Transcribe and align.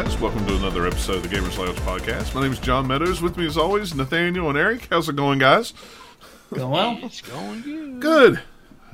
Hey 0.00 0.06
guys, 0.06 0.18
welcome 0.18 0.46
to 0.46 0.56
another 0.56 0.86
episode 0.86 1.16
of 1.16 1.22
the 1.24 1.28
Gamers 1.28 1.58
Lounge 1.58 1.76
podcast. 1.80 2.34
My 2.34 2.40
name 2.40 2.52
is 2.52 2.58
John 2.58 2.86
Meadows. 2.86 3.20
With 3.20 3.36
me, 3.36 3.44
as 3.44 3.58
always, 3.58 3.94
Nathaniel 3.94 4.48
and 4.48 4.56
Eric. 4.56 4.86
How's 4.88 5.10
it 5.10 5.16
going, 5.16 5.38
guys? 5.38 5.74
Going 6.54 6.70
well. 6.70 6.98
It's 7.02 7.20
going 7.20 7.60
good. 7.60 8.00
Good. 8.00 8.40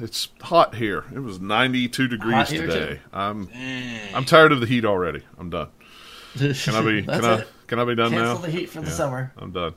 It's 0.01 0.29
hot 0.41 0.75
here. 0.75 1.05
It 1.15 1.21
was 1.21 1.39
92 1.39 2.09
degrees 2.09 2.35
Hot 2.35 2.47
today. 2.49 3.01
I'm 3.13 3.45
Dang. 3.47 4.15
I'm 4.17 4.25
tired 4.25 4.51
of 4.51 4.59
the 4.59 4.67
heat 4.67 4.85
already. 4.85 5.23
I'm 5.39 5.49
done. 5.49 5.69
Can 6.37 6.53
Can 6.65 6.75
I 6.75 6.83
be? 6.83 7.03
Can 7.05 7.25
I? 7.25 7.45
Can 7.69 7.79
I 7.79 7.85
be 7.85 7.95
done 7.95 8.11
Cancel 8.11 8.35
now? 8.35 8.41
the 8.41 8.51
heat 8.51 8.69
for 8.71 8.81
the 8.81 8.89
Yeah. 8.89 8.93
summer. 8.93 9.33
I'm 9.39 9.53
done. 9.53 9.75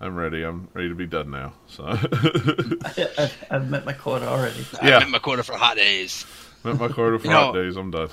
I'm 0.00 0.16
ready. 0.16 0.44
I'm 0.44 0.68
ready 0.72 0.88
to 0.88 0.94
be 0.94 1.06
done 1.06 1.30
now. 1.30 1.52
So, 1.66 1.84
I've, 1.84 3.46
I've 3.50 3.68
met 3.68 3.84
my 3.84 3.92
quota 3.92 4.26
already. 4.26 4.64
I 4.80 4.88
yeah. 4.88 4.98
met 5.00 5.10
my 5.10 5.18
quota 5.18 5.42
for 5.42 5.56
hot 5.58 5.76
days. 5.76 6.24
met 6.64 6.80
my 6.80 6.88
quota 6.88 7.18
for 7.18 7.26
You 7.26 7.32
hot 7.34 7.54
know- 7.54 7.62
days. 7.62 7.76
I'm 7.76 7.90
done. 7.90 8.08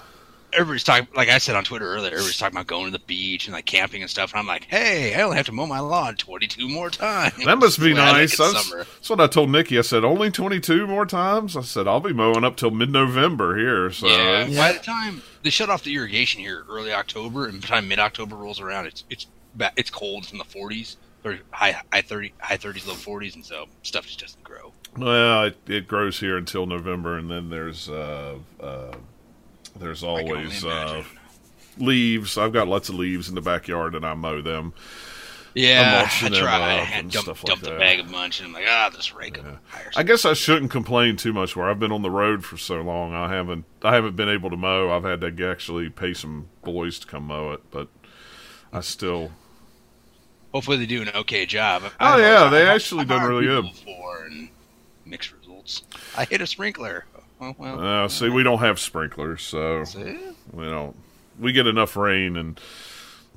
Everybody's 0.53 0.83
talking, 0.83 1.07
like 1.15 1.29
I 1.29 1.37
said 1.37 1.55
on 1.55 1.63
Twitter 1.63 1.85
earlier, 1.87 2.11
everybody's 2.11 2.37
talking 2.37 2.55
about 2.57 2.67
going 2.67 2.85
to 2.85 2.91
the 2.91 3.03
beach 3.05 3.47
and 3.47 3.53
like 3.53 3.65
camping 3.65 4.01
and 4.01 4.09
stuff. 4.09 4.31
And 4.31 4.39
I'm 4.39 4.47
like, 4.47 4.65
hey, 4.65 5.13
I 5.15 5.21
only 5.21 5.37
have 5.37 5.45
to 5.47 5.51
mow 5.51 5.65
my 5.65 5.79
lawn 5.79 6.15
22 6.15 6.67
more 6.69 6.89
times. 6.89 7.33
That 7.45 7.57
must 7.57 7.79
be 7.79 7.93
nice. 7.95 8.37
That's, 8.37 8.71
that's 8.71 9.09
what 9.09 9.19
I 9.21 9.27
told 9.27 9.49
Nikki. 9.49 9.77
I 9.77 9.81
said 9.81 10.03
only 10.03 10.31
22 10.31 10.87
more 10.87 11.05
times. 11.05 11.55
I 11.57 11.61
said 11.61 11.87
I'll 11.87 11.99
be 11.99 12.13
mowing 12.13 12.43
up 12.43 12.57
till 12.57 12.71
mid-November 12.71 13.57
here. 13.57 13.91
So 13.91 14.07
yeah. 14.07 14.41
it's- 14.41 14.57
By 14.57 14.71
the 14.73 14.79
time 14.79 15.21
they 15.43 15.49
shut 15.49 15.69
off 15.69 15.83
the 15.83 15.95
irrigation 15.95 16.41
here 16.41 16.63
early 16.69 16.93
October, 16.93 17.45
and 17.45 17.53
by 17.55 17.59
the 17.61 17.67
time 17.67 17.87
mid 17.87 17.99
October 17.99 18.35
rolls 18.35 18.59
around, 18.59 18.85
it's 18.87 19.03
it's 19.09 19.27
it's 19.77 19.89
cold. 19.89 20.23
It's 20.23 20.31
in 20.31 20.37
the 20.37 20.43
40s 20.45 20.95
or 21.23 21.39
high 21.51 21.81
high 21.91 22.01
30 22.01 22.33
high 22.39 22.57
30s, 22.57 22.87
low 22.87 22.93
40s, 22.93 23.35
and 23.35 23.45
so 23.45 23.65
stuff 23.83 24.05
just 24.07 24.19
doesn't 24.19 24.43
grow. 24.43 24.73
Well, 24.97 25.45
it, 25.45 25.57
it 25.67 25.87
grows 25.87 26.19
here 26.19 26.35
until 26.37 26.65
November, 26.65 27.17
and 27.17 27.31
then 27.31 27.49
there's 27.49 27.87
uh, 27.89 28.37
uh, 28.59 28.91
there's 29.77 30.03
I 30.03 30.07
always 30.07 30.63
uh, 30.65 31.03
leaves. 31.77 32.37
I've 32.37 32.53
got 32.53 32.67
lots 32.67 32.89
of 32.89 32.95
leaves 32.95 33.29
in 33.29 33.35
the 33.35 33.41
backyard, 33.41 33.95
and 33.95 34.05
I 34.05 34.13
mow 34.13 34.41
them. 34.41 34.73
yeah, 35.53 36.07
I 36.21 36.29
try. 36.29 36.79
I 36.79 36.83
had 36.83 37.03
and 37.05 37.11
dump, 37.11 37.25
stuff 37.25 37.43
like 37.43 37.49
dumped 37.49 37.65
that. 37.65 37.75
a 37.75 37.79
bag 37.79 37.99
of 37.99 38.09
munch, 38.09 38.39
and 38.39 38.47
I'm 38.47 38.53
like, 38.53 38.65
ah, 38.67 38.89
just 38.93 39.13
rake 39.13 39.35
them. 39.41 39.59
I 39.95 40.03
guess 40.03 40.23
I 40.25 40.33
shouldn't 40.33 40.71
complain 40.71 41.17
too 41.17 41.33
much. 41.33 41.55
Where 41.55 41.69
I've 41.69 41.79
been 41.79 41.91
on 41.91 42.01
the 42.01 42.11
road 42.11 42.45
for 42.45 42.57
so 42.57 42.81
long, 42.81 43.13
I 43.13 43.29
haven't 43.33 43.65
I 43.83 43.93
haven't 43.95 44.15
been 44.15 44.29
able 44.29 44.49
to 44.49 44.57
mow. 44.57 44.91
I've 44.91 45.03
had 45.03 45.21
to 45.21 45.49
actually 45.49 45.89
pay 45.89 46.13
some 46.13 46.47
boys 46.63 46.99
to 46.99 47.07
come 47.07 47.23
mow 47.27 47.51
it, 47.51 47.61
but 47.71 47.87
I 48.71 48.81
still. 48.81 49.31
Hopefully 50.53 50.75
they 50.77 50.85
do 50.85 51.01
an 51.01 51.09
okay 51.15 51.45
job. 51.45 51.83
Oh, 51.85 51.91
I've- 51.99 52.21
yeah, 52.21 52.49
they 52.49 52.67
actually 52.67 53.01
I've 53.01 53.07
done 53.07 53.27
really 53.27 53.45
good. 53.45 53.63
Before 53.63 54.25
and 54.25 54.49
mixed 55.05 55.31
results. 55.33 55.83
I 56.17 56.25
hit 56.25 56.41
a 56.41 56.47
sprinkler. 56.47 57.05
Well, 57.41 57.79
Uh, 57.83 58.07
see, 58.07 58.29
we 58.29 58.43
don't 58.43 58.59
have 58.59 58.79
sprinklers, 58.79 59.41
so 59.41 59.83
see? 59.83 60.17
we 60.53 60.65
don't. 60.65 60.95
We 61.39 61.51
get 61.53 61.65
enough 61.65 61.95
rain 61.95 62.37
and 62.37 62.59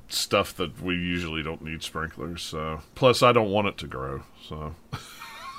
stuff 0.09 0.55
that 0.57 0.79
we 0.79 0.93
usually 0.93 1.41
don't 1.41 1.63
need 1.63 1.81
sprinklers. 1.81 2.43
So 2.43 2.81
plus, 2.93 3.23
I 3.23 3.31
don't 3.31 3.49
want 3.49 3.67
it 3.67 3.77
to 3.79 3.87
grow. 3.87 4.21
So 4.47 4.75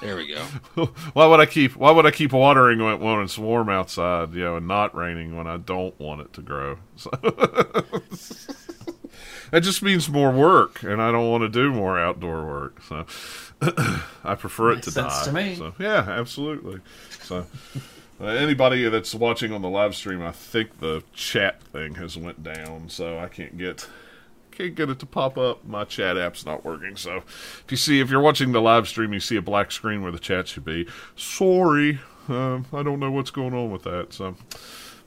there 0.00 0.14
we 0.14 0.28
go. 0.28 0.42
why 1.12 1.26
would 1.26 1.40
I 1.40 1.46
keep 1.46 1.74
Why 1.74 1.90
would 1.90 2.06
I 2.06 2.12
keep 2.12 2.32
watering 2.32 2.78
when, 2.84 3.00
when 3.00 3.20
it's 3.22 3.36
warm 3.36 3.68
outside, 3.68 4.32
you 4.32 4.44
know, 4.44 4.56
and 4.58 4.68
not 4.68 4.94
raining 4.94 5.36
when 5.36 5.48
I 5.48 5.56
don't 5.56 5.98
want 5.98 6.20
it 6.20 6.32
to 6.34 6.42
grow? 6.42 6.78
So 6.96 7.10
that 9.52 9.60
just 9.62 9.80
means 9.82 10.08
more 10.08 10.32
work, 10.32 10.82
and 10.82 11.00
I 11.00 11.12
don't 11.12 11.30
want 11.30 11.42
to 11.42 11.48
do 11.48 11.72
more 11.72 11.98
outdoor 11.98 12.44
work. 12.46 12.82
So 12.82 13.06
I 14.24 14.34
prefer 14.34 14.72
it 14.72 14.76
Makes 14.76 14.84
to 14.86 14.90
sense 14.92 15.18
die. 15.20 15.24
to 15.24 15.32
me. 15.32 15.54
So 15.56 15.74
yeah, 15.78 16.04
absolutely. 16.08 16.80
So. 17.22 17.46
Uh, 18.21 18.27
anybody 18.27 18.88
that's 18.88 19.15
watching 19.15 19.53
on 19.53 19.60
the 19.60 19.69
live 19.69 19.94
stream, 19.94 20.22
I 20.22 20.32
think 20.32 20.81
the 20.81 21.03
chat 21.12 21.62
thing 21.62 21.97
has 21.97 22.16
went 22.16 22.43
down, 22.43 22.88
so 22.88 23.19
I 23.19 23.28
can't 23.28 23.59
get 23.59 23.88
can't 24.56 24.75
get 24.75 24.88
it 24.88 24.99
to 25.00 25.06
pop 25.06 25.37
up. 25.37 25.66
My 25.66 25.84
chat 25.84 26.16
app's 26.16 26.47
not 26.47 26.65
working. 26.65 26.97
So 26.97 27.19
if 27.19 27.66
you 27.69 27.76
see 27.76 28.00
if 28.00 28.10
you're 28.10 28.22
watching 28.22 28.53
the 28.53 28.62
live 28.62 28.88
stream, 28.88 29.12
you 29.12 29.21
see 29.21 29.37
a 29.37 29.43
black 29.43 29.71
screen 29.71 30.03
where 30.03 30.12
the 30.12 30.19
chat 30.19 30.49
should 30.49 30.65
be. 30.65 30.88
Sorry, 31.15 32.00
um, 32.28 32.65
I 32.72 32.82
don't 32.82 32.99
know 32.99 33.10
what's 33.10 33.31
going 33.31 33.53
on 33.53 33.71
with 33.71 33.82
that. 33.82 34.15
So, 34.15 34.37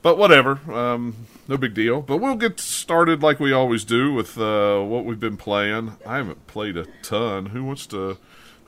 but 0.03 0.19
whatever, 0.19 0.59
um, 0.71 1.25
no 1.47 1.57
big 1.57 1.73
deal. 1.73 2.01
But 2.01 2.17
we'll 2.17 2.35
get 2.35 2.59
started 2.59 3.23
like 3.23 3.39
we 3.39 3.51
always 3.51 3.83
do 3.83 4.13
with 4.13 4.37
uh, 4.37 4.81
what 4.81 5.05
we've 5.05 5.19
been 5.19 5.37
playing. 5.37 5.97
I 6.05 6.17
haven't 6.17 6.45
played 6.45 6.77
a 6.77 6.85
ton. 7.01 7.47
Who 7.47 7.63
wants 7.63 7.87
to? 7.87 8.19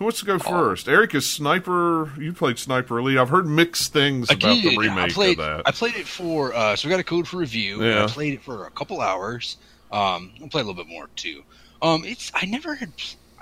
Who 0.01 0.05
wants 0.05 0.19
to 0.21 0.25
go 0.25 0.39
first? 0.39 0.89
Eric 0.89 1.13
is 1.13 1.29
Sniper. 1.29 2.11
You 2.19 2.33
played 2.33 2.57
Sniper 2.57 2.97
Elite. 2.97 3.19
I've 3.19 3.29
heard 3.29 3.45
mixed 3.45 3.93
things 3.93 4.31
I 4.31 4.33
about 4.33 4.55
did. 4.55 4.71
the 4.73 4.77
remake 4.79 4.97
I 4.97 5.09
played, 5.09 5.37
of 5.39 5.45
that. 5.45 5.61
I 5.67 5.69
played 5.69 5.93
it 5.95 6.07
for, 6.07 6.55
uh, 6.55 6.75
so 6.75 6.87
we 6.87 6.89
got 6.89 6.99
a 6.99 7.03
code 7.03 7.27
for 7.27 7.37
review. 7.37 7.83
Yeah. 7.83 8.05
I 8.05 8.07
played 8.07 8.33
it 8.33 8.41
for 8.41 8.65
a 8.65 8.71
couple 8.71 8.99
hours. 8.99 9.57
Um, 9.91 10.31
I'll 10.41 10.47
play 10.47 10.61
a 10.61 10.63
little 10.63 10.73
bit 10.73 10.87
more 10.87 11.07
too. 11.15 11.43
Um, 11.83 12.03
it's, 12.03 12.31
I 12.33 12.47
never 12.47 12.73
had, 12.73 12.91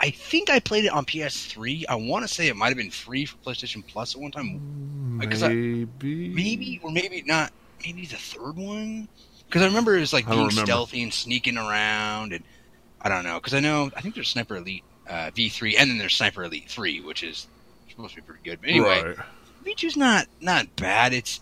I 0.02 0.10
think 0.10 0.50
I 0.50 0.60
played 0.60 0.84
it 0.84 0.90
on 0.92 1.06
PS3. 1.06 1.86
I 1.88 1.96
want 1.96 2.28
to 2.28 2.28
say 2.28 2.50
it 2.50 2.58
might 2.58 2.68
have 2.68 2.76
been 2.78 2.92
free 2.92 3.24
for 3.24 3.38
PlayStation 3.38 3.82
Plus 3.88 4.14
at 4.16 4.22
one 4.22 4.32
time. 4.32 5.18
Because 5.18 5.44
I- 5.44 5.54
maybe, 5.54 6.28
maybe 6.28 6.82
or 6.84 6.92
maybe 6.92 7.24
not 7.26 7.54
maybe 7.86 8.06
the 8.06 8.18
third 8.18 8.58
one 8.58 9.08
because 9.48 9.62
i 9.62 9.66
remember 9.66 9.96
it 9.96 10.02
was 10.02 10.12
like 10.12 10.26
being 10.26 10.38
remember. 10.38 10.66
stealthy 10.66 11.02
and 11.02 11.14
sneaking 11.14 11.58
around 11.58 12.34
and 12.34 12.44
i 13.02 13.08
don't 13.08 13.24
know 13.24 13.36
because 13.36 13.54
i 13.54 13.60
know 13.62 13.90
i 13.96 14.02
think 14.02 14.16
there's 14.16 14.28
sniper 14.28 14.58
elite 14.58 14.84
uh, 15.10 15.32
v3 15.32 15.76
and 15.80 15.90
then 15.90 15.98
there's 15.98 16.16
sniper 16.16 16.44
elite 16.44 16.70
3 16.70 17.02
which 17.02 17.24
is 17.24 17.48
supposed 17.90 18.14
to 18.16 18.22
be 18.22 18.26
pretty 18.26 18.42
good 18.44 18.60
but 18.62 18.70
anyway 18.70 19.04
Right. 19.04 19.18
v2's 19.66 19.98
not 19.98 20.28
not 20.40 20.68
bad 20.76 21.14
it's 21.14 21.40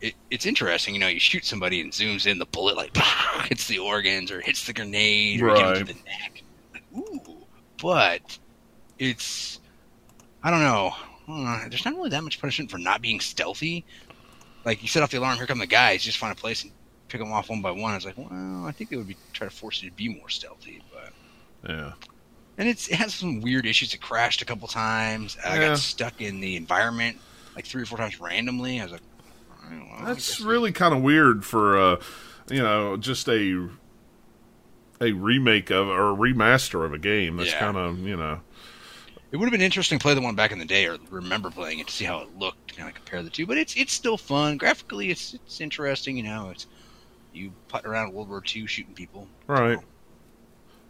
it, 0.00 0.14
it's 0.30 0.44
interesting 0.46 0.94
you 0.94 1.00
know 1.00 1.08
you 1.08 1.20
shoot 1.20 1.44
somebody 1.44 1.80
and 1.80 1.92
zooms 1.92 2.26
in 2.26 2.38
the 2.38 2.46
bullet 2.46 2.76
like 2.76 2.96
hits 3.48 3.66
the 3.68 3.78
organs 3.78 4.30
or 4.30 4.40
hits 4.40 4.66
the 4.66 4.72
grenade 4.72 5.40
or 5.40 5.46
Right. 5.46 5.76
hits 5.76 5.92
the 5.92 5.94
neck 5.94 6.42
like, 6.74 6.84
ooh 6.96 7.46
but 7.80 8.38
it's 8.98 9.60
I 10.42 10.50
don't 10.50 10.60
know. 10.60 10.92
Uh, 11.26 11.68
there's 11.70 11.84
not 11.86 11.94
really 11.94 12.10
that 12.10 12.22
much 12.22 12.38
punishment 12.38 12.70
for 12.70 12.76
not 12.76 13.00
being 13.00 13.18
stealthy. 13.18 13.86
Like 14.64 14.82
you 14.82 14.88
set 14.88 15.02
off 15.02 15.10
the 15.10 15.18
alarm, 15.18 15.38
here 15.38 15.46
come 15.46 15.58
the 15.58 15.66
guys. 15.66 16.02
Just 16.02 16.18
find 16.18 16.32
a 16.32 16.36
place 16.40 16.62
and 16.64 16.72
pick 17.08 17.18
them 17.20 17.32
off 17.32 17.48
one 17.48 17.62
by 17.62 17.70
one. 17.70 17.92
I 17.92 17.94
was 17.94 18.04
like, 18.04 18.18
well, 18.18 18.28
I 18.66 18.72
think 18.72 18.90
they 18.90 18.96
would 18.96 19.06
be 19.08 19.16
try 19.32 19.48
to 19.48 19.54
force 19.54 19.82
you 19.82 19.88
to 19.88 19.96
be 19.96 20.08
more 20.08 20.28
stealthy, 20.28 20.82
but 20.92 21.70
Yeah. 21.70 21.92
And 22.58 22.68
it's 22.68 22.88
it 22.88 22.96
has 22.96 23.14
some 23.14 23.40
weird 23.40 23.66
issues. 23.66 23.94
It 23.94 23.98
crashed 24.00 24.42
a 24.42 24.44
couple 24.44 24.68
times. 24.68 25.36
I 25.44 25.58
Yeah. 25.58 25.68
got 25.70 25.78
stuck 25.78 26.20
in 26.20 26.40
the 26.40 26.56
environment 26.56 27.20
like 27.56 27.66
three 27.66 27.82
or 27.82 27.86
four 27.86 27.98
times 27.98 28.18
randomly. 28.20 28.80
I 28.80 28.84
was 28.84 28.92
like, 28.92 29.02
all 29.50 29.70
right, 29.70 29.78
well, 29.90 29.98
I 30.00 30.04
That's 30.06 30.40
really 30.40 30.72
kind 30.72 30.94
of 30.94 31.02
weird 31.02 31.44
for 31.44 31.78
uh, 31.78 31.96
you 32.50 32.62
know 32.62 32.96
just 32.96 33.28
a 33.28 33.68
a 35.00 35.12
remake 35.12 35.70
of 35.70 35.88
or 35.88 36.12
a 36.12 36.16
remaster 36.16 36.84
of 36.84 36.92
a 36.92 36.98
game. 36.98 37.36
That's 37.36 37.50
Yeah. 37.52 37.58
kind 37.58 37.76
of 37.76 37.98
you 38.00 38.16
know 38.16 38.40
It 39.32 39.36
would 39.38 39.46
have 39.46 39.52
been 39.52 39.60
interesting 39.62 39.98
to 39.98 40.02
play 40.02 40.14
the 40.14 40.20
one 40.20 40.36
back 40.36 40.52
in 40.52 40.58
the 40.60 40.64
day, 40.64 40.86
or 40.86 40.96
remember 41.10 41.50
playing 41.50 41.80
it 41.80 41.88
to 41.88 41.92
see 41.92 42.04
how 42.04 42.20
it 42.20 42.28
looked, 42.36 42.68
to 42.68 42.74
kind 42.76 42.88
of 42.88 42.94
compare 42.94 43.22
the 43.22 43.30
two. 43.30 43.46
But 43.46 43.58
it's 43.58 43.74
it's 43.76 43.92
still 43.92 44.16
fun 44.16 44.56
graphically. 44.58 45.10
It's 45.10 45.34
it's 45.34 45.60
interesting. 45.60 46.16
You 46.16 46.22
know, 46.22 46.50
it's 46.50 46.66
you 47.32 47.54
putting 47.68 47.90
around 47.90 48.12
World 48.12 48.28
War 48.28 48.42
II 48.54 48.66
shooting 48.66 48.94
people. 48.94 49.28
right. 49.48 49.78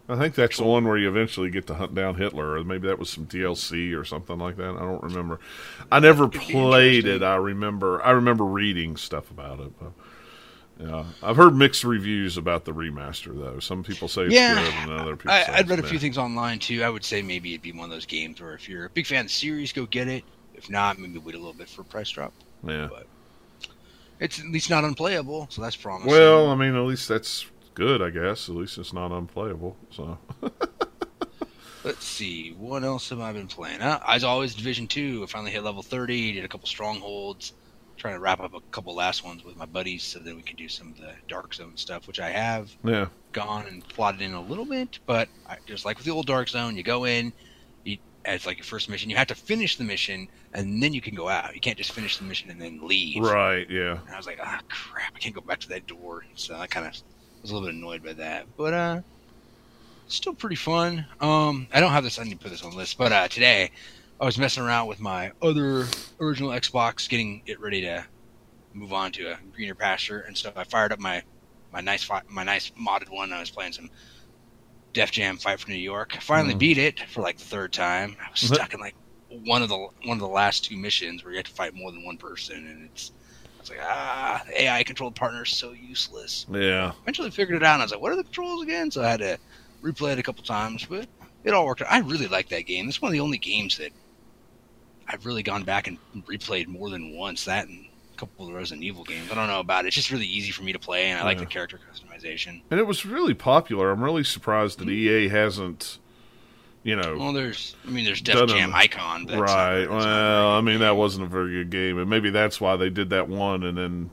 I 0.07 0.15
think 0.15 0.35
that's 0.35 0.57
the 0.57 0.65
one 0.65 0.87
where 0.87 0.97
you 0.97 1.09
eventually 1.09 1.49
get 1.49 1.65
to 1.67 1.73
hunt 1.73 1.95
down 1.95 2.15
Hitler, 2.15 2.53
or 2.53 2.63
maybe 2.63 2.87
that 2.87 2.99
was 2.99 3.09
some 3.09 3.25
DLC 3.25 3.99
or 3.99 4.05
something 4.05 4.37
like 4.37 4.55
that. 4.57 4.75
I 4.75 4.79
don't 4.79 5.01
remember. 5.01 5.39
I 5.91 5.99
never 5.99 6.27
played 6.27 7.07
it. 7.07 7.23
I 7.23 7.35
remember. 7.35 8.03
I 8.03 8.11
remember 8.11 8.43
reading 8.43 8.97
stuff 8.97 9.31
about 9.31 9.59
it. 9.61 9.71
But, 9.79 9.91
yeah, 10.79 11.05
I've 11.23 11.37
heard 11.37 11.55
mixed 11.55 11.83
reviews 11.83 12.37
about 12.37 12.65
the 12.65 12.71
remaster 12.71 13.35
though. 13.35 13.59
Some 13.59 13.83
people 13.83 14.07
say 14.07 14.23
it's 14.23 14.33
Yeah, 14.33 14.55
good, 14.55 14.73
and 14.73 14.91
other 14.99 15.15
people 15.15 15.31
I, 15.31 15.59
it's 15.59 15.69
read 15.69 15.79
a 15.79 15.83
few 15.83 15.97
things 15.97 16.17
online 16.19 16.59
too. 16.59 16.83
I 16.83 16.89
would 16.89 17.03
say 17.03 17.23
maybe 17.23 17.53
it'd 17.53 17.63
be 17.63 17.71
one 17.71 17.85
of 17.85 17.91
those 17.91 18.05
games 18.05 18.39
where 18.39 18.53
if 18.53 18.69
you're 18.69 18.85
a 18.85 18.89
big 18.89 19.07
fan 19.07 19.21
of 19.21 19.27
the 19.27 19.33
series, 19.33 19.73
go 19.73 19.85
get 19.87 20.07
it. 20.07 20.23
If 20.53 20.69
not, 20.69 20.99
maybe 20.99 21.17
wait 21.17 21.33
a 21.35 21.39
little 21.39 21.53
bit 21.53 21.67
for 21.67 21.81
a 21.81 21.85
price 21.85 22.09
drop. 22.11 22.33
Yeah. 22.63 22.89
But 22.91 23.07
it's 24.19 24.39
at 24.39 24.45
least 24.45 24.69
not 24.69 24.83
unplayable, 24.83 25.47
so 25.49 25.61
that's 25.61 25.75
promising. 25.75 26.11
Well, 26.11 26.49
I 26.49 26.55
mean, 26.55 26.75
at 26.75 26.81
least 26.83 27.07
that's 27.07 27.45
good, 27.75 28.01
I 28.01 28.09
guess. 28.09 28.49
At 28.49 28.55
least 28.55 28.77
it's 28.77 28.93
not 28.93 29.11
unplayable. 29.11 29.77
So 29.91 30.17
Let's 31.83 32.03
see, 32.03 32.53
what 32.53 32.83
else 32.83 33.09
have 33.09 33.19
I 33.19 33.31
been 33.31 33.47
playing? 33.47 33.81
Uh, 33.81 33.99
as 34.07 34.23
always, 34.23 34.55
Division 34.55 34.87
Two. 34.87 35.21
I 35.21 35.27
finally 35.27 35.51
hit 35.51 35.63
level 35.63 35.83
thirty. 35.83 36.33
Did 36.33 36.43
a 36.43 36.47
couple 36.47 36.67
strongholds. 36.67 37.53
Trying 37.95 38.15
to 38.15 38.19
wrap 38.19 38.39
up 38.39 38.55
a 38.55 38.59
couple 38.71 38.95
last 38.95 39.23
ones 39.23 39.45
with 39.45 39.55
my 39.55 39.65
buddies, 39.65 40.03
so 40.03 40.19
then 40.19 40.35
we 40.35 40.41
can 40.41 40.57
do 40.57 40.67
some 40.67 40.89
of 40.89 40.97
the 40.97 41.13
Dark 41.27 41.53
Zone 41.53 41.77
stuff, 41.77 42.07
which 42.07 42.19
I 42.19 42.29
have 42.29 42.75
yeah, 42.83 43.07
gone 43.31 43.67
and 43.67 43.87
plotted 43.87 44.21
in 44.21 44.33
a 44.33 44.41
little 44.41 44.65
bit. 44.65 44.99
But 45.05 45.29
I, 45.47 45.57
just 45.67 45.85
like 45.85 45.97
with 45.97 46.05
the 46.05 46.11
old 46.11 46.25
Dark 46.25 46.49
Zone, 46.49 46.75
you 46.75 46.83
go 46.83 47.05
in, 47.05 47.31
you, 47.83 47.97
as 48.25 48.45
like 48.47 48.57
your 48.57 48.65
first 48.65 48.89
mission, 48.89 49.09
you 49.11 49.15
have 49.15 49.27
to 49.27 49.35
finish 49.35 49.77
the 49.77 49.85
mission, 49.85 50.27
and 50.53 50.81
then 50.83 50.91
you 50.91 51.01
can 51.01 51.15
go 51.15 51.29
out. 51.29 51.53
You 51.53 51.61
can't 51.61 51.77
just 51.77 51.91
finish 51.91 52.17
the 52.17 52.25
mission 52.25 52.49
and 52.49 52.59
then 52.59 52.85
leave. 52.85 53.23
right, 53.23 53.69
yeah. 53.69 53.99
And 54.05 54.09
I 54.13 54.17
was 54.17 54.25
like, 54.25 54.39
ah, 54.41 54.59
crap, 54.69 55.13
I 55.15 55.19
can't 55.19 55.35
go 55.35 55.41
back 55.41 55.59
to 55.59 55.69
that 55.69 55.85
door. 55.87 56.25
So 56.33 56.55
I 56.55 56.67
kind 56.67 56.87
of 56.87 57.01
was 57.45 57.51
a 57.51 57.53
little 57.53 57.67
bit 57.69 57.75
annoyed 57.75 58.03
by 58.03 58.13
that. 58.13 58.47
But 58.57 58.73
uh, 58.73 59.01
still 60.07 60.33
pretty 60.33 60.55
fun. 60.55 61.05
Um, 61.19 61.67
I 61.71 61.79
don't 61.79 61.91
have 61.91 62.03
this. 62.03 62.17
I 62.17 62.23
need 62.23 62.31
to 62.31 62.37
put 62.37 62.49
this 62.49 62.63
on 62.63 62.71
the 62.71 62.77
list. 62.77 62.97
But 62.97 63.11
uh, 63.11 63.27
today, 63.27 63.69
I 64.19 64.25
was 64.25 64.37
messing 64.37 64.63
around 64.63 64.87
with 64.87 64.99
my 64.99 65.31
other 65.41 65.85
original 66.19 66.49
Xbox, 66.51 67.07
getting 67.07 67.43
it 67.45 67.61
ready 67.61 67.81
to 67.81 68.05
move 68.73 68.93
on 68.93 69.11
to 69.13 69.31
a 69.31 69.39
greener 69.53 69.75
pasture, 69.75 70.21
and 70.21 70.35
so 70.35 70.51
I 70.55 70.63
fired 70.63 70.91
up 70.91 70.99
my 70.99 71.21
my 71.71 71.81
nice 71.81 72.09
my 72.29 72.43
nice 72.43 72.71
modded 72.71 73.09
one. 73.09 73.31
I 73.31 73.39
was 73.39 73.51
playing 73.51 73.73
some 73.73 73.89
Def 74.93 75.11
Jam 75.11 75.37
Fight 75.37 75.59
for 75.59 75.69
New 75.69 75.75
York. 75.77 76.15
I 76.15 76.19
finally 76.19 76.55
Mhm. 76.55 76.59
beat 76.59 76.77
it 76.79 76.99
for 77.09 77.21
like 77.21 77.37
the 77.37 77.45
third 77.45 77.73
time. 77.73 78.17
I 78.19 78.29
was 78.31 78.41
stuck 78.55 78.73
in 78.73 78.79
like 78.79 78.95
one 79.29 79.61
of 79.61 79.69
the 79.69 79.77
one 79.77 80.17
of 80.17 80.19
the 80.19 80.27
last 80.27 80.65
two 80.65 80.77
missions 80.77 81.23
where 81.23 81.31
you 81.31 81.37
have 81.37 81.45
to 81.45 81.51
fight 81.51 81.75
more 81.75 81.91
than 81.91 82.03
one 82.05 82.17
person, 82.17 82.55
and 82.55 82.89
it's 82.89 83.11
it's 83.65 83.71
like 83.71 83.87
ah, 83.87 84.43
AI 84.55 84.83
controlled 84.83 85.15
partner 85.15 85.43
is 85.43 85.49
so 85.49 85.71
useless. 85.71 86.45
Yeah. 86.51 86.91
Eventually 87.01 87.31
figured 87.31 87.57
it 87.57 87.63
out, 87.63 87.73
and 87.73 87.81
I 87.81 87.85
was 87.85 87.91
like, 87.91 88.01
what 88.01 88.11
are 88.11 88.15
the 88.15 88.23
controls 88.23 88.61
again? 88.61 88.91
So 88.91 89.03
I 89.03 89.09
had 89.09 89.19
to 89.21 89.39
replay 89.81 90.13
it 90.13 90.19
a 90.19 90.23
couple 90.23 90.43
times, 90.43 90.85
but 90.85 91.07
it 91.43 91.53
all 91.53 91.65
worked 91.65 91.81
out. 91.81 91.91
I 91.91 91.99
really 91.99 92.27
like 92.27 92.49
that 92.49 92.67
game. 92.67 92.87
It's 92.87 93.01
one 93.01 93.09
of 93.09 93.13
the 93.13 93.21
only 93.21 93.39
games 93.39 93.77
that 93.79 93.91
I've 95.07 95.25
really 95.25 95.41
gone 95.41 95.63
back 95.63 95.87
and 95.87 95.97
replayed 96.27 96.67
more 96.67 96.91
than 96.91 97.15
once. 97.15 97.45
That 97.45 97.67
and 97.67 97.87
a 98.13 98.17
couple 98.17 98.45
of 98.45 98.51
the 98.51 98.57
Resident 98.57 98.83
Evil 98.83 99.03
games. 99.03 99.31
I 99.31 99.35
don't 99.35 99.47
know 99.47 99.59
about 99.59 99.85
it. 99.85 99.87
It's 99.87 99.95
just 99.95 100.11
really 100.11 100.27
easy 100.27 100.51
for 100.51 100.61
me 100.61 100.71
to 100.73 100.79
play, 100.79 101.05
and 101.05 101.19
I 101.19 101.23
like 101.23 101.39
the 101.39 101.45
character 101.47 101.79
customization. 101.91 102.61
And 102.69 102.79
it 102.79 102.85
was 102.85 103.03
really 103.03 103.33
popular. 103.33 103.89
I'm 103.89 104.03
really 104.03 104.23
surprised 104.23 104.77
that 104.77 104.89
EA 104.89 105.29
hasn't, 105.29 105.97
you 106.85 106.95
know, 106.95 107.17
Well, 107.17 107.33
there's, 107.33 107.75
I 107.85 107.89
mean, 107.89 108.05
there's 108.05 108.21
Def 108.21 108.47
Jam 108.47 108.71
a- 108.71 108.77
Icon. 108.77 109.25
But 109.25 109.31
that's 109.39 109.51
not- 109.51 109.57
right. 109.57 109.89
Well, 109.89 110.51
I 110.51 110.61
mean, 110.61 110.79
that 110.79 110.95
wasn't 110.95 111.25
a 111.25 111.27
very 111.27 111.51
good 111.51 111.69
game, 111.71 111.97
and 111.97 112.09
maybe 112.09 112.29
that's 112.29 112.61
why 112.61 112.77
they 112.77 112.89
did 112.89 113.09
that 113.09 113.27
one, 113.27 113.63
and 113.63 113.77
then 113.77 114.11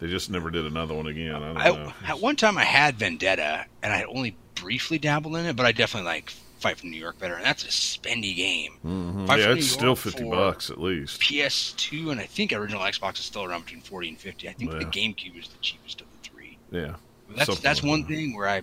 they 0.00 0.08
just 0.08 0.28
never 0.28 0.50
did 0.50 0.66
another 0.66 0.94
one 0.94 1.06
again. 1.06 1.36
I 1.36 1.38
don't 1.54 1.56
I, 1.56 1.70
know. 1.70 1.92
at 2.06 2.20
one 2.20 2.36
time, 2.36 2.58
I 2.58 2.64
had 2.64 2.96
Vendetta, 2.96 3.64
and 3.82 3.92
I 3.92 4.02
only 4.02 4.36
briefly 4.56 4.98
dabbled 4.98 5.36
in 5.36 5.46
it, 5.46 5.56
but 5.56 5.64
I 5.64 5.72
definitely 5.72 6.08
like 6.10 6.32
Fight 6.58 6.76
from 6.76 6.90
New 6.90 6.98
York 6.98 7.20
better, 7.20 7.34
and 7.34 7.44
that's 7.44 7.62
a 7.62 7.68
spendy 7.68 8.34
game. 8.34 8.72
Mhm. 8.84 9.28
Fight 9.28 9.38
Yeah, 9.38 9.52
it's 9.52 9.68
still 9.68 9.94
fifty 9.94 10.28
bucks 10.28 10.70
at 10.70 10.80
least. 10.80 11.20
PS2 11.20 12.10
and 12.10 12.20
I 12.20 12.24
think 12.26 12.52
original 12.52 12.82
Xbox 12.82 13.20
is 13.20 13.26
still 13.26 13.44
around 13.44 13.64
between 13.66 13.80
40 13.80 14.08
and 14.08 14.18
50. 14.18 14.48
I 14.48 14.54
think 14.54 14.72
the 14.72 14.78
GameCube 14.84 15.38
is 15.38 15.46
the 15.46 15.58
cheapest 15.60 16.00
of 16.00 16.08
the 16.20 16.28
three. 16.28 16.58
Yeah. 16.72 16.96
That's 17.30 17.46
Something 17.46 17.62
that's 17.62 17.82
like 17.84 17.88
one 17.88 18.00
that. 18.02 18.08
thing 18.08 18.34
where 18.36 18.48
I 18.48 18.62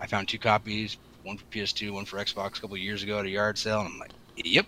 I 0.00 0.08
found 0.08 0.26
two 0.26 0.38
copies, 0.40 0.96
one 1.22 1.36
for 1.38 1.44
PS2, 1.46 1.90
one 1.92 2.04
for 2.04 2.18
Xbox 2.18 2.58
a 2.58 2.60
couple 2.60 2.74
of 2.74 2.80
years 2.80 3.02
ago 3.02 3.18
at 3.18 3.26
a 3.26 3.30
yard 3.30 3.58
sale, 3.58 3.80
and 3.80 3.88
I'm 3.88 3.98
like, 3.98 4.10
yep, 4.36 4.66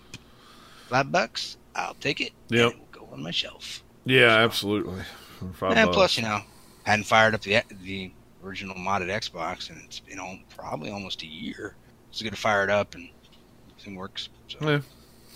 five 0.88 1.10
bucks, 1.10 1.56
I'll 1.74 1.94
take 1.94 2.20
it. 2.20 2.32
Yep. 2.48 2.72
it 2.72 2.78
will 2.78 3.06
go 3.06 3.08
on 3.12 3.22
my 3.22 3.30
shelf. 3.30 3.82
Yeah, 4.04 4.28
absolutely. 4.38 5.02
Five 5.54 5.76
and 5.76 5.86
bucks. 5.86 5.94
plus, 5.96 6.16
you 6.16 6.22
know, 6.22 6.40
hadn't 6.84 7.04
fired 7.06 7.34
up 7.34 7.42
the 7.42 7.62
the 7.82 8.10
original 8.44 8.76
modded 8.76 9.08
Xbox, 9.08 9.70
and 9.70 9.80
it's 9.84 10.00
been 10.00 10.18
on 10.18 10.44
probably 10.54 10.90
almost 10.90 11.22
a 11.22 11.26
year. 11.26 11.74
It's 12.10 12.22
good 12.22 12.30
to 12.30 12.36
fire 12.40 12.62
it 12.64 12.70
up, 12.70 12.94
and 12.94 13.08
everything 13.70 13.96
works. 13.96 14.28
So 14.48 14.58
Yeah. 14.60 14.80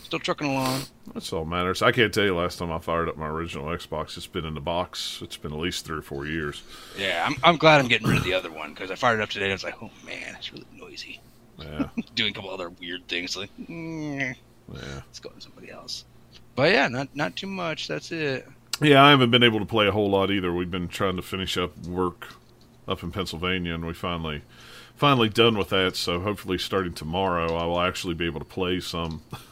Still 0.08 0.18
trucking 0.18 0.48
along. 0.48 0.80
That's 1.12 1.30
all 1.34 1.44
matters. 1.44 1.82
I 1.82 1.92
can't 1.92 2.14
tell 2.14 2.24
you 2.24 2.34
last 2.34 2.58
time 2.58 2.72
I 2.72 2.78
fired 2.78 3.10
up 3.10 3.18
my 3.18 3.28
original 3.28 3.66
Xbox. 3.66 4.16
It's 4.16 4.26
been 4.26 4.46
in 4.46 4.54
the 4.54 4.60
box. 4.60 5.20
It's 5.22 5.36
been 5.36 5.52
at 5.52 5.58
least 5.58 5.84
three 5.84 5.98
or 5.98 6.02
four 6.02 6.26
years. 6.26 6.62
Yeah, 6.96 7.26
I'm, 7.26 7.36
I'm 7.44 7.56
glad 7.58 7.78
I'm 7.78 7.88
getting 7.88 8.08
rid 8.08 8.16
of 8.16 8.24
the 8.24 8.32
other 8.32 8.50
one 8.50 8.72
because 8.72 8.90
I 8.90 8.94
fired 8.94 9.20
it 9.20 9.22
up 9.22 9.28
today. 9.28 9.44
and 9.44 9.52
I 9.52 9.54
was 9.54 9.64
like, 9.64 9.82
oh 9.82 9.90
man, 10.06 10.34
it's 10.38 10.50
really 10.50 10.64
noisy. 10.74 11.20
Yeah, 11.58 11.88
Doing 12.14 12.30
a 12.30 12.34
couple 12.34 12.48
other 12.48 12.70
weird 12.70 13.06
things 13.06 13.36
like, 13.36 13.50
mm, 13.58 14.34
yeah. 14.72 14.80
let's 14.94 15.20
go 15.20 15.28
to 15.28 15.40
somebody 15.42 15.70
else. 15.70 16.06
But 16.56 16.72
yeah, 16.72 16.88
not 16.88 17.14
not 17.14 17.36
too 17.36 17.46
much. 17.46 17.86
That's 17.86 18.10
it. 18.10 18.48
Yeah, 18.80 19.04
I 19.04 19.10
haven't 19.10 19.30
been 19.30 19.42
able 19.42 19.58
to 19.58 19.66
play 19.66 19.88
a 19.88 19.92
whole 19.92 20.08
lot 20.08 20.30
either. 20.30 20.54
We've 20.54 20.70
been 20.70 20.88
trying 20.88 21.16
to 21.16 21.22
finish 21.22 21.58
up 21.58 21.76
work 21.86 22.28
up 22.86 23.02
in 23.02 23.12
Pennsylvania, 23.12 23.74
and 23.74 23.84
we 23.84 23.92
finally 23.92 24.42
finally 24.96 25.28
done 25.28 25.58
with 25.58 25.68
that. 25.68 25.96
So 25.96 26.20
hopefully, 26.20 26.56
starting 26.56 26.94
tomorrow, 26.94 27.54
I 27.56 27.66
will 27.66 27.80
actually 27.80 28.14
be 28.14 28.24
able 28.24 28.40
to 28.40 28.46
play 28.46 28.80
some 28.80 29.20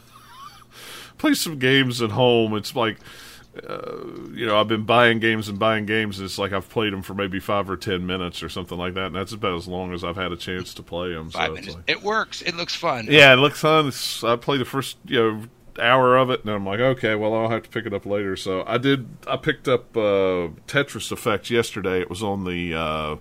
play 1.17 1.33
some 1.33 1.59
games 1.59 2.01
at 2.01 2.11
home. 2.11 2.55
It's 2.55 2.75
like. 2.75 2.97
Uh, 3.67 4.05
you 4.33 4.45
know, 4.45 4.59
I've 4.59 4.67
been 4.67 4.83
buying 4.83 5.17
games 5.17 5.47
and 5.47 5.57
buying 5.57 5.87
games. 5.87 6.19
And 6.19 6.25
it's 6.25 6.37
like 6.37 6.53
I've 6.53 6.69
played 6.69 6.93
them 6.93 7.01
for 7.01 7.15
maybe 7.15 7.39
five 7.39 7.67
or 7.71 7.75
ten 7.75 8.05
minutes 8.05 8.43
or 8.43 8.49
something 8.49 8.77
like 8.77 8.93
that, 8.93 9.07
and 9.07 9.15
that's 9.15 9.33
about 9.33 9.55
as 9.55 9.67
long 9.67 9.93
as 9.95 10.03
I've 10.03 10.15
had 10.15 10.31
a 10.31 10.37
chance 10.37 10.75
to 10.75 10.83
play 10.83 11.13
them. 11.13 11.31
Five 11.31 11.47
so 11.47 11.53
minutes. 11.55 11.75
like- 11.75 11.83
It 11.87 12.03
works. 12.03 12.43
It 12.43 12.55
looks 12.55 12.75
fun. 12.75 13.07
yeah, 13.09 13.33
it 13.33 13.37
looks 13.37 13.61
fun. 13.61 13.87
It's, 13.87 14.23
I 14.23 14.35
played 14.35 14.61
the 14.61 14.65
first 14.65 14.97
you 15.05 15.19
know 15.19 15.43
hour 15.79 16.17
of 16.17 16.29
it, 16.29 16.41
and 16.41 16.51
I'm 16.51 16.67
like, 16.67 16.79
okay, 16.79 17.15
well, 17.15 17.33
I'll 17.33 17.49
have 17.49 17.63
to 17.63 17.69
pick 17.69 17.87
it 17.87 17.93
up 17.93 18.05
later. 18.05 18.35
So 18.35 18.63
I 18.67 18.77
did. 18.77 19.07
I 19.25 19.37
picked 19.37 19.67
up 19.67 19.97
uh, 19.97 20.53
Tetris 20.67 21.11
Effect 21.11 21.49
yesterday. 21.49 21.99
It 21.99 22.11
was 22.11 22.21
on 22.21 22.43
the 22.43 22.75
uh, 22.75 23.15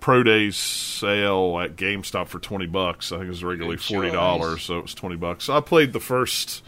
Pro 0.00 0.24
Days 0.24 0.56
sale 0.56 1.60
at 1.60 1.76
GameStop 1.76 2.26
for 2.26 2.40
twenty 2.40 2.66
bucks. 2.66 3.12
I 3.12 3.16
think 3.16 3.26
it 3.26 3.30
was 3.30 3.44
regularly 3.44 3.76
forty 3.76 4.10
dollars, 4.10 4.62
so 4.62 4.78
it 4.78 4.82
was 4.82 4.94
twenty 4.94 5.16
bucks. 5.16 5.44
So 5.44 5.56
I 5.56 5.60
played 5.60 5.92
the 5.92 6.00
first 6.00 6.64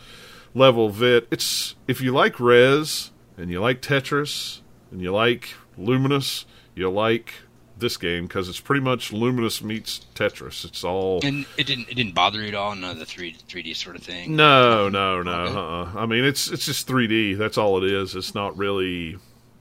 level 0.55 0.87
of 0.87 1.03
it. 1.03 1.27
It's 1.31 1.75
if 1.89 2.01
you 2.01 2.13
like 2.13 2.39
Rez 2.41 3.11
and 3.37 3.51
you 3.51 3.61
like 3.61 3.83
Tetris 3.83 4.61
and 4.91 5.01
you 5.03 5.13
like 5.13 5.55
Lumines, 5.79 6.45
you 6.75 6.91
like 6.91 7.35
this 7.77 7.97
game 7.97 8.27
because 8.29 8.49
it's 8.49 8.61
pretty 8.61 8.81
much 8.81 9.11
Lumines 9.11 9.61
meets 9.61 10.07
Tetris. 10.15 10.65
It's 10.65 10.85
all 10.85 11.21
And 11.25 11.45
it 11.59 11.67
didn't 11.67 11.89
it 11.89 11.95
didn't 11.97 12.15
bother 12.15 12.41
you 12.41 12.49
at 12.49 12.55
all. 12.55 12.75
None 12.77 12.91
of 12.93 12.99
the 12.99 13.05
three 13.07 13.35
3D 13.49 13.75
sort 13.77 13.97
of 13.97 14.03
thing. 14.03 14.37
no, 14.37 14.89
no, 14.89 15.23
no. 15.23 15.33
Uh-uh. 15.33 15.93
I 16.01 16.07
mean, 16.07 16.25
it's 16.25 16.51
it's 16.51 16.67
just 16.67 16.87
3D. 16.89 17.37
That's 17.37 17.59
all 17.59 17.83
it 17.85 17.91
is. 17.91 18.15
It's 18.15 18.35
not 18.35 18.57
really 18.57 19.17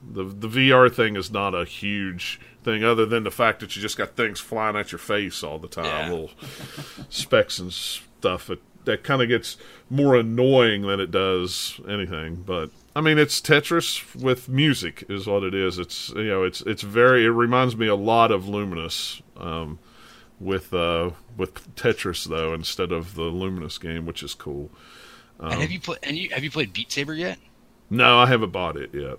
the 0.07 0.23
the 0.25 0.47
VR 0.47 0.93
thing 0.93 1.15
is 1.15 1.31
not 1.31 1.55
a 1.55 1.65
huge 1.65 2.39
thing, 2.63 2.83
other 2.83 3.05
than 3.05 3.23
the 3.23 3.31
fact 3.31 3.59
that 3.61 3.75
you 3.75 3.81
just 3.81 3.97
got 3.97 4.15
things 4.15 4.39
flying 4.39 4.75
at 4.77 4.91
your 4.91 4.99
face 4.99 5.43
all 5.43 5.59
the 5.59 5.67
time, 5.67 5.85
Yeah. 5.85 6.09
little 6.11 6.29
specks 7.09 7.57
and 7.59 7.73
stuff. 7.73 8.49
It, 8.49 8.61
that 8.85 9.03
kind 9.03 9.21
of 9.21 9.27
gets 9.27 9.57
more 9.89 10.15
annoying 10.15 10.83
than 10.83 10.99
it 10.99 11.11
does 11.11 11.79
anything. 11.87 12.35
But 12.35 12.71
I 12.95 13.01
mean, 13.01 13.17
it's 13.17 13.41
Tetris 13.41 14.15
with 14.15 14.49
music, 14.49 15.03
is 15.09 15.27
what 15.27 15.43
it 15.43 15.53
is. 15.53 15.79
It's 15.79 16.09
you 16.09 16.27
know, 16.27 16.43
it's 16.43 16.61
it's 16.61 16.83
very. 16.83 17.25
It 17.25 17.29
reminds 17.29 17.75
me 17.75 17.87
a 17.87 17.95
lot 17.95 18.31
of 18.31 18.43
Lumines. 18.43 19.21
Um, 19.37 19.79
with 20.39 20.73
uh 20.73 21.11
with 21.37 21.75
Tetris 21.75 22.27
though 22.27 22.53
instead 22.53 22.91
of 22.91 23.15
the 23.15 23.23
Lumines 23.23 23.79
game, 23.79 24.05
which 24.05 24.21
is 24.21 24.33
cool. 24.33 24.69
and 25.39 25.53
have 25.61 25.71
you 25.71 25.79
played? 25.79 25.99
And 26.03 26.17
you 26.17 26.29
have 26.29 26.43
you 26.43 26.51
played 26.51 26.73
Beat 26.73 26.91
Saber 26.91 27.13
yet? 27.13 27.39
No, 27.89 28.17
I 28.17 28.25
haven't 28.25 28.51
bought 28.51 28.75
it 28.75 28.89
yet. 28.93 29.17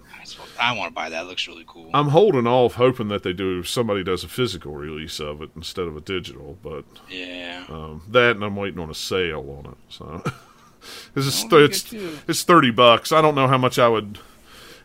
I 0.59 0.76
want 0.76 0.90
to 0.90 0.94
buy 0.94 1.09
that. 1.09 1.25
It 1.25 1.28
looks 1.28 1.47
really 1.47 1.64
cool. 1.66 1.90
I'm 1.94 2.09
holding 2.09 2.47
off, 2.47 2.75
hoping 2.75 3.09
that 3.09 3.23
they 3.23 3.33
do 3.33 3.62
somebody 3.62 4.02
does 4.02 4.25
a 4.25 4.28
physical 4.28 4.75
release 4.75 5.21
of 5.21 5.42
it 5.42 5.50
instead 5.54 5.87
of 5.87 5.97
a 5.97 6.00
digital. 6.00 6.59
But 6.62 6.85
yeah. 7.09 7.64
um, 7.68 8.02
that, 8.09 8.37
and 8.37 8.44
I'm 8.44 8.56
waiting 8.56 8.80
on 8.80 8.90
a 8.90 8.94
sale 8.94 9.62
on 9.64 9.73
it. 9.73 9.78
So 9.88 10.23
this 11.14 11.26
is 11.26 11.44
Well, 11.50 11.64
it's 11.64 11.92
it's 11.92 12.42
thirty 12.42 12.71
bucks. 12.71 13.12
I 13.12 13.21
don't 13.21 13.35
know 13.35 13.47
how 13.47 13.59
much 13.59 13.78
I 13.78 13.88
would 13.88 14.18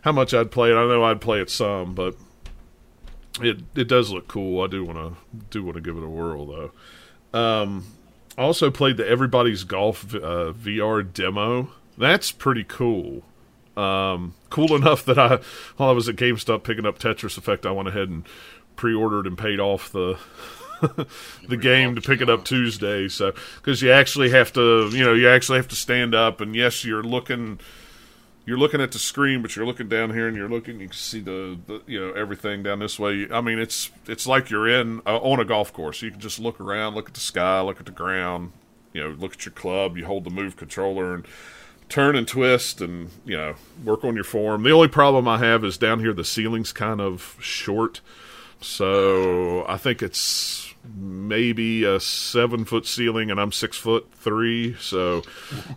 how 0.02 0.12
much 0.12 0.34
I'd 0.34 0.50
play 0.50 0.70
it. 0.70 0.74
I 0.74 0.86
know 0.86 1.02
I'd 1.02 1.20
play 1.20 1.40
it 1.40 1.50
some, 1.50 1.94
but 1.94 2.14
it 3.40 3.60
it 3.74 3.88
does 3.88 4.10
look 4.10 4.28
cool. 4.28 4.62
I 4.62 4.66
do 4.66 4.84
want 4.84 4.98
to 4.98 5.36
do 5.50 5.64
want 5.64 5.76
to 5.76 5.80
give 5.80 5.96
it 5.96 6.04
a 6.04 6.08
whirl 6.08 6.46
though. 6.46 7.38
Um, 7.38 7.86
I 8.36 8.42
also 8.42 8.70
played 8.70 8.96
the 8.96 9.08
Everybody's 9.08 9.64
Golf 9.64 10.14
uh, 10.14 10.52
VR 10.52 11.12
demo. 11.12 11.70
That's 11.98 12.32
pretty 12.32 12.64
cool. 12.64 13.22
Um, 13.76 14.34
cool 14.50 14.74
enough 14.74 15.04
that 15.04 15.18
I, 15.18 15.40
while 15.76 15.90
I 15.90 15.92
was 15.92 16.08
at 16.08 16.16
GameStop 16.16 16.64
picking 16.64 16.86
up 16.86 16.98
Tetris 16.98 17.38
Effect, 17.38 17.64
I 17.64 17.70
went 17.70 17.88
ahead 17.88 18.08
and 18.08 18.24
pre-ordered 18.76 19.26
and 19.26 19.36
paid 19.38 19.60
off 19.60 19.92
the 19.92 20.18
the 21.48 21.56
game 21.56 21.94
to 21.94 22.00
pick 22.00 22.20
it 22.20 22.30
up 22.30 22.44
Tuesday. 22.44 23.08
So 23.08 23.32
because 23.56 23.82
you 23.82 23.92
actually 23.92 24.30
have 24.30 24.52
to, 24.54 24.88
you 24.92 25.04
know, 25.04 25.14
you 25.14 25.28
actually 25.28 25.58
have 25.58 25.68
to 25.68 25.76
stand 25.76 26.14
up, 26.14 26.40
and 26.40 26.54
yes, 26.54 26.84
you're 26.84 27.02
looking. 27.02 27.60
You're 28.46 28.58
looking 28.58 28.80
at 28.80 28.90
the 28.90 28.98
screen, 28.98 29.42
but 29.42 29.54
you're 29.54 29.66
looking 29.66 29.88
down 29.88 30.12
here, 30.12 30.26
and 30.26 30.36
you're 30.36 30.48
looking. 30.48 30.80
You 30.80 30.88
can 30.88 30.96
see 30.96 31.20
the, 31.20 31.58
the 31.66 31.82
you 31.86 32.00
know 32.00 32.12
everything 32.12 32.62
down 32.62 32.80
this 32.80 32.98
way. 32.98 33.28
I 33.30 33.40
mean, 33.40 33.58
it's 33.58 33.90
it's 34.06 34.26
like 34.26 34.50
you're 34.50 34.66
in 34.66 35.00
uh, 35.06 35.18
on 35.18 35.38
a 35.38 35.44
golf 35.44 35.72
course. 35.72 36.02
You 36.02 36.10
can 36.10 36.20
just 36.20 36.40
look 36.40 36.58
around, 36.58 36.94
look 36.94 37.08
at 37.08 37.14
the 37.14 37.20
sky, 37.20 37.60
look 37.60 37.78
at 37.78 37.86
the 37.86 37.92
ground. 37.92 38.52
You 38.92 39.04
know, 39.04 39.10
look 39.10 39.34
at 39.34 39.44
your 39.44 39.52
club. 39.52 39.96
You 39.96 40.06
hold 40.06 40.24
the 40.24 40.30
move 40.30 40.56
controller 40.56 41.14
and 41.14 41.26
turn 41.90 42.16
and 42.16 42.26
twist, 42.26 42.80
and 42.80 43.10
you 43.24 43.36
know 43.36 43.54
work 43.84 44.04
on 44.04 44.14
your 44.14 44.24
form. 44.24 44.62
The 44.62 44.70
only 44.70 44.88
problem 44.88 45.28
I 45.28 45.38
have 45.38 45.64
is 45.64 45.76
down 45.76 46.00
here 46.00 46.14
the 46.14 46.24
ceiling's 46.24 46.72
kind 46.72 47.00
of 47.00 47.36
short, 47.40 48.00
so 48.60 49.66
I 49.68 49.76
think 49.76 50.02
it's 50.02 50.74
maybe 50.96 51.84
a 51.84 52.00
seven 52.00 52.64
foot 52.64 52.86
ceiling, 52.86 53.30
and 53.30 53.38
I'm 53.38 53.52
six 53.52 53.76
foot 53.76 54.08
three, 54.14 54.76
so 54.80 55.22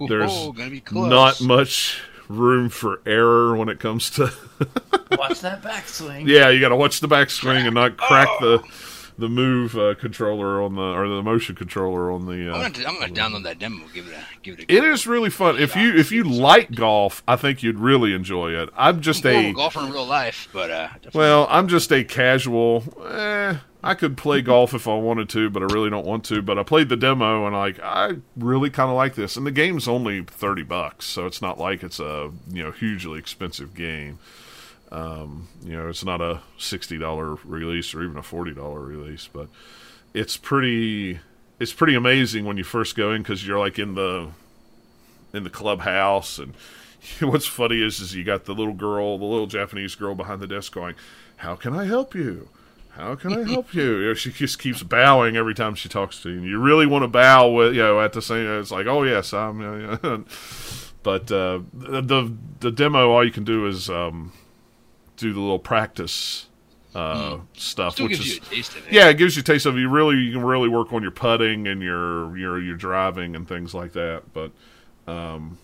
there's 0.08 0.32
oh, 0.34 0.54
gonna 0.54 0.70
be 0.70 0.80
close. 0.80 1.10
not 1.10 1.42
much 1.42 2.00
room 2.30 2.70
for 2.70 3.02
error 3.06 3.56
when 3.58 3.68
it 3.68 3.80
comes 3.80 4.10
to 4.12 4.32
Watch 5.12 5.42
that 5.42 5.62
backswing. 5.62 6.26
yeah 6.28 6.50
you 6.50 6.60
got 6.60 6.70
to 6.70 6.76
watch 6.76 7.00
the 7.00 7.08
backswing 7.08 7.66
and 7.66 7.74
not 7.76 7.98
crack 7.98 8.28
the 8.40 8.62
oh. 8.64 8.68
The 9.18 9.30
move 9.30 9.78
uh, 9.78 9.96
controller 9.96 10.62
on 10.62 10.76
the 10.76 10.82
or 10.82 11.08
the 11.08 11.22
motion 11.22 11.56
controller 11.56 12.12
on 12.12 12.26
the 12.26 12.52
uh, 12.52 12.58
I'm 12.58 12.72
gonna, 12.72 12.88
I'm 12.88 13.00
gonna 13.00 13.14
download 13.14 13.44
that 13.44 13.60
demo. 13.60 13.86
Give 13.94 14.08
it 14.08 14.14
a 14.14 14.24
give 14.42 14.60
it 14.60 14.66
a. 14.70 14.74
it 14.74 14.84
is 14.84 15.06
really 15.08 15.30
fun 15.30 15.58
if 15.58 15.76
you 15.76 15.96
if 15.96 16.12
you 16.12 16.24
like 16.24 16.72
golf 16.72 17.24
i 17.28 17.36
think 17.36 17.64
you'd 17.64 17.80
really 17.80 18.14
enjoy 18.14 18.52
it 18.52 18.70
i'm 18.76 19.02
just 19.02 19.26
I'm 19.26 19.36
a 19.36 19.50
a 19.50 19.54
golfer 19.54 19.82
in 19.82 19.92
real 19.92 20.06
life, 20.06 20.50
but 20.52 20.70
uh, 20.72 20.88
well 21.14 21.48
i'm 21.50 21.68
just 21.68 21.92
a 21.92 22.04
casual 22.04 22.84
eh, 23.10 23.58
i 23.84 23.94
could 23.94 24.18
play 24.18 24.42
golf 24.42 24.74
if 24.74 24.88
i 24.88 24.96
wanted 24.96 25.30
to 25.30 25.50
but 25.50 25.62
i 25.64 25.66
really 25.74 25.90
don't 25.90 26.06
want 26.06 26.26
to 26.26 26.42
but 26.42 26.58
i 26.60 26.64
played 26.64 26.90
the 26.90 26.98
demo 26.98 27.46
and 27.46 27.56
like 27.56 27.80
i 27.82 28.14
really 28.36 28.70
kind 28.70 28.90
of 28.90 28.96
like 28.96 29.16
this 29.16 29.38
and 29.38 29.46
the 29.46 29.52
game's 29.52 29.88
only 29.88 30.24
30 30.24 30.64
bucks 30.64 31.06
so 31.06 31.26
it's 31.26 31.42
not 31.42 31.58
like 31.60 31.84
it's 31.84 32.00
a 32.00 32.32
you 32.52 32.64
know 32.64 32.72
hugely 32.72 33.20
expensive 33.20 33.74
game 33.74 34.20
Um, 34.94 35.48
you 35.66 35.76
know, 35.76 35.90
it's 35.90 36.06
not 36.06 36.22
a 36.22 36.42
sixty 36.58 36.98
dollar 36.98 37.36
release 37.44 37.94
or 37.94 38.04
even 38.04 38.18
a 38.18 38.24
forty 38.24 38.54
dollar 38.54 38.80
release, 38.80 39.28
but 39.32 39.50
it's 40.14 40.38
pretty 40.38 41.20
it's 41.60 41.74
pretty 41.74 41.96
amazing 41.96 42.46
when 42.46 42.58
you 42.58 42.64
first 42.64 42.96
go 42.96 43.12
in 43.12 43.22
because 43.22 43.46
you're 43.46 43.60
like 43.60 43.80
in 43.80 43.96
the 43.96 44.30
in 45.34 45.44
the 45.44 45.50
clubhouse 45.50 46.38
and 46.38 46.54
what's 47.22 47.48
funny 47.48 47.82
is 47.82 48.00
is 48.00 48.16
you 48.16 48.24
got 48.24 48.46
the 48.46 48.54
little 48.54 48.74
girl 48.74 49.18
the 49.18 49.26
little 49.26 49.48
japanese 49.48 49.96
girl 49.96 50.14
behind 50.16 50.42
the 50.42 50.48
desk 50.48 50.74
going 50.74 50.96
how 51.38 51.56
can 51.56 51.74
i 51.74 51.86
help 51.86 52.14
you 52.14 52.50
how 52.92 53.16
can 53.16 53.34
i 53.34 53.50
help 53.50 53.74
you? 53.74 53.98
you 53.98 54.08
know, 54.08 54.14
she 54.14 54.32
just 54.32 54.60
keeps 54.60 54.84
bowing 54.84 55.36
every 55.36 55.56
time 55.56 55.74
she 55.74 55.90
talks 55.90 56.22
to 56.22 56.30
you 56.30 56.38
and 56.38 56.46
you 56.46 56.60
really 56.60 56.86
want 56.86 57.04
to 57.04 57.08
bow 57.08 57.50
with 57.50 57.74
you 57.74 57.82
know 57.82 58.00
at 58.00 58.14
the 58.14 58.22
same 58.22 58.46
it's 58.60 58.72
like 58.72 58.86
oh 58.86 59.04
yes 59.04 59.34
i'm 59.34 59.62
yeah, 59.62 59.98
yeah. 60.04 60.18
but 61.02 61.32
uh, 61.32 61.60
the 61.74 62.32
the 62.60 62.72
demo 62.72 63.12
all 63.12 63.26
you 63.26 63.32
can 63.32 63.44
do 63.44 63.66
is 63.66 63.90
um, 63.90 64.32
do 65.18 65.34
the 65.34 65.40
little 65.40 65.60
practice 65.60 66.48
uh, 66.96 67.38
stuff, 67.54 67.94
Still 67.94 68.08
which 68.08 68.18
gives 68.18 68.28
is 68.28 68.36
you 68.36 68.42
a 68.42 68.46
taste 68.46 68.76
of 68.76 68.88
it. 68.88 68.94
yeah, 68.94 69.10
it 69.10 69.18
gives 69.18 69.36
you 69.36 69.40
a 69.42 69.44
taste 69.44 69.66
of 69.66 69.76
it. 69.78 69.80
You 69.80 69.90
really 69.90 70.18
you 70.18 70.32
can 70.34 70.44
really 70.44 70.70
work 70.70 70.94
on 70.94 71.02
your 71.02 71.12
putting 71.12 71.68
and 71.68 71.82
your 71.82 72.38
your 72.38 72.60
your 72.62 72.76
driving 72.76 73.36
and 73.36 73.48
things 73.48 73.74
like 73.74 73.94
that. 73.94 74.24
But 74.34 74.52
um, 75.08 75.58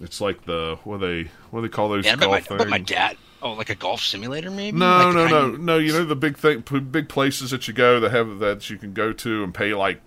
it's 0.00 0.20
like 0.20 0.44
the 0.44 0.78
what 0.84 0.98
they 0.98 1.24
what 1.50 1.60
do 1.60 1.68
they 1.68 1.72
call 1.72 1.88
those 1.88 2.04
Yeah, 2.04 2.16
bet 2.16 2.28
my, 2.30 2.40
golf 2.40 2.60
I 2.60 2.64
my 2.66 2.78
dad. 2.78 3.16
Oh, 3.42 3.52
like 3.52 3.68
a 3.68 3.74
golf 3.74 4.00
simulator, 4.00 4.50
maybe? 4.50 4.78
No, 4.78 4.86
Like 5.10 5.14
no, 5.14 5.26
no, 5.28 5.46
you- 5.52 5.58
no. 5.58 5.78
You 5.78 5.92
know 5.92 6.04
the 6.04 6.16
big 6.16 6.38
thing, 6.38 6.60
big 6.90 7.08
places 7.08 7.50
that 7.50 7.68
you 7.68 7.74
go 7.74 8.00
that 8.00 8.10
have 8.10 8.38
that 8.38 8.70
you 8.70 8.78
can 8.78 8.92
go 8.94 9.12
to 9.12 9.44
and 9.44 9.52
pay 9.52 9.74
like 9.74 10.00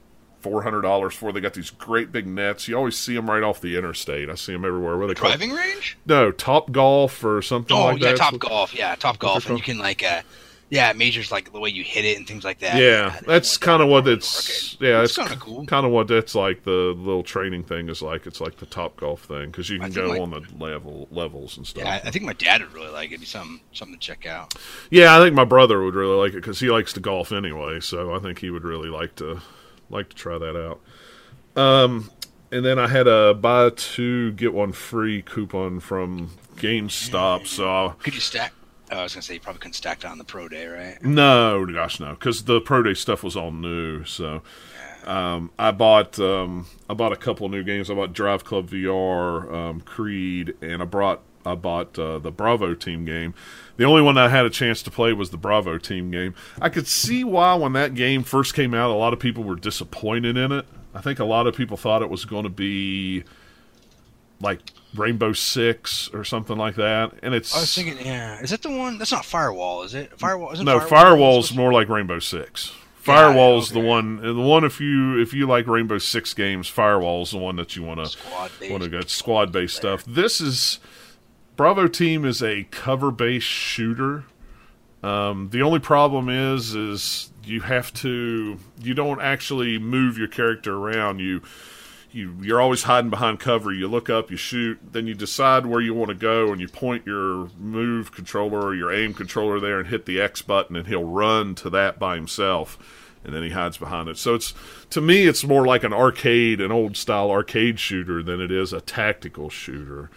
four 0.49 0.61
hundred 0.63 0.81
dollars 0.81 1.13
for. 1.13 1.31
They 1.31 1.41
got 1.41 1.53
these 1.53 1.69
great 1.71 2.11
big 2.11 2.25
nets. 2.27 2.67
You 2.67 2.77
always 2.77 2.97
see 2.97 3.15
them 3.15 3.29
right 3.29 3.43
off 3.43 3.59
the 3.61 3.77
interstate. 3.77 4.29
I 4.29 4.35
see 4.35 4.53
them 4.53 4.65
everywhere. 4.65 4.97
What 4.97 5.05
are 5.05 5.07
they 5.07 5.13
called? 5.15 5.31
driving 5.37 5.51
range. 5.55 5.97
No, 6.05 6.31
Top 6.31 6.71
Golf 6.71 7.23
or 7.23 7.41
something 7.41 7.75
Oh 7.75 7.85
like 7.85 8.01
yeah, 8.01 8.09
that. 8.11 8.17
Top 8.17 8.39
Golf. 8.39 8.73
Yeah, 8.73 8.95
Top 8.95 9.19
Golf, 9.19 9.47
and 9.49 9.57
you 9.57 9.63
can 9.63 9.77
like, 9.77 10.03
uh, 10.03 10.21
yeah, 10.69 10.89
it 10.89 10.97
measures 10.97 11.31
like 11.31 11.53
the 11.53 11.59
way 11.61 11.69
you 11.69 11.81
hit 11.83 12.03
it 12.03 12.17
and 12.17 12.27
things 12.27 12.43
like 12.43 12.59
that. 12.59 12.75
Yeah, 12.81 13.17
they 13.21 13.25
that's 13.25 13.57
kind 13.57 13.81
of 13.81 13.87
what 13.87 14.05
it's. 14.07 14.77
arcade. 14.79 14.87
Yeah, 14.89 15.01
It's 15.01 15.17
it's 15.17 15.27
kinda 15.29 15.41
cool. 15.43 15.65
Kind 15.65 15.85
of 15.85 15.91
what 15.93 16.07
that's 16.09 16.35
like. 16.35 16.63
The 16.63 16.71
little 16.97 17.23
training 17.23 17.63
thing 17.63 17.87
is 17.89 18.01
like. 18.01 18.25
It's 18.27 18.41
like 18.41 18.57
the 18.57 18.65
top 18.65 18.97
golf 18.97 19.21
thing 19.23 19.45
because 19.45 19.69
you 19.69 19.79
can 19.79 19.91
go 19.93 20.09
my- 20.09 20.19
on 20.19 20.29
the 20.31 20.41
level 20.59 21.07
levels 21.09 21.55
and 21.57 21.65
stuff. 21.65 21.83
Yeah, 21.85 21.91
I- 22.03 22.07
I 22.07 22.11
think 22.11 22.25
my 22.25 22.33
dad 22.33 22.61
would 22.61 22.73
really 22.73 22.91
like 22.91 23.11
it. 23.11 23.13
It'd 23.13 23.21
be 23.21 23.25
something 23.27 23.61
something 23.71 23.95
to 23.97 23.99
check 24.05 24.25
out. 24.25 24.55
Yeah, 24.89 25.17
I 25.17 25.21
think 25.23 25.35
my 25.35 25.45
brother 25.45 25.81
would 25.83 25.95
really 25.95 26.15
like 26.17 26.33
it 26.33 26.37
because 26.41 26.59
he 26.59 26.69
likes 26.69 26.91
to 26.93 26.99
golf 26.99 27.31
anyway. 27.31 27.79
So 27.79 28.13
I 28.13 28.19
think 28.19 28.39
he 28.39 28.49
would 28.49 28.63
really 28.65 28.89
like 28.89 29.15
to 29.17 29.41
like 29.89 30.09
to 30.09 30.15
try 30.15 30.37
that 30.37 30.55
out. 30.55 30.79
Um, 31.61 32.11
and 32.51 32.63
then 32.63 32.79
I 32.79 32.87
had 32.87 33.07
a 33.07 33.33
buy 33.33 33.69
two 33.75 34.31
get 34.33 34.53
one 34.53 34.71
free 34.71 35.21
coupon 35.21 35.79
from 35.79 36.31
GameStop. 36.55 37.47
So 37.47 37.69
I, 37.69 37.93
Could 37.99 38.15
you 38.15 38.21
stack? 38.21 38.53
Oh, 38.91 38.99
I 38.99 39.03
was 39.03 39.13
gonna 39.13 39.21
say 39.21 39.33
you 39.35 39.39
probably 39.39 39.59
couldn't 39.59 39.73
stack 39.73 39.99
that 39.99 40.11
on 40.11 40.17
the 40.17 40.23
pro 40.23 40.47
day, 40.47 40.65
right? 40.67 41.01
no, 41.03 41.65
gosh, 41.65 41.99
no, 41.99 42.11
because 42.11 42.45
the 42.45 42.61
pro 42.61 42.83
day 42.83 42.93
stuff 42.93 43.21
was 43.21 43.35
all 43.35 43.51
new. 43.51 44.05
So 44.05 44.41
um, 45.05 45.51
I 45.59 45.71
bought 45.71 46.19
um, 46.19 46.67
I 46.89 46.93
bought 46.93 47.11
a 47.11 47.17
couple 47.17 47.49
new 47.49 47.63
games. 47.63 47.89
I 47.89 47.95
bought 47.95 48.13
Drive 48.13 48.45
Club 48.45 48.69
VR, 48.69 49.51
um, 49.51 49.81
Creed, 49.81 50.55
and 50.61 50.81
I 50.81 50.85
brought 50.85 51.21
I 51.47 51.55
bought 51.55 51.97
uh, 51.97 52.19
the 52.19 52.31
Bravo 52.31 52.73
team 52.73 53.05
game. 53.05 53.33
The 53.77 53.83
only 53.85 54.01
one 54.01 54.17
I 54.17 54.29
had 54.29 54.45
a 54.45 54.49
chance 54.49 54.81
to 54.83 54.91
play 54.91 55.13
was 55.13 55.29
the 55.29 55.37
Bravo 55.37 55.77
team 55.77 56.11
game. 56.11 56.33
I 56.61 56.69
could 56.69 56.87
see 56.87 57.23
why 57.23 57.55
when 57.55 57.73
that 57.73 57.93
game 57.93 58.23
first 58.23 58.53
came 58.53 58.73
out, 58.73 58.89
a 58.89 58.93
lot 58.93 59.13
of 59.13 59.19
people 59.19 59.43
were 59.43 59.55
disappointed 59.55 60.35
in 60.35 60.51
it. 60.51 60.65
I 60.93 61.01
think 61.01 61.19
a 61.19 61.25
lot 61.25 61.47
of 61.47 61.55
people 61.55 61.77
thought 61.77 62.01
it 62.01 62.09
was 62.09 62.25
going 62.25 62.43
to 62.43 62.49
be 62.49 63.23
like 64.41 64.59
Rainbow 64.95 65.33
Six 65.33 66.09
or 66.13 66.23
something 66.23 66.57
like 66.57 66.75
that, 66.75 67.13
and 67.21 67.33
it's 67.33 67.55
I 67.55 67.61
was 67.61 67.73
thinking, 67.73 68.03
yeah, 68.05 68.39
is 68.39 68.49
that 68.49 68.61
the 68.61 68.71
one? 68.71 68.97
That's 68.97 69.11
not 69.11 69.25
Firewall, 69.25 69.83
is 69.83 69.93
it? 69.93 70.17
Firewall 70.19 70.53
isn't 70.53 70.65
no, 70.65 70.79
Firewall 70.79 70.89
Firewall's 70.89 71.53
more 71.53 71.71
like 71.71 71.89
Rainbow 71.89 72.19
Six. 72.19 72.73
Firewall's 73.07 73.71
the 73.71 73.79
okay. 73.79 73.87
one, 73.87 74.17
the 74.17 74.33
one 74.33 74.65
if 74.65 74.81
you 74.81 75.21
if 75.21 75.33
you 75.33 75.47
like 75.47 75.65
Rainbow 75.65 75.97
Six 75.97 76.33
games, 76.33 76.67
Firewall's 76.67 77.31
the 77.31 77.37
one 77.37 77.55
that 77.55 77.75
you 77.75 77.83
want 77.83 78.05
to 78.05 78.17
want 78.69 78.83
to 78.83 78.89
go 78.89 79.01
squad 79.01 79.51
based 79.51 79.77
stuff. 79.77 80.03
This 80.05 80.41
is 80.41 80.79
Bravo 81.57 81.87
Team 81.87 82.23
is 82.23 82.43
a 82.43 82.65
cover 82.69 83.09
based 83.09 83.47
shooter. 83.47 84.25
Um, 85.01 85.49
the 85.49 85.63
only 85.63 85.79
problem 85.79 86.29
is 86.29 86.75
is 86.75 87.31
you 87.43 87.61
have 87.61 87.91
to 87.95 88.59
you 88.79 88.93
don't 88.93 89.19
actually 89.19 89.79
move 89.79 90.19
your 90.19 90.27
character 90.27 90.77
around. 90.77 91.19
You 91.19 91.41
you 92.11 92.35
you're 92.41 92.61
always 92.61 92.83
hiding 92.83 93.09
behind 93.09 93.39
cover. 93.39 93.73
You 93.73 93.87
look 93.87 94.07
up, 94.07 94.29
you 94.29 94.37
shoot, 94.37 94.77
then 94.91 95.07
you 95.07 95.15
decide 95.15 95.65
where 95.65 95.81
you 95.81 95.95
want 95.95 96.09
to 96.09 96.15
go, 96.15 96.51
and 96.51 96.61
you 96.61 96.67
point 96.67 97.07
your 97.07 97.49
move 97.57 98.11
controller 98.11 98.61
or 98.61 98.75
your 98.75 98.93
aim 98.93 99.15
controller 99.15 99.59
there 99.59 99.79
and 99.79 99.87
hit 99.87 100.05
the 100.05 100.21
X 100.21 100.43
button, 100.43 100.75
and 100.75 100.87
he'll 100.87 101.05
run 101.05 101.55
to 101.55 101.71
that 101.71 101.97
by 101.97 102.13
himself, 102.13 102.77
and 103.23 103.33
then 103.33 103.41
he 103.41 103.49
hides 103.49 103.77
behind 103.77 104.09
it. 104.09 104.19
So 104.19 104.35
it's 104.35 104.53
to 104.91 105.01
me, 105.01 105.25
it's 105.25 105.43
more 105.43 105.65
like 105.65 105.83
an 105.83 105.93
arcade, 105.93 106.61
an 106.61 106.71
old 106.71 106.95
style 106.97 107.31
arcade 107.31 107.79
shooter 107.79 108.21
than 108.21 108.39
it 108.39 108.51
is 108.51 108.73
a 108.73 108.81
tactical 108.81 109.49
shooter. 109.49 110.11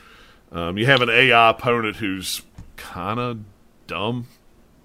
Um, 0.53 0.79
you 0.79 0.87
have 0.87 1.01
an 1.01 1.11
AI 1.11 1.51
opponent 1.51 1.97
who's 1.97 2.43
kind 2.77 3.21
of 3.21 3.41
dumb. 3.87 4.27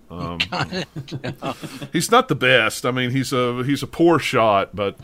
Um, 0.09 0.39
he's 1.93 2.11
not 2.11 2.27
the 2.27 2.35
best. 2.35 2.85
I 2.85 2.91
mean, 2.91 3.11
he's 3.11 3.33
a 3.33 3.63
he's 3.63 3.81
a 3.81 3.87
poor 3.87 4.19
shot, 4.19 4.75
but 4.75 4.97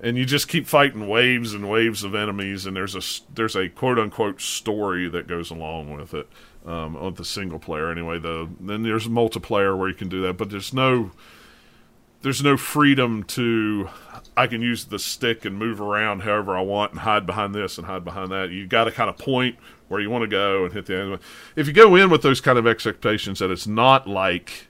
and 0.00 0.16
you 0.16 0.24
just 0.24 0.48
keep 0.48 0.66
fighting 0.66 1.08
waves 1.08 1.54
and 1.54 1.68
waves 1.68 2.04
of 2.04 2.14
enemies, 2.14 2.64
and 2.66 2.76
there's 2.76 2.94
a 2.94 3.34
there's 3.34 3.56
a 3.56 3.68
quote 3.68 3.98
unquote 3.98 4.40
story 4.40 5.08
that 5.08 5.26
goes 5.26 5.50
along 5.50 5.94
with 5.94 6.14
it 6.14 6.28
um, 6.64 6.96
on 6.96 7.14
the 7.14 7.24
single 7.24 7.58
player. 7.58 7.90
Anyway, 7.90 8.18
the 8.18 8.48
then 8.60 8.82
there's 8.82 9.06
multiplayer 9.08 9.76
where 9.76 9.88
you 9.88 9.94
can 9.94 10.08
do 10.08 10.22
that, 10.22 10.34
but 10.34 10.50
there's 10.50 10.72
no 10.72 11.10
there's 12.22 12.42
no 12.42 12.56
freedom 12.56 13.22
to 13.24 13.88
I 14.36 14.46
can 14.46 14.62
use 14.62 14.86
the 14.86 14.98
stick 14.98 15.44
and 15.44 15.56
move 15.56 15.80
around 15.80 16.20
however 16.20 16.56
I 16.56 16.62
want 16.62 16.92
and 16.92 17.00
hide 17.00 17.26
behind 17.26 17.54
this 17.54 17.78
and 17.78 17.86
hide 17.86 18.04
behind 18.04 18.30
that. 18.30 18.50
You 18.50 18.66
got 18.66 18.84
to 18.84 18.92
kind 18.92 19.10
of 19.10 19.18
point 19.18 19.56
where 19.88 20.00
you 20.00 20.10
want 20.10 20.22
to 20.22 20.28
go 20.28 20.64
and 20.64 20.72
hit 20.72 20.86
the 20.86 20.96
enemy. 20.96 21.18
If 21.56 21.66
you 21.66 21.72
go 21.72 21.94
in 21.96 22.10
with 22.10 22.22
those 22.22 22.40
kind 22.40 22.58
of 22.58 22.66
expectations 22.66 23.38
that 23.40 23.50
it's 23.50 23.66
not 23.66 24.06
like 24.06 24.66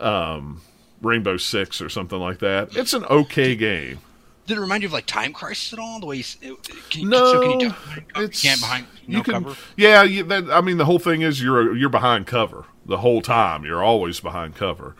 um, 0.00 0.60
Rainbow 1.00 1.36
Six 1.36 1.80
or 1.80 1.88
something 1.88 2.18
like 2.18 2.38
that, 2.40 2.76
it's 2.76 2.94
an 2.94 3.04
okay 3.04 3.54
game. 3.56 3.98
Did 4.46 4.56
it 4.58 4.60
remind 4.60 4.82
you 4.82 4.88
of 4.88 4.92
like 4.92 5.06
Time 5.06 5.32
Crisis 5.32 5.72
at 5.72 5.78
all? 5.78 6.00
The 6.00 6.06
way 6.06 6.16
you, 6.40 6.56
can 6.90 7.02
you, 7.02 7.08
No, 7.08 7.32
so 7.32 7.40
can 7.42 7.50
you, 7.52 7.58
do, 7.60 7.68
behind 7.68 8.08
cover? 8.08 8.20
you 8.20 8.26
it's 8.26 8.42
can't 8.42 8.60
behind 8.60 8.86
no 9.06 9.18
you 9.18 9.22
can, 9.22 9.44
cover. 9.44 9.56
Yeah, 9.76 10.02
you, 10.02 10.24
that, 10.24 10.50
I 10.50 10.60
mean 10.60 10.78
the 10.78 10.84
whole 10.84 10.98
thing 10.98 11.22
is 11.22 11.40
you're 11.40 11.76
you're 11.76 11.88
behind 11.88 12.26
cover 12.26 12.64
the 12.84 12.98
whole 12.98 13.22
time. 13.22 13.64
You're 13.64 13.82
always 13.82 14.18
behind 14.18 14.56
cover. 14.56 14.96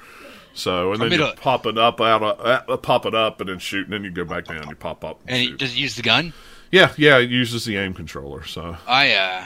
So 0.54 0.92
and 0.92 1.00
then 1.02 1.10
made 1.10 1.18
you 1.18 1.26
a- 1.26 1.34
pop 1.34 1.66
it 1.66 1.76
up 1.76 2.00
out 2.00 2.22
of, 2.22 2.68
uh, 2.68 2.76
pop 2.76 3.04
it 3.06 3.14
up 3.14 3.40
and 3.40 3.48
then 3.48 3.58
shooting, 3.58 3.92
and 3.92 4.04
then 4.04 4.04
you 4.04 4.10
go 4.14 4.24
back 4.24 4.44
down. 4.44 4.58
And 4.58 4.68
you 4.70 4.76
pop 4.76 5.02
up. 5.04 5.20
And 5.26 5.36
And 5.36 5.48
he, 5.48 5.56
does 5.56 5.72
it 5.72 5.78
use 5.78 5.96
the 5.96 6.02
gun? 6.02 6.32
Yeah, 6.72 6.92
yeah, 6.96 7.18
it 7.18 7.30
uses 7.30 7.64
the 7.64 7.76
aim 7.76 7.94
controller. 7.94 8.44
So 8.44 8.76
I 8.88 9.12
uh, 9.12 9.44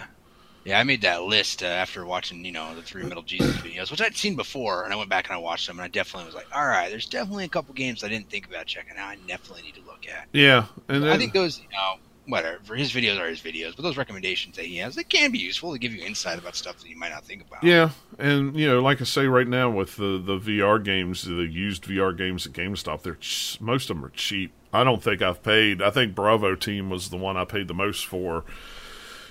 yeah, 0.65 0.81
I 0.81 0.85
made 0.85 1.03
that 1.03 1.23
list 1.23 1.63
uh, 1.63 1.67
after 1.67 2.07
watching 2.07 2.45
you 2.45 2.53
know 2.53 2.75
the 2.75 2.83
three 2.83 3.03
Metal 3.03 3.23
Jesus 3.23 3.57
videos, 3.57 3.91
which 3.91 4.01
I'd 4.01 4.17
seen 4.17 4.37
before, 4.37 4.85
and 4.85 4.93
I 4.93 4.97
went 4.97 5.11
back 5.11 5.27
and 5.29 5.35
I 5.35 5.39
watched 5.39 5.67
them, 5.67 5.79
and 5.79 5.85
I 5.85 5.89
definitely 5.89 6.27
was 6.27 6.35
like, 6.35 6.47
all 6.55 6.67
right, 6.67 6.89
there's 6.89 7.07
definitely 7.07 7.45
a 7.45 7.49
couple 7.49 7.75
games 7.75 8.03
I 8.03 8.09
didn't 8.09 8.31
think 8.31 8.47
about 8.49 8.67
checking 8.67 8.97
out. 8.97 9.09
I 9.09 9.17
definitely 9.27 9.63
need 9.63 9.75
to 9.75 9.83
look 9.83 10.07
at. 10.09 10.29
yeah, 10.33 10.67
and 10.89 11.03
then, 11.03 11.11
I 11.11 11.19
think 11.19 11.35
those, 11.35 11.59
you 11.59 11.69
know, 11.73 11.97
whatever. 12.27 12.59
For 12.65 12.75
his 12.75 12.93
videos 12.93 13.19
are 13.21 13.29
his 13.29 13.41
videos, 13.41 13.77
but 13.77 13.83
those 13.83 13.97
recommendations 13.97 14.57
that 14.57 14.65
he 14.65 14.77
has, 14.79 14.95
they 14.95 15.05
can 15.05 15.31
be 15.33 15.39
useful 15.39 15.73
to 15.73 15.79
give 15.79 15.95
you 15.95 16.05
insight 16.05 16.39
about 16.39 16.57
stuff 16.57 16.79
that 16.81 16.89
you 16.89 16.97
might 16.97 17.11
not 17.11 17.25
think 17.25 17.45
about. 17.47 17.65
Yeah, 17.65 17.91
and 18.19 18.59
you 18.59 18.69
know, 18.69 18.81
like 18.81 19.01
I 19.01 19.05
say, 19.05 19.27
right 19.27 19.49
now 19.49 19.71
with 19.71 19.97
the 19.97 20.23
the 20.25 20.39
VR 20.39 20.83
games, 20.83 21.23
the 21.23 21.47
used 21.47 21.85
VR 21.85 22.17
games 22.17 22.47
at 22.47 22.53
GameStop, 22.53 23.03
they're 23.03 23.17
ch- 23.17 23.61
most 23.61 23.91
of 23.91 23.97
them 23.97 24.05
are 24.05 24.11
cheap. 24.11 24.53
I 24.73 24.85
don't 24.85 25.03
think 25.03 25.23
I've 25.23 25.43
paid. 25.43 25.81
I 25.81 25.91
think 25.91 26.15
Bravo 26.15 26.55
Team 26.55 26.91
was 26.91 27.09
the 27.09 27.17
one 27.17 27.37
I 27.37 27.45
paid 27.45 27.69
the 27.69 27.75
most 27.75 28.07
for 28.07 28.45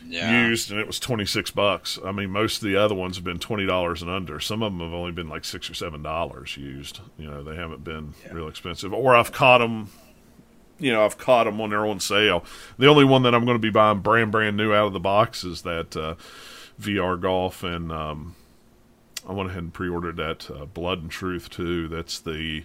yeah. 0.08 0.48
used, 0.48 0.72
and 0.72 0.80
it 0.80 0.88
was 0.88 1.00
twenty 1.00 1.25
six 1.25 1.52
bucks. 1.52 2.00
I 2.04 2.12
mean, 2.12 2.32
most 2.32 2.58
of 2.58 2.68
the 2.68 2.75
other 2.75 2.96
ones 2.96 3.16
have 3.18 3.24
been 3.24 3.40
twenty 3.40 3.66
dollars 3.66 4.02
and 4.02 4.12
under. 4.12 4.40
Some 4.40 4.64
of 4.64 4.72
them 4.72 4.82
have 4.82 4.94
only 4.94 5.12
been 5.12 5.30
like 5.30 5.46
six 5.46 5.70
or 5.70 5.74
seven 5.74 6.02
dollars 6.02 6.58
used. 6.58 7.00
You 7.18 7.30
know, 7.30 7.44
they 7.44 7.56
haven't 7.56 7.84
been 7.84 8.14
real 8.32 8.48
expensive. 8.48 8.94
Or 8.94 9.16
I've 9.16 9.32
caught 9.32 9.60
them. 9.60 9.90
You 10.79 10.91
know, 10.91 11.05
I've 11.05 11.17
caught 11.17 11.46
them 11.46 11.58
when 11.58 11.70
they're 11.70 11.86
on 11.86 12.00
sale. 12.00 12.44
The 12.77 12.88
only 12.88 13.05
one 13.05 13.24
that 13.24 13.34
I'm 13.34 13.46
going 13.46 13.55
to 13.55 13.60
be 13.60 13.70
buying 13.70 14.00
brand 14.00 14.32
brand 14.32 14.58
new 14.58 14.74
out 14.74 14.88
of 14.88 14.94
the 14.94 15.00
box 15.00 15.44
is 15.44 15.62
that 15.62 15.96
uh, 15.96 16.15
VR 16.79 17.20
golf, 17.20 17.63
and 17.63 17.91
um, 17.91 18.36
I 19.27 19.32
went 19.32 19.50
ahead 19.50 19.63
and 19.63 19.74
pre-ordered 19.74 20.17
that 20.17 20.51
uh, 20.51 20.65
Blood 20.65 21.01
and 21.01 21.12
Truth 21.12 21.50
too. 21.50 21.88
That's 21.88 22.20
the 22.20 22.63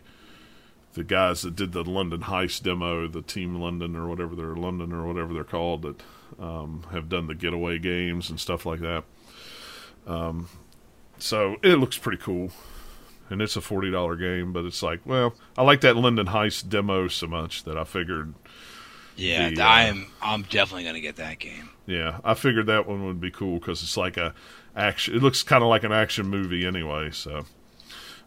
the 0.95 1.05
guys 1.05 1.43
that 1.43 1.55
did 1.55 1.73
the 1.73 1.85
London 1.85 2.23
Heist 2.23 2.65
demo, 2.65 3.07
the 3.07 3.23
Team 3.23 3.61
London 3.61 3.95
or 3.95 4.09
whatever 4.09 4.35
they're 4.35 4.57
London 4.57 4.93
or 4.93 5.07
whatever 5.07 5.33
they're 5.33 5.45
called, 5.45 5.83
that 5.83 6.03
um, 6.41 6.85
have 6.91 7.09
done 7.09 7.29
the 7.29 7.35
getaway 7.35 7.79
games 7.79 8.29
and 8.29 8.41
stuff 8.41 8.67
like 8.67 8.81
that. 8.81 9.05
Um, 10.07 10.49
so 11.19 11.59
it 11.63 11.77
looks 11.77 11.97
pretty 11.97 12.21
cool, 12.21 12.51
and 13.31 13.41
it's 13.41 13.57
a 13.57 13.61
forty 13.61 13.91
dollar 13.91 14.17
game. 14.17 14.53
But 14.53 14.65
it's 14.65 14.83
like, 14.83 15.01
well, 15.07 15.35
I 15.57 15.63
like 15.63 15.81
that 15.83 15.97
London 15.97 16.27
Heist 16.27 16.69
demo 16.69 17.09
so 17.09 17.27
much 17.27 17.65
that 17.65 17.77
I 17.79 17.85
figured 17.85 18.35
Yeah, 19.17 19.51
The, 19.51 19.63
I 19.63 19.85
uh, 19.85 19.89
am. 19.89 20.07
I'm 20.21 20.43
definitely 20.43 20.85
gonna 20.85 21.01
get 21.01 21.17
that 21.17 21.39
game. 21.39 21.71
Yeah, 21.87 22.19
I 22.25 22.35
figured 22.35 22.67
that 22.67 22.87
one 22.87 23.05
would 23.07 23.21
be 23.21 23.31
cool 23.31 23.59
because 23.59 23.83
it's 23.83 23.97
like 23.97 24.17
a 24.17 24.35
action. 24.77 25.15
It 25.17 25.23
looks 25.23 25.43
kind 25.43 25.63
of 25.63 25.69
like 25.69 25.85
an 25.85 25.93
action 25.93 26.27
movie 26.29 26.65
anyway. 26.67 27.11
So, 27.11 27.45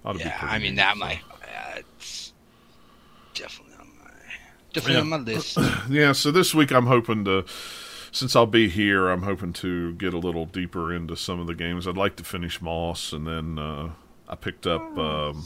ought 0.04 0.14
to 0.14 0.20
Yeah, 0.20 0.38
I 0.42 0.60
mean 0.60 0.76
that 0.76 0.94
so. 0.94 1.00
might. 1.00 1.20
Uh, 1.32 1.80
it's 1.80 2.34
definitely 3.34 3.76
on 3.80 3.88
my 4.04 4.10
definitely 4.74 4.96
Yeah. 4.96 5.02
on 5.02 5.10
my 5.10 5.18
list. 5.34 5.58
Yeah, 5.90 6.12
so 6.12 6.32
this 6.32 6.54
week 6.54 6.72
I'm 6.72 6.88
hoping 6.88 7.24
to, 7.26 7.46
since 8.12 8.36
I'll 8.36 8.46
be 8.48 8.68
here, 8.70 9.10
I'm 9.10 9.24
hoping 9.24 9.54
to 9.54 9.94
get 9.94 10.14
a 10.14 10.18
little 10.20 10.46
deeper 10.46 10.94
into 10.94 11.16
some 11.16 11.40
of 11.40 11.48
the 11.48 11.56
games. 11.56 11.88
I'd 11.88 11.96
like 11.98 12.16
to 12.18 12.24
finish 12.24 12.62
Moss, 12.62 13.14
and 13.14 13.26
then 13.26 13.58
uh, 13.60 13.92
I 14.34 14.36
picked 14.36 14.66
up, 14.66 14.98
um, 14.98 15.46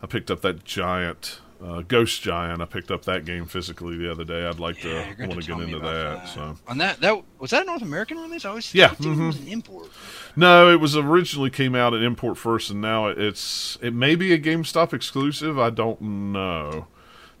I 0.00 0.06
picked 0.06 0.30
up 0.30 0.40
that 0.42 0.64
giant. 0.64 1.40
Uh, 1.60 1.80
Ghost 1.80 2.20
Giant. 2.22 2.60
I 2.60 2.66
picked 2.66 2.90
up 2.92 3.06
that 3.06 3.24
game 3.24 3.46
physically 3.46 3.96
the 3.96 4.08
other 4.10 4.24
day. 4.24 4.46
I'd 4.46 4.60
like 4.60 4.84
Yeah, 4.84 5.14
to 5.14 5.26
want 5.26 5.40
to 5.42 5.46
get 5.48 5.58
into 5.58 5.78
about 5.78 6.18
that. 6.24 6.28
So 6.28 6.56
On 6.68 6.76
that, 6.78 7.00
that 7.00 7.24
was 7.40 7.50
that 7.50 7.62
a 7.62 7.66
North 7.66 7.80
American 7.82 8.18
release. 8.18 8.44
I 8.44 8.50
always 8.50 8.72
Yeah, 8.74 8.88
thought 8.88 9.06
it 9.06 9.16
was 9.26 9.38
an 9.40 9.48
import. 9.48 9.88
No, 10.36 10.70
it 10.70 10.80
was 10.80 10.96
originally 10.96 11.48
came 11.50 11.74
out 11.74 11.92
at 11.94 12.02
import 12.02 12.36
first, 12.38 12.70
and 12.70 12.80
now 12.82 13.06
it's 13.08 13.78
it 13.80 13.94
may 13.94 14.14
be 14.16 14.32
a 14.34 14.38
GameStop 14.38 14.92
exclusive. 14.92 15.58
I 15.58 15.70
don't 15.70 16.00
know. 16.02 16.86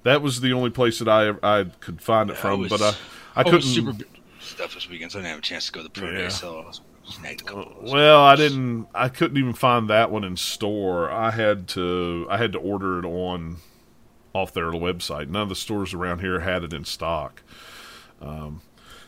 That 0.02 0.22
was 0.22 0.40
the 0.40 0.52
only 0.54 0.70
place 0.70 0.98
that 0.98 1.08
I 1.08 1.34
I 1.60 1.64
could 1.80 2.00
find 2.00 2.30
it 2.30 2.36
Yeah, 2.36 2.40
from, 2.40 2.64
I 2.64 2.68
but 2.68 2.80
was- 2.80 2.82
I 2.82 2.86
I 2.88 2.94
I 3.36 3.42
was 3.42 3.50
couldn't. 3.52 3.62
super 3.62 4.04
stuff 4.40 4.72
this 4.74 4.88
weekend, 4.88 5.12
so 5.12 5.18
I 5.18 5.22
didn't 5.22 5.30
have 5.32 5.38
a 5.40 5.42
chance 5.42 5.66
to 5.66 5.72
go 5.72 5.80
to 5.82 5.84
the 5.84 5.90
pro 5.90 6.10
Yeah. 6.10 6.16
day, 6.16 6.28
so 6.30 6.72
I 7.06 7.08
was 7.08 7.14
snagged 7.16 7.42
a 7.42 7.44
couple 7.44 7.62
of 7.62 7.82
those. 7.82 7.92
Well, 7.92 8.20
I 8.20 8.34
didn't. 8.34 8.88
I 8.94 9.08
couldn't 9.08 9.36
even 9.36 9.52
find 9.52 9.88
that 9.88 10.10
one 10.10 10.24
in 10.24 10.36
store. 10.36 11.08
I 11.10 11.30
had 11.30 11.68
to. 11.68 12.26
I 12.28 12.36
had 12.36 12.52
to 12.52 12.58
order 12.58 12.98
it 12.98 13.04
on 13.04 13.58
off 14.32 14.52
their 14.52 14.72
website. 14.72 15.28
None 15.28 15.42
of 15.42 15.48
the 15.48 15.54
stores 15.54 15.94
around 15.94 16.20
here 16.20 16.40
had 16.40 16.64
it 16.64 16.72
in 16.72 16.84
stock. 16.84 17.42
Um, 18.20 18.60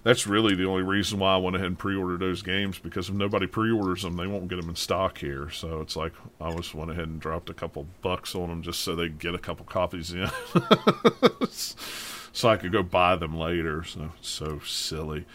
that's 0.05 0.27
really 0.27 0.55
the 0.55 0.65
only 0.65 0.83
reason 0.83 1.19
why 1.19 1.35
I 1.35 1.39
went 1.39 1.57
ahead 1.57 1.67
and 1.67 1.79
pre-ordered 1.79 2.21
those 2.21 2.41
games 2.41 2.79
because 2.79 3.09
if 3.09 3.15
nobody 3.15 3.47
pre-orders 3.47 4.03
them, 4.03 4.17
they 4.17 4.27
won't 4.27 4.49
get 4.49 4.61
them 4.61 4.71
in 4.71 4.77
stock 4.77 5.19
here. 5.19 5.51
So 5.51 5.81
it's 5.81 5.97
like 5.97 6.13
I 6.41 6.55
just 6.55 6.75
went 6.75 6.91
ahead 6.93 7.09
and 7.09 7.21
dropped 7.21 7.51
a 7.51 7.55
couple 7.55 7.87
bucks 8.01 8.35
on 8.35 8.49
them 8.49 8.63
just 8.63 8.81
so 8.81 8.95
they 8.95 9.09
get 9.09 9.35
a 9.35 9.39
couple 9.39 9.67
copies 9.67 10.13
in, 10.13 10.31
so 11.51 12.49
I 12.49 12.57
could 12.57 12.73
go 12.73 12.83
buy 12.83 13.17
them 13.17 13.37
later. 13.37 13.83
So 13.83 14.13
so 14.21 14.61
silly. 14.61 15.27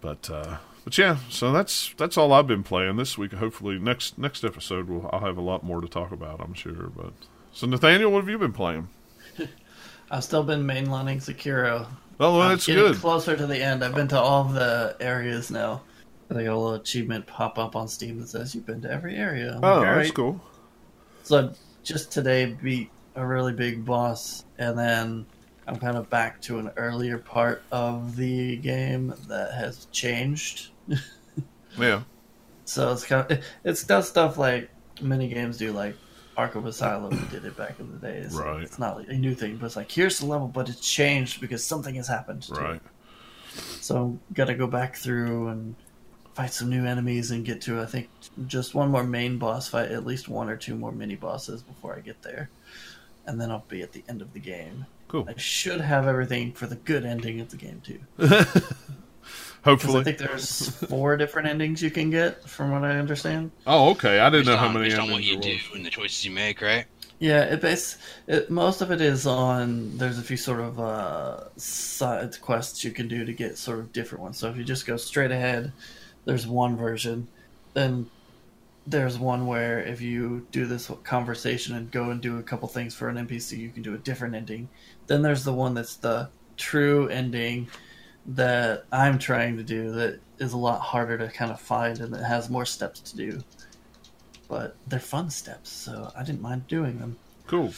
But 0.00 0.28
uh, 0.28 0.56
but 0.84 0.96
yeah, 0.98 1.18
so 1.28 1.52
that's 1.52 1.92
that's 1.96 2.16
all 2.16 2.32
I've 2.32 2.46
been 2.46 2.62
playing 2.62 2.96
this 2.96 3.16
week. 3.18 3.32
Hopefully 3.32 3.78
next 3.78 4.18
next 4.18 4.44
episode 4.44 4.88
we'll, 4.88 5.08
I'll 5.12 5.20
have 5.20 5.36
a 5.38 5.42
lot 5.42 5.62
more 5.64 5.80
to 5.80 5.88
talk 5.88 6.12
about. 6.12 6.40
I'm 6.40 6.54
sure. 6.54 6.88
But 6.96 7.12
so 7.52 7.66
Nathaniel, 7.66 8.10
what 8.10 8.20
have 8.20 8.28
you 8.28 8.38
been 8.38 8.52
playing? 8.52 8.88
I've 10.10 10.24
still 10.24 10.42
been 10.42 10.64
mainlining 10.66 11.18
Sekiro. 11.18 11.86
Oh, 12.18 12.38
well, 12.38 12.48
that's 12.50 12.66
good. 12.66 12.96
Closer 12.96 13.36
to 13.36 13.46
the 13.46 13.56
end. 13.62 13.82
I've 13.84 13.94
been 13.94 14.08
to 14.08 14.18
all 14.20 14.44
the 14.44 14.96
areas 15.00 15.50
now. 15.50 15.82
I 16.30 16.34
got 16.34 16.40
a 16.40 16.42
little 16.42 16.74
achievement 16.74 17.26
pop 17.26 17.58
up 17.58 17.74
on 17.74 17.88
Steam 17.88 18.20
that 18.20 18.28
says 18.28 18.54
you've 18.54 18.66
been 18.66 18.80
to 18.82 18.90
every 18.90 19.16
area. 19.16 19.54
I'm 19.56 19.64
Oh, 19.64 19.78
like, 19.78 19.80
that's 19.82 19.88
"Alright." 19.88 20.14
cool. 20.14 20.40
So 21.22 21.38
I 21.38 21.50
just 21.82 22.12
today 22.12 22.56
beat 22.62 22.90
a 23.16 23.26
really 23.26 23.52
big 23.52 23.84
boss, 23.84 24.44
and 24.58 24.78
then 24.78 25.26
I'm 25.70 25.76
kind 25.78 25.96
of 25.96 26.10
back 26.10 26.40
to 26.42 26.58
an 26.58 26.72
earlier 26.76 27.16
part 27.16 27.62
of 27.70 28.16
the 28.16 28.56
game 28.56 29.14
that 29.28 29.54
has 29.54 29.86
changed. 29.92 30.70
Yeah, 31.78 32.02
So 32.64 32.92
it's 32.92 33.04
kind 33.04 33.24
of 33.24 33.38
it, 33.38 33.44
it's 33.62 33.84
does 33.84 34.08
stuff 34.08 34.36
like 34.36 34.68
mini 35.00 35.28
games 35.28 35.56
do, 35.56 35.70
like 35.70 35.94
Arkham 36.36 36.66
Asylum 36.66 37.28
did 37.30 37.44
it 37.44 37.56
back 37.56 37.78
in 37.78 37.92
the 37.92 37.98
day. 37.98 38.26
So 38.28 38.42
Right. 38.42 38.62
It's 38.64 38.80
not 38.80 38.96
like 38.96 39.08
a 39.08 39.14
new 39.14 39.36
thing, 39.36 39.56
but 39.56 39.66
it's 39.66 39.76
like 39.76 39.88
here's 39.88 40.18
the 40.18 40.26
level, 40.26 40.48
but 40.48 40.68
it's 40.68 40.80
changed 40.80 41.40
because 41.40 41.62
something 41.62 41.94
has 41.94 42.08
happened. 42.08 42.42
to 42.42 42.54
it. 42.54 42.60
right. 42.60 42.82
So 43.80 44.18
gotta 44.34 44.54
go 44.54 44.66
back 44.66 44.96
through 44.96 45.46
and 45.46 45.76
fight 46.34 46.52
some 46.52 46.70
new 46.70 46.84
enemies 46.84 47.30
and 47.30 47.44
get 47.44 47.60
to 47.62 47.80
I 47.80 47.86
think 47.86 48.08
just 48.48 48.74
one 48.74 48.90
more 48.90 49.04
main 49.04 49.38
boss 49.38 49.68
fight, 49.68 49.92
at 49.92 50.04
least 50.04 50.28
one 50.28 50.50
or 50.50 50.56
two 50.56 50.74
more 50.74 50.90
mini 50.90 51.14
bosses 51.14 51.62
before 51.62 51.94
I 51.94 52.00
get 52.00 52.22
there, 52.22 52.50
and 53.26 53.40
then 53.40 53.52
I'll 53.52 53.64
be 53.68 53.82
at 53.82 53.92
the 53.92 54.02
end 54.08 54.22
of 54.22 54.32
the 54.32 54.40
game. 54.40 54.86
Cool. 55.10 55.28
I 55.28 55.34
should 55.36 55.80
have 55.80 56.06
everything 56.06 56.52
for 56.52 56.68
the 56.68 56.76
good 56.76 57.04
ending 57.04 57.40
of 57.40 57.50
the 57.50 57.56
game 57.56 57.82
too. 57.84 57.98
Because 59.62 59.94
I 59.94 60.02
think 60.02 60.18
there's 60.18 60.70
four 60.86 61.16
different 61.18 61.46
endings 61.48 61.82
you 61.82 61.90
can 61.90 62.08
get, 62.08 62.48
from 62.48 62.70
what 62.70 62.82
I 62.82 62.98
understand. 62.98 63.50
Oh, 63.66 63.90
okay. 63.90 64.18
I 64.18 64.30
didn't 64.30 64.46
Based, 64.46 64.46
know 64.46 64.56
how 64.56 64.68
many 64.72 64.86
based 64.86 64.98
on 64.98 65.10
what 65.10 65.22
you 65.22 65.36
do 65.36 65.50
was. 65.50 65.60
and 65.74 65.84
the 65.84 65.90
choices 65.90 66.24
you 66.24 66.30
make, 66.30 66.62
right? 66.62 66.86
Yeah, 67.18 67.42
it 67.42 67.60
base 67.60 67.98
it, 68.26 68.50
most 68.50 68.80
of 68.80 68.90
it 68.90 69.02
is 69.02 69.26
on. 69.26 69.98
There's 69.98 70.18
a 70.18 70.22
few 70.22 70.38
sort 70.38 70.60
of 70.60 70.80
uh, 70.80 71.54
side 71.58 72.40
quests 72.40 72.82
you 72.84 72.92
can 72.92 73.08
do 73.08 73.26
to 73.26 73.32
get 73.34 73.58
sort 73.58 73.80
of 73.80 73.92
different 73.92 74.22
ones. 74.22 74.38
So 74.38 74.48
if 74.48 74.56
you 74.56 74.64
just 74.64 74.86
go 74.86 74.96
straight 74.96 75.30
ahead, 75.30 75.72
there's 76.24 76.46
one 76.46 76.76
version. 76.78 77.28
Then 77.74 78.08
there's 78.86 79.18
one 79.18 79.46
where 79.46 79.78
if 79.80 80.00
you 80.00 80.46
do 80.50 80.64
this 80.64 80.90
conversation 81.04 81.76
and 81.76 81.90
go 81.90 82.08
and 82.08 82.22
do 82.22 82.38
a 82.38 82.42
couple 82.42 82.66
things 82.68 82.94
for 82.94 83.10
an 83.10 83.16
NPC, 83.16 83.58
you 83.58 83.68
can 83.68 83.82
do 83.82 83.94
a 83.94 83.98
different 83.98 84.34
ending. 84.34 84.70
Then 85.10 85.22
there's 85.22 85.42
the 85.42 85.52
one 85.52 85.74
that's 85.74 85.96
the 85.96 86.28
true 86.56 87.08
ending 87.08 87.68
that 88.26 88.84
I'm 88.92 89.18
trying 89.18 89.56
to 89.56 89.64
do 89.64 89.90
that 89.90 90.20
is 90.38 90.52
a 90.52 90.56
lot 90.56 90.80
harder 90.80 91.18
to 91.18 91.26
kind 91.26 91.50
of 91.50 91.60
find 91.60 91.98
and 91.98 92.14
it 92.14 92.22
has 92.22 92.48
more 92.48 92.64
steps 92.64 93.00
to 93.00 93.16
do. 93.16 93.42
But 94.46 94.76
they're 94.86 95.00
fun 95.00 95.30
steps, 95.30 95.68
so 95.68 96.12
I 96.16 96.22
didn't 96.22 96.42
mind 96.42 96.68
doing 96.68 97.00
them. 97.00 97.18
Cool. 97.48 97.74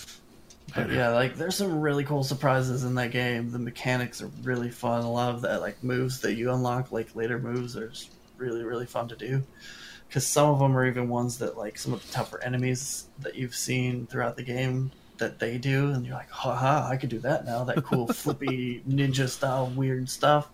But 0.74 0.90
yeah, 0.90 1.08
like 1.08 1.36
there's 1.36 1.56
some 1.56 1.80
really 1.80 2.04
cool 2.04 2.22
surprises 2.22 2.84
in 2.84 2.96
that 2.96 3.12
game. 3.12 3.50
The 3.50 3.58
mechanics 3.58 4.20
are 4.20 4.30
really 4.42 4.70
fun. 4.70 5.02
A 5.02 5.10
lot 5.10 5.34
of 5.34 5.40
that 5.40 5.62
like 5.62 5.82
moves 5.82 6.20
that 6.20 6.34
you 6.34 6.52
unlock, 6.52 6.92
like 6.92 7.16
later 7.16 7.38
moves, 7.38 7.78
are 7.78 7.88
just 7.88 8.10
really 8.36 8.62
really 8.62 8.84
fun 8.84 9.08
to 9.08 9.16
do. 9.16 9.42
Because 10.06 10.26
some 10.26 10.50
of 10.50 10.58
them 10.58 10.76
are 10.76 10.86
even 10.86 11.08
ones 11.08 11.38
that 11.38 11.56
like 11.56 11.78
some 11.78 11.94
of 11.94 12.06
the 12.06 12.12
tougher 12.12 12.44
enemies 12.44 13.06
that 13.20 13.36
you've 13.36 13.54
seen 13.54 14.06
throughout 14.06 14.36
the 14.36 14.42
game 14.42 14.92
that 15.22 15.38
they 15.38 15.56
do, 15.56 15.90
and 15.92 16.04
you're 16.04 16.16
like, 16.16 16.30
haha, 16.30 16.88
I 16.88 16.96
could 16.96 17.08
do 17.08 17.20
that 17.20 17.46
now. 17.46 17.62
That 17.62 17.84
cool 17.84 18.06
flippy 18.12 18.82
ninja 18.88 19.28
style 19.28 19.68
weird 19.68 20.10
stuff, 20.10 20.50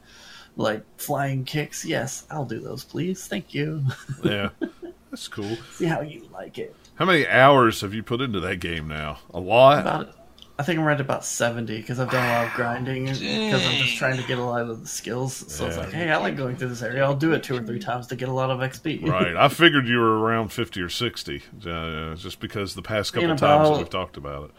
like 0.56 0.84
flying 0.98 1.44
kicks. 1.44 1.86
Yes, 1.86 2.26
I'll 2.30 2.44
do 2.44 2.60
those, 2.60 2.84
please. 2.84 3.26
Thank 3.26 3.54
you. 3.54 3.82
Yeah, 4.22 4.50
that's 5.10 5.26
cool. 5.26 5.56
See 5.72 5.86
how 5.86 6.02
you 6.02 6.28
like 6.32 6.58
it. 6.58 6.76
How 6.96 7.06
many 7.06 7.26
hours 7.26 7.80
have 7.80 7.94
you 7.94 8.02
put 8.02 8.20
into 8.20 8.40
that 8.40 8.56
game 8.56 8.88
now? 8.88 9.20
A 9.32 9.40
lot. 9.40 9.80
About, 9.80 10.14
I 10.58 10.64
think 10.64 10.80
I'm 10.80 10.84
right 10.84 10.94
at 10.94 11.00
about 11.00 11.24
70 11.24 11.76
because 11.76 12.00
I've 12.00 12.10
done 12.10 12.28
a 12.28 12.32
lot 12.32 12.46
of 12.48 12.52
grinding 12.54 13.04
because 13.04 13.64
I'm 13.64 13.76
just 13.76 13.96
trying 13.96 14.16
to 14.16 14.26
get 14.26 14.38
a 14.38 14.42
lot 14.42 14.62
of 14.62 14.80
the 14.80 14.88
skills. 14.88 15.32
So 15.52 15.66
it's 15.66 15.76
like, 15.76 15.92
hey, 15.92 16.10
I 16.10 16.16
like 16.16 16.36
going 16.36 16.56
through 16.56 16.70
this 16.70 16.82
area. 16.82 17.04
I'll 17.04 17.14
do 17.14 17.32
it 17.32 17.44
two 17.44 17.56
or 17.56 17.62
three 17.62 17.78
times 17.78 18.08
to 18.08 18.16
get 18.16 18.28
a 18.28 18.32
lot 18.32 18.50
of 18.50 18.58
XP. 18.58 19.06
Right. 19.06 19.36
I 19.36 19.48
figured 19.48 19.86
you 19.86 19.98
were 19.98 20.18
around 20.18 20.48
fifty 20.48 20.80
or 20.82 20.88
sixty, 20.88 21.42
uh, 21.64 22.16
just 22.16 22.40
because 22.40 22.74
the 22.74 22.82
past 22.82 23.12
couple 23.12 23.30
In 23.30 23.36
times 23.36 23.68
that 23.68 23.78
we've 23.78 23.88
talked 23.88 24.16
about 24.16 24.46
it. 24.46 24.50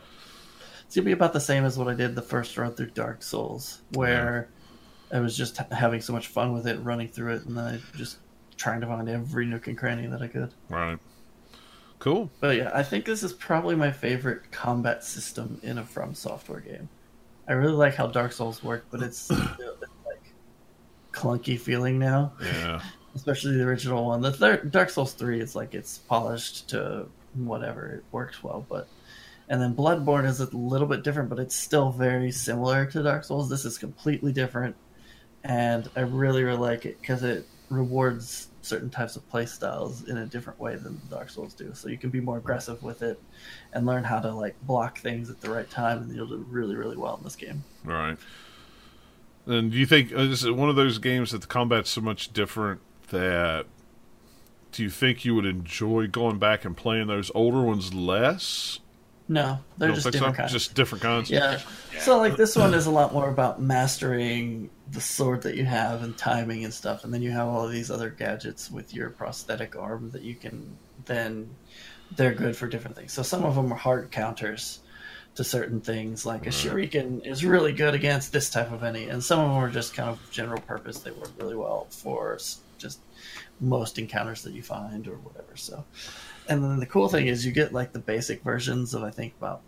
It's 0.85 0.95
gonna 0.95 1.05
be 1.05 1.11
about 1.11 1.33
the 1.33 1.41
same 1.41 1.65
as 1.65 1.77
what 1.77 1.89
I 1.89 1.93
did 1.95 2.15
the 2.15 2.21
first 2.21 2.57
run 2.57 2.73
through 2.73 2.91
Dark 2.91 3.21
Souls, 3.21 3.81
where 3.91 4.47
I 5.11 5.19
was 5.19 5.35
just 5.35 5.57
having 5.57 5.99
so 5.99 6.13
much 6.13 6.27
fun 6.27 6.53
with 6.53 6.65
it, 6.65 6.79
running 6.81 7.09
through 7.09 7.33
it, 7.35 7.45
and 7.45 7.59
I 7.59 7.79
just 7.95 8.19
trying 8.55 8.79
to 8.81 8.87
find 8.87 9.09
every 9.09 9.45
nook 9.45 9.67
and 9.67 9.77
cranny 9.77 10.07
that 10.07 10.21
I 10.21 10.27
could. 10.27 10.53
Right. 10.69 10.97
Cool. 11.99 12.29
But 12.39 12.57
yeah, 12.57 12.71
I 12.73 12.83
think 12.83 13.05
this 13.05 13.23
is 13.23 13.33
probably 13.33 13.75
my 13.75 13.91
favorite 13.91 14.51
combat 14.51 15.03
system 15.03 15.59
in 15.63 15.77
a 15.77 15.83
From 15.83 16.15
Software 16.15 16.61
game. 16.61 16.89
I 17.47 17.53
really 17.53 17.73
like 17.73 17.95
how 17.95 18.07
Dark 18.07 18.31
Souls 18.31 18.63
work, 18.63 18.85
but 18.89 19.01
it's, 19.01 19.29
like 19.29 20.33
clunky 21.11 21.59
feeling 21.59 21.99
now. 21.99 22.33
Yeah. 22.41 22.81
especially 23.15 23.57
the 23.57 23.63
original 23.63 24.05
one. 24.05 24.21
The 24.21 24.31
third 24.31 24.71
Dark 24.71 24.89
Souls 24.89 25.13
three 25.13 25.39
is 25.39 25.55
like 25.55 25.73
it's 25.73 25.97
polished 25.97 26.69
to 26.69 27.07
whatever 27.35 27.87
it 27.87 28.03
works 28.11 28.43
well, 28.43 28.65
but 28.69 28.87
and 29.49 29.61
then 29.61 29.75
Bloodborne 29.75 30.25
is 30.25 30.39
a 30.39 30.55
little 30.55 30.87
bit 30.87 31.03
different, 31.03 31.29
but 31.29 31.39
it's 31.39 31.55
still 31.55 31.91
very 31.91 32.31
similar 32.31 32.85
to 32.87 33.03
Dark 33.03 33.23
Souls. 33.23 33.49
This 33.49 33.65
is 33.65 33.77
completely 33.77 34.31
different, 34.31 34.75
and 35.43 35.89
I 35.95 36.01
really 36.01 36.43
really 36.43 36.57
like 36.57 36.85
it 36.85 36.99
because 37.01 37.23
it 37.23 37.45
rewards 37.69 38.48
certain 38.61 38.89
types 38.89 39.15
of 39.15 39.27
play 39.29 39.45
styles 39.45 40.07
in 40.07 40.17
a 40.17 40.25
different 40.25 40.59
way 40.59 40.75
than 40.75 40.99
Dark 41.09 41.29
Souls 41.29 41.53
do. 41.53 41.73
So 41.73 41.89
you 41.89 41.97
can 41.97 42.09
be 42.09 42.19
more 42.19 42.37
aggressive 42.37 42.83
with 42.83 43.01
it 43.01 43.21
and 43.73 43.85
learn 43.85 44.03
how 44.03 44.19
to 44.19 44.31
like 44.33 44.55
block 44.63 44.99
things 44.99 45.29
at 45.29 45.41
the 45.41 45.49
right 45.49 45.69
time, 45.69 45.99
and 45.99 46.15
you'll 46.15 46.27
do 46.27 46.45
really 46.49 46.75
really 46.75 46.97
well 46.97 47.17
in 47.17 47.23
this 47.23 47.35
game. 47.35 47.63
Right. 47.83 48.17
And 49.45 49.71
do 49.71 49.77
you 49.77 49.85
think 49.85 50.11
uh, 50.13 50.19
is 50.19 50.49
one 50.49 50.69
of 50.69 50.75
those 50.75 50.97
games 50.97 51.31
that 51.31 51.41
the 51.41 51.47
combat's 51.47 51.89
so 51.89 52.01
much 52.01 52.33
different 52.33 52.81
that 53.09 53.65
do 54.71 54.83
you 54.83 54.89
think 54.89 55.25
you 55.25 55.33
would 55.35 55.45
enjoy 55.45 56.07
going 56.07 56.37
back 56.37 56.65
and 56.65 56.77
playing 56.77 57.07
those 57.07 57.31
older 57.33 57.61
ones 57.61 57.93
less? 57.93 58.79
No, 59.29 59.59
they're 59.77 59.93
just 59.93 60.11
different 60.11 60.35
so? 60.35 60.41
kinds. 60.41 60.51
Just 60.51 60.73
different 60.73 61.03
kinds. 61.03 61.29
Yeah. 61.29 61.61
Yeah. 61.93 61.99
So 62.01 62.17
like 62.17 62.35
this 62.35 62.55
one 62.55 62.73
is 62.73 62.87
a 62.87 62.91
lot 62.91 63.13
more 63.13 63.29
about 63.29 63.61
mastering 63.61 64.71
the 64.91 64.99
sword 64.99 65.43
that 65.43 65.55
you 65.55 65.65
have 65.65 66.01
and 66.01 66.17
timing 66.17 66.65
and 66.65 66.73
stuff, 66.73 67.03
and 67.03 67.13
then 67.13 67.21
you 67.21 67.29
have 67.29 67.47
all 67.47 67.63
of 67.65 67.71
these 67.71 67.91
other 67.91 68.09
gadgets 68.09 68.71
with 68.71 68.93
your 68.93 69.11
prosthetic 69.11 69.75
arm 69.75 70.09
that 70.11 70.23
you 70.23 70.33
can 70.35 70.77
then 71.05 71.49
they're 72.15 72.33
good 72.33 72.57
for 72.57 72.67
different 72.67 72.97
things. 72.97 73.13
So 73.13 73.21
some 73.21 73.45
of 73.45 73.53
them 73.55 73.71
are 73.71 73.77
hard 73.77 74.09
counters. 74.11 74.79
to 75.35 75.43
certain 75.43 75.79
things. 75.79 76.25
Like 76.25 76.45
a 76.47 76.49
shuriken 76.49 77.25
is 77.25 77.45
really 77.45 77.71
good 77.71 77.93
against 77.95 78.31
this 78.33 78.49
type 78.49 78.71
of 78.71 78.83
enemy, 78.83 79.07
and 79.09 79.23
some 79.23 79.39
of 79.39 79.47
them 79.49 79.57
are 79.57 79.69
just 79.69 79.93
kind 79.93 80.09
of 80.09 80.19
general 80.31 80.59
purpose. 80.61 80.99
They 80.99 81.11
work 81.11 81.31
really 81.37 81.55
well 81.55 81.87
for 81.89 82.37
just 82.77 82.99
most 83.61 83.97
encounters 83.99 84.43
that 84.43 84.53
you 84.53 84.63
find 84.63 85.07
or 85.07 85.15
whatever. 85.15 85.55
So, 85.55 85.85
and 86.49 86.63
then 86.63 86.79
the 86.79 86.85
cool 86.85 87.07
thing 87.07 87.27
is 87.27 87.45
you 87.45 87.51
get 87.51 87.73
like 87.73 87.93
the 87.93 87.99
basic 87.99 88.43
versions 88.43 88.93
of 88.93 89.03
I 89.03 89.11
think 89.11 89.33
about 89.37 89.61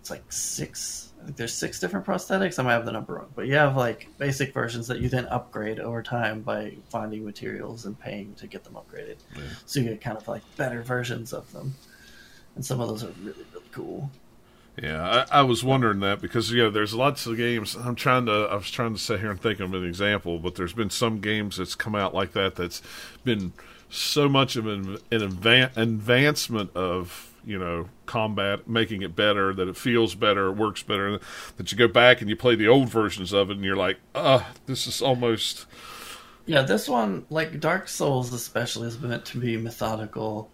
it's 0.00 0.10
like 0.10 0.30
six. 0.32 1.12
I 1.20 1.24
think 1.24 1.36
there's 1.36 1.54
six 1.54 1.80
different 1.80 2.06
prosthetics. 2.06 2.58
I 2.58 2.62
might 2.62 2.74
have 2.74 2.86
the 2.86 2.92
number 2.92 3.14
wrong, 3.14 3.28
but 3.34 3.46
you 3.46 3.54
have 3.54 3.76
like 3.76 4.08
basic 4.18 4.54
versions 4.54 4.86
that 4.86 5.00
you 5.00 5.08
then 5.08 5.26
upgrade 5.26 5.80
over 5.80 6.02
time 6.02 6.42
by 6.42 6.76
finding 6.90 7.24
materials 7.24 7.86
and 7.86 7.98
paying 7.98 8.34
to 8.36 8.46
get 8.46 8.62
them 8.62 8.74
upgraded. 8.74 9.16
Yeah. 9.34 9.42
So 9.66 9.80
you 9.80 9.88
get 9.88 10.00
kind 10.00 10.16
of 10.16 10.28
like 10.28 10.42
better 10.56 10.82
versions 10.82 11.32
of 11.32 11.50
them, 11.52 11.74
and 12.54 12.64
some 12.64 12.80
of 12.80 12.88
those 12.88 13.02
are 13.02 13.12
really 13.22 13.44
really 13.52 13.66
cool. 13.72 14.10
Yeah, 14.80 15.26
I, 15.30 15.40
I 15.40 15.42
was 15.42 15.64
wondering 15.64 16.00
that 16.00 16.20
because 16.20 16.52
you 16.52 16.62
know 16.62 16.70
there's 16.70 16.94
lots 16.94 17.26
of 17.26 17.36
games. 17.36 17.74
I'm 17.74 17.96
trying 17.96 18.26
to. 18.26 18.48
I 18.50 18.54
was 18.54 18.70
trying 18.70 18.94
to 18.94 19.00
sit 19.00 19.18
here 19.20 19.30
and 19.30 19.40
think 19.40 19.58
of 19.60 19.74
an 19.74 19.84
example, 19.84 20.38
but 20.38 20.54
there's 20.54 20.72
been 20.72 20.90
some 20.90 21.20
games 21.20 21.56
that's 21.56 21.74
come 21.74 21.96
out 21.96 22.14
like 22.14 22.32
that 22.32 22.54
that's 22.54 22.80
been 23.24 23.52
so 23.90 24.28
much 24.28 24.56
of 24.56 24.66
an, 24.66 24.98
an 25.10 25.20
advan- 25.20 25.76
advancement 25.76 26.74
of 26.76 27.32
you 27.44 27.58
know 27.58 27.88
combat, 28.06 28.68
making 28.68 29.02
it 29.02 29.16
better, 29.16 29.54
that 29.54 29.68
it 29.68 29.76
feels 29.76 30.14
better, 30.14 30.48
it 30.48 30.52
works 30.52 30.82
better. 30.82 31.18
That 31.56 31.72
you 31.72 31.78
go 31.78 31.88
back 31.88 32.20
and 32.20 32.28
you 32.28 32.36
play 32.36 32.54
the 32.54 32.68
old 32.68 32.88
versions 32.88 33.32
of 33.32 33.50
it, 33.50 33.56
and 33.56 33.64
you're 33.64 33.76
like, 33.76 33.98
ah, 34.14 34.50
this 34.66 34.86
is 34.86 35.00
almost. 35.02 35.66
Yeah, 36.46 36.62
this 36.62 36.88
one, 36.88 37.26
like 37.28 37.60
Dark 37.60 37.88
Souls 37.88 38.32
especially, 38.32 38.88
is 38.88 38.98
meant 38.98 39.24
to 39.26 39.38
be 39.38 39.56
methodical, 39.56 40.50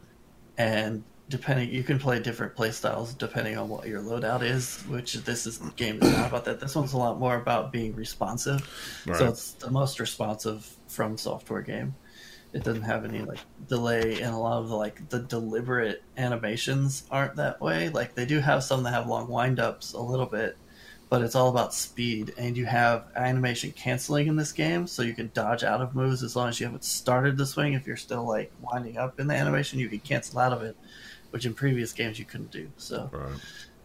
and 0.58 1.04
depending, 1.28 1.70
you 1.70 1.82
can 1.82 1.98
play 1.98 2.20
different 2.20 2.54
play 2.54 2.70
styles 2.70 3.14
depending 3.14 3.56
on 3.56 3.68
what 3.68 3.86
your 3.86 4.00
loadout 4.00 4.42
is. 4.42 4.82
Which 4.88 5.14
this 5.14 5.46
is 5.46 5.58
game 5.76 6.02
is 6.02 6.10
not 6.12 6.28
about 6.28 6.44
that. 6.46 6.60
This 6.60 6.74
one's 6.74 6.92
a 6.92 6.98
lot 6.98 7.18
more 7.18 7.36
about 7.36 7.72
being 7.72 7.94
responsive. 7.94 8.68
Right. 9.06 9.16
So 9.16 9.28
it's 9.28 9.52
the 9.52 9.70
most 9.70 10.00
responsive 10.00 10.68
from 10.88 11.16
software 11.16 11.62
game. 11.62 11.94
It 12.54 12.62
doesn't 12.62 12.82
have 12.84 13.04
any 13.04 13.18
like 13.20 13.40
delay, 13.68 14.20
and 14.22 14.32
a 14.32 14.38
lot 14.38 14.62
of 14.62 14.68
the 14.68 14.76
like 14.76 15.08
the 15.08 15.18
deliberate 15.18 16.02
animations 16.16 17.02
aren't 17.10 17.36
that 17.36 17.60
way. 17.60 17.88
Like 17.88 18.14
they 18.14 18.24
do 18.24 18.38
have 18.38 18.62
some 18.62 18.84
that 18.84 18.92
have 18.92 19.08
long 19.08 19.26
windups 19.26 19.92
a 19.92 19.98
little 20.00 20.26
bit, 20.26 20.56
but 21.08 21.20
it's 21.20 21.34
all 21.34 21.48
about 21.48 21.74
speed. 21.74 22.32
And 22.38 22.56
you 22.56 22.64
have 22.66 23.06
animation 23.16 23.72
canceling 23.72 24.28
in 24.28 24.36
this 24.36 24.52
game, 24.52 24.86
so 24.86 25.02
you 25.02 25.14
can 25.14 25.32
dodge 25.34 25.64
out 25.64 25.80
of 25.82 25.96
moves 25.96 26.22
as 26.22 26.36
long 26.36 26.48
as 26.48 26.60
you 26.60 26.66
haven't 26.66 26.84
started 26.84 27.36
the 27.36 27.44
swing. 27.44 27.72
If 27.72 27.88
you're 27.88 27.96
still 27.96 28.24
like 28.26 28.52
winding 28.60 28.98
up 28.98 29.18
in 29.18 29.26
the 29.26 29.34
animation, 29.34 29.80
you 29.80 29.88
can 29.88 29.98
cancel 29.98 30.38
out 30.38 30.52
of 30.52 30.62
it, 30.62 30.76
which 31.30 31.44
in 31.46 31.54
previous 31.54 31.92
games 31.92 32.20
you 32.20 32.24
couldn't 32.24 32.52
do. 32.52 32.70
So 32.76 33.10
Right. 33.12 33.40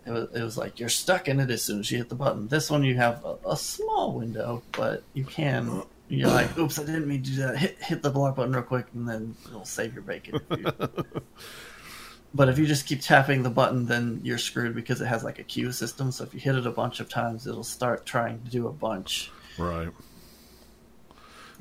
it 0.06 0.12
was, 0.12 0.28
it 0.36 0.44
was 0.44 0.58
like 0.60 0.80
you're 0.80 0.90
stuck 0.90 1.28
in 1.28 1.40
it 1.40 1.50
as 1.50 1.64
soon 1.64 1.80
as 1.80 1.90
you 1.92 1.98
hit 1.98 2.10
the 2.10 2.16
button. 2.16 2.48
This 2.48 2.70
one 2.70 2.84
you 2.84 2.98
have 2.98 3.26
a, 3.26 3.38
a 3.50 3.58
small 3.58 4.14
window, 4.14 4.62
but 4.74 5.02
you 5.16 5.24
can. 5.24 5.70
Uh, 5.70 5.84
You're 6.10 6.30
like, 6.30 6.58
oops, 6.58 6.80
I 6.80 6.86
didn't 6.86 7.08
mean 7.08 7.22
to 7.22 7.30
do 7.30 7.36
that. 7.38 7.58
Hit 7.58 7.78
hit 7.82 8.02
the 8.02 8.10
block 8.10 8.36
button 8.36 8.54
real 8.54 8.64
quick, 8.64 8.88
and 8.96 9.08
then 9.08 9.36
it'll 9.46 9.64
save 9.64 9.94
your 9.94 10.02
bacon. 10.02 10.40
but 12.34 12.50
if 12.50 12.58
you 12.58 12.66
just 12.66 12.88
keep 12.88 13.02
tapping 13.02 13.44
the 13.44 13.50
button, 13.52 13.86
then 13.86 14.20
you're 14.24 14.40
screwed 14.40 14.74
because 14.74 15.02
it 15.02 15.06
has 15.06 15.24
like 15.24 15.38
a 15.38 15.44
queue 15.44 15.72
system. 15.72 16.12
So 16.12 16.24
if 16.24 16.34
you 16.34 16.40
hit 16.40 16.56
it 16.56 16.66
a 16.66 16.72
bunch 16.72 17.00
of 17.00 17.10
times, 17.10 17.46
it'll 17.46 17.64
start 17.64 18.08
trying 18.08 18.42
to 18.42 18.50
do 18.50 18.68
a 18.68 18.72
bunch. 18.72 19.30
Right. 19.60 19.90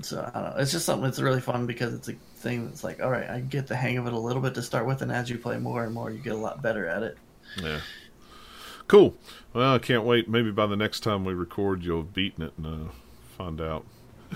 So 0.01 0.31
I 0.33 0.41
don't 0.41 0.51
know. 0.51 0.61
It's 0.63 0.73
just 0.73 0.87
something 0.87 1.05
that's 1.05 1.21
really 1.21 1.43
fun 1.43 1.67
because 1.67 1.93
it's 1.93 2.09
a 2.09 2.15
thing 2.37 2.67
that's 2.67 2.83
like, 2.83 3.03
all 3.03 3.11
right, 3.11 3.29
I 3.29 3.41
get 3.41 3.67
the 3.67 3.77
hang 3.77 3.99
of 3.99 4.07
it 4.07 4.15
a 4.15 4.19
little 4.19 4.41
bit 4.41 4.55
to 4.55 4.63
start 4.63 4.87
with, 4.87 5.03
and 5.03 5.13
as 5.13 5.29
you 5.29 5.37
play 5.37 5.59
more 5.59 5.85
and 5.85 5.93
more, 5.93 6.11
you 6.11 6.19
get 6.19 6.33
a 6.33 6.37
lot 6.37 6.63
better 6.63 6.87
at 6.87 7.03
it. 7.03 7.19
Yeah. 7.63 7.81
Cool. 8.87 9.15
Well, 9.53 9.75
I 9.75 9.79
can't 9.79 10.05
wait. 10.05 10.27
Maybe 10.27 10.51
by 10.51 10.67
the 10.67 10.77
next 10.77 11.01
time 11.01 11.27
we 11.27 11.35
record, 11.35 11.85
you'll 11.85 11.99
have 11.99 12.15
beaten 12.15 12.43
it 12.43 12.55
and 12.57 12.67
uh, 12.67 12.93
find 13.37 13.61
out. 13.61 13.85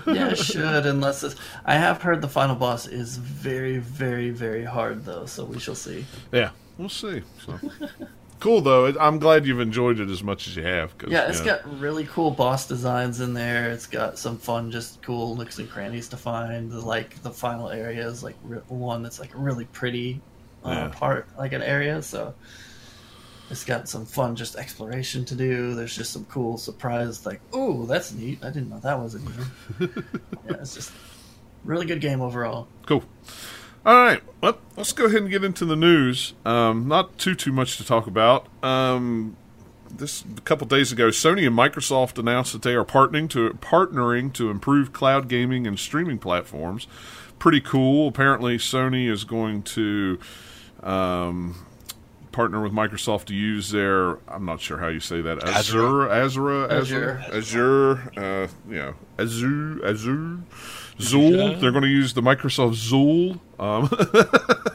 Yeah, 0.07 0.29
it 0.29 0.37
should, 0.37 0.85
unless 0.85 1.23
it's. 1.23 1.35
I 1.65 1.75
have 1.75 2.01
heard 2.01 2.21
the 2.21 2.27
final 2.27 2.55
boss 2.55 2.87
is 2.87 3.17
very, 3.17 3.77
very, 3.77 4.31
very 4.31 4.63
hard, 4.63 5.05
though, 5.05 5.25
so 5.25 5.45
we 5.45 5.59
shall 5.59 5.75
see. 5.75 6.05
Yeah, 6.31 6.49
we'll 6.77 6.89
see. 6.89 7.21
So. 7.45 7.59
cool 8.39 8.59
though. 8.61 8.87
I'm 8.99 9.19
glad 9.19 9.45
you've 9.45 9.59
enjoyed 9.61 9.99
it 9.99 10.09
as 10.09 10.21
much 10.23 10.47
as 10.47 10.55
you 10.57 10.63
have. 10.63 10.97
'cause, 10.97 11.09
Yeah, 11.11 11.29
it's 11.29 11.39
you 11.39 11.45
know, 11.45 11.57
got 11.63 11.79
really 11.79 12.03
cool 12.05 12.31
boss 12.31 12.67
designs 12.67 13.21
in 13.21 13.33
there. 13.33 13.71
It's 13.71 13.87
got 13.87 14.17
some 14.19 14.37
fun, 14.37 14.69
just 14.71 15.01
cool 15.01 15.35
nooks 15.37 15.59
and 15.59 15.69
crannies 15.69 16.09
to 16.09 16.17
find. 16.17 16.69
The, 16.71 16.81
like 16.81 17.21
the 17.23 17.31
final 17.31 17.69
area 17.69 18.05
is 18.05 18.21
like 18.23 18.35
re- 18.43 18.59
one 18.67 19.01
that's 19.03 19.19
like 19.19 19.31
really 19.33 19.65
pretty 19.65 20.19
uh, 20.65 20.69
Yeah. 20.71 20.87
part, 20.89 21.27
like 21.37 21.53
an 21.53 21.61
area. 21.61 22.01
So 22.01 22.33
it's 23.49 23.63
got 23.63 23.89
some 23.89 24.05
fun, 24.05 24.35
just 24.35 24.55
exploration 24.55 25.25
to 25.25 25.35
do. 25.35 25.75
There's 25.75 25.95
just 25.95 26.11
some 26.11 26.25
cool 26.25 26.57
surprise, 26.57 27.25
like 27.25 27.41
oh, 27.51 27.85
that's 27.85 28.11
neat. 28.13 28.43
I 28.43 28.47
didn't 28.47 28.69
know 28.69 28.79
that 28.79 28.99
was 28.99 29.15
in 29.15 29.25
here. 29.25 29.89
yeah, 30.49 30.57
it's 30.61 30.73
just 30.73 30.91
really 31.63 31.85
good 31.85 32.01
game 32.01 32.21
overall. 32.21 32.67
Cool. 32.85 33.03
All 33.85 33.95
right. 33.95 34.21
Well, 34.41 34.57
let's 34.77 34.93
go 34.93 35.05
ahead 35.05 35.21
and 35.21 35.29
get 35.29 35.43
into 35.43 35.65
the 35.65 35.75
news. 35.75 36.33
Um, 36.45 36.87
not 36.87 37.17
too 37.17 37.35
too 37.35 37.51
much 37.51 37.77
to 37.77 37.85
talk 37.85 38.07
about. 38.07 38.47
Um, 38.63 39.35
this 39.89 40.23
a 40.37 40.41
couple 40.41 40.65
days 40.67 40.91
ago, 40.91 41.09
Sony 41.09 41.45
and 41.45 41.55
Microsoft 41.57 42.17
announced 42.17 42.53
that 42.53 42.61
they 42.61 42.73
are 42.73 42.85
partnering 42.85 43.29
to 43.31 43.49
partnering 43.61 44.31
to 44.33 44.49
improve 44.49 44.93
cloud 44.93 45.27
gaming 45.27 45.67
and 45.67 45.77
streaming 45.77 46.17
platforms. 46.17 46.87
Pretty 47.39 47.61
cool. 47.61 48.07
Apparently, 48.07 48.57
Sony 48.57 49.09
is 49.09 49.25
going 49.25 49.63
to 49.63 50.17
um, 50.81 51.65
partner 52.33 52.61
with 52.61 52.73
Microsoft 52.73 53.25
to 53.25 53.33
use 53.33 53.71
their 53.71 54.19
I'm 54.27 54.43
not 54.45 54.59
sure 54.59 54.77
how 54.77 54.89
you 54.89 54.99
say 54.99 55.21
that 55.21 55.43
Azure 55.43 56.09
Azure 56.09 56.69
Azure 56.69 57.19
Azure. 57.31 58.11
Azure 58.11 58.11
uh, 58.17 58.47
you 58.67 58.75
know 58.75 58.95
Azure 59.17 59.85
Azure 59.85 60.39
Zool. 60.99 61.59
They're 61.59 61.71
going 61.71 61.83
to 61.83 61.89
use 61.89 62.13
the 62.13 62.21
Microsoft 62.21 62.75
Zool. 62.75 63.39
Um, 63.59 63.89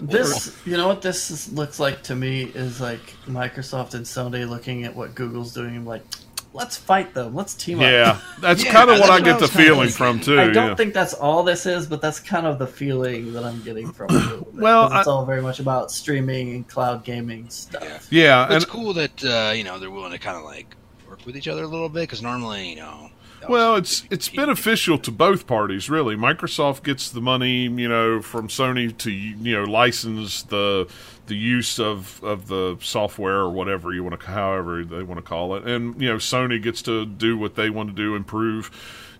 This, 0.00 0.58
you 0.66 0.76
know 0.76 0.88
what 0.88 1.00
this 1.00 1.30
is, 1.30 1.52
looks 1.52 1.78
like 1.78 2.02
to 2.04 2.16
me 2.16 2.42
is 2.42 2.80
like 2.80 3.14
Microsoft 3.26 3.94
and 3.94 4.04
Sony 4.04 4.48
looking 4.48 4.84
at 4.84 4.96
what 4.96 5.14
Google's 5.14 5.54
doing 5.54 5.84
like, 5.84 6.02
let's 6.52 6.76
fight 6.76 7.14
them, 7.14 7.34
let's 7.34 7.54
team 7.54 7.78
up. 7.78 7.84
yeah, 7.84 8.20
that's 8.40 8.64
Yeah, 8.64 8.72
kind 8.72 8.90
of 8.90 8.98
what 8.98 9.06
that's 9.06 9.10
I 9.10 9.14
what 9.14 9.24
get 9.24 9.36
I 9.36 9.38
the 9.40 9.48
feeling 9.48 9.88
thinking. 9.88 9.96
from 9.96 10.20
too. 10.20 10.40
I 10.40 10.44
don't 10.50 10.68
yeah. 10.70 10.74
think 10.74 10.94
that's 10.94 11.14
all 11.14 11.42
this 11.42 11.66
is, 11.66 11.86
but 11.86 12.00
that's 12.02 12.18
kind 12.20 12.46
of 12.46 12.58
the 12.58 12.66
feeling 12.66 13.32
that 13.34 13.44
I'm 13.44 13.62
getting 13.62 13.92
from 13.92 14.06
it. 14.10 14.16
a 14.16 14.18
little 14.18 14.44
bit, 14.52 14.54
Well, 14.62 14.88
'cause 14.88 14.98
it's 15.00 15.08
I- 15.08 15.10
all 15.12 15.24
very 15.24 15.42
much 15.42 15.60
about 15.60 15.90
streaming 15.92 16.50
and 16.56 16.66
cloud 16.68 17.04
gaming 17.04 17.48
stuff. 17.50 18.06
yeah, 18.10 18.46
But 18.48 18.56
it's 18.56 18.64
cool 18.64 18.92
that 18.94 19.24
uh, 19.24 19.52
you 19.54 19.64
know 19.64 19.78
they're 19.78 19.90
willing 19.90 20.12
to 20.12 20.18
kind 20.18 20.36
of 20.36 20.44
like 20.44 20.74
work 21.08 21.20
with 21.26 21.36
each 21.36 21.48
other 21.48 21.62
a 21.64 21.68
little 21.68 21.88
bit 21.88 22.02
because 22.02 22.22
normally 22.22 22.70
you 22.70 22.76
know. 22.76 23.10
that 23.40 23.48
was- 23.48 23.52
Well, 23.58 23.76
it's 23.76 24.04
it's 24.10 24.28
beneficial 24.28 24.98
to 24.98 25.10
both 25.10 25.46
parties, 25.46 25.88
really. 25.88 26.16
Microsoft 26.16 26.82
gets 26.82 27.10
the 27.10 27.20
money, 27.20 27.62
you 27.68 27.88
know, 27.88 28.20
from 28.22 28.48
Sony 28.48 28.96
to 28.98 29.10
you 29.10 29.56
know 29.56 29.64
license 29.64 30.42
the 30.42 30.88
the 31.30 31.36
use 31.36 31.78
of, 31.80 32.22
of 32.22 32.48
the 32.48 32.76
software 32.82 33.36
or 33.36 33.48
whatever 33.50 33.92
you 33.94 34.04
want 34.04 34.20
to, 34.20 34.26
however 34.26 34.84
they 34.84 35.02
want 35.02 35.16
to 35.18 35.22
call 35.22 35.54
it, 35.56 35.64
and 35.66 35.98
you 36.00 36.08
know, 36.08 36.16
Sony 36.16 36.62
gets 36.62 36.82
to 36.82 37.06
do 37.06 37.38
what 37.38 37.54
they 37.54 37.70
want 37.70 37.88
to 37.88 37.94
do, 37.94 38.14
improve, 38.16 38.70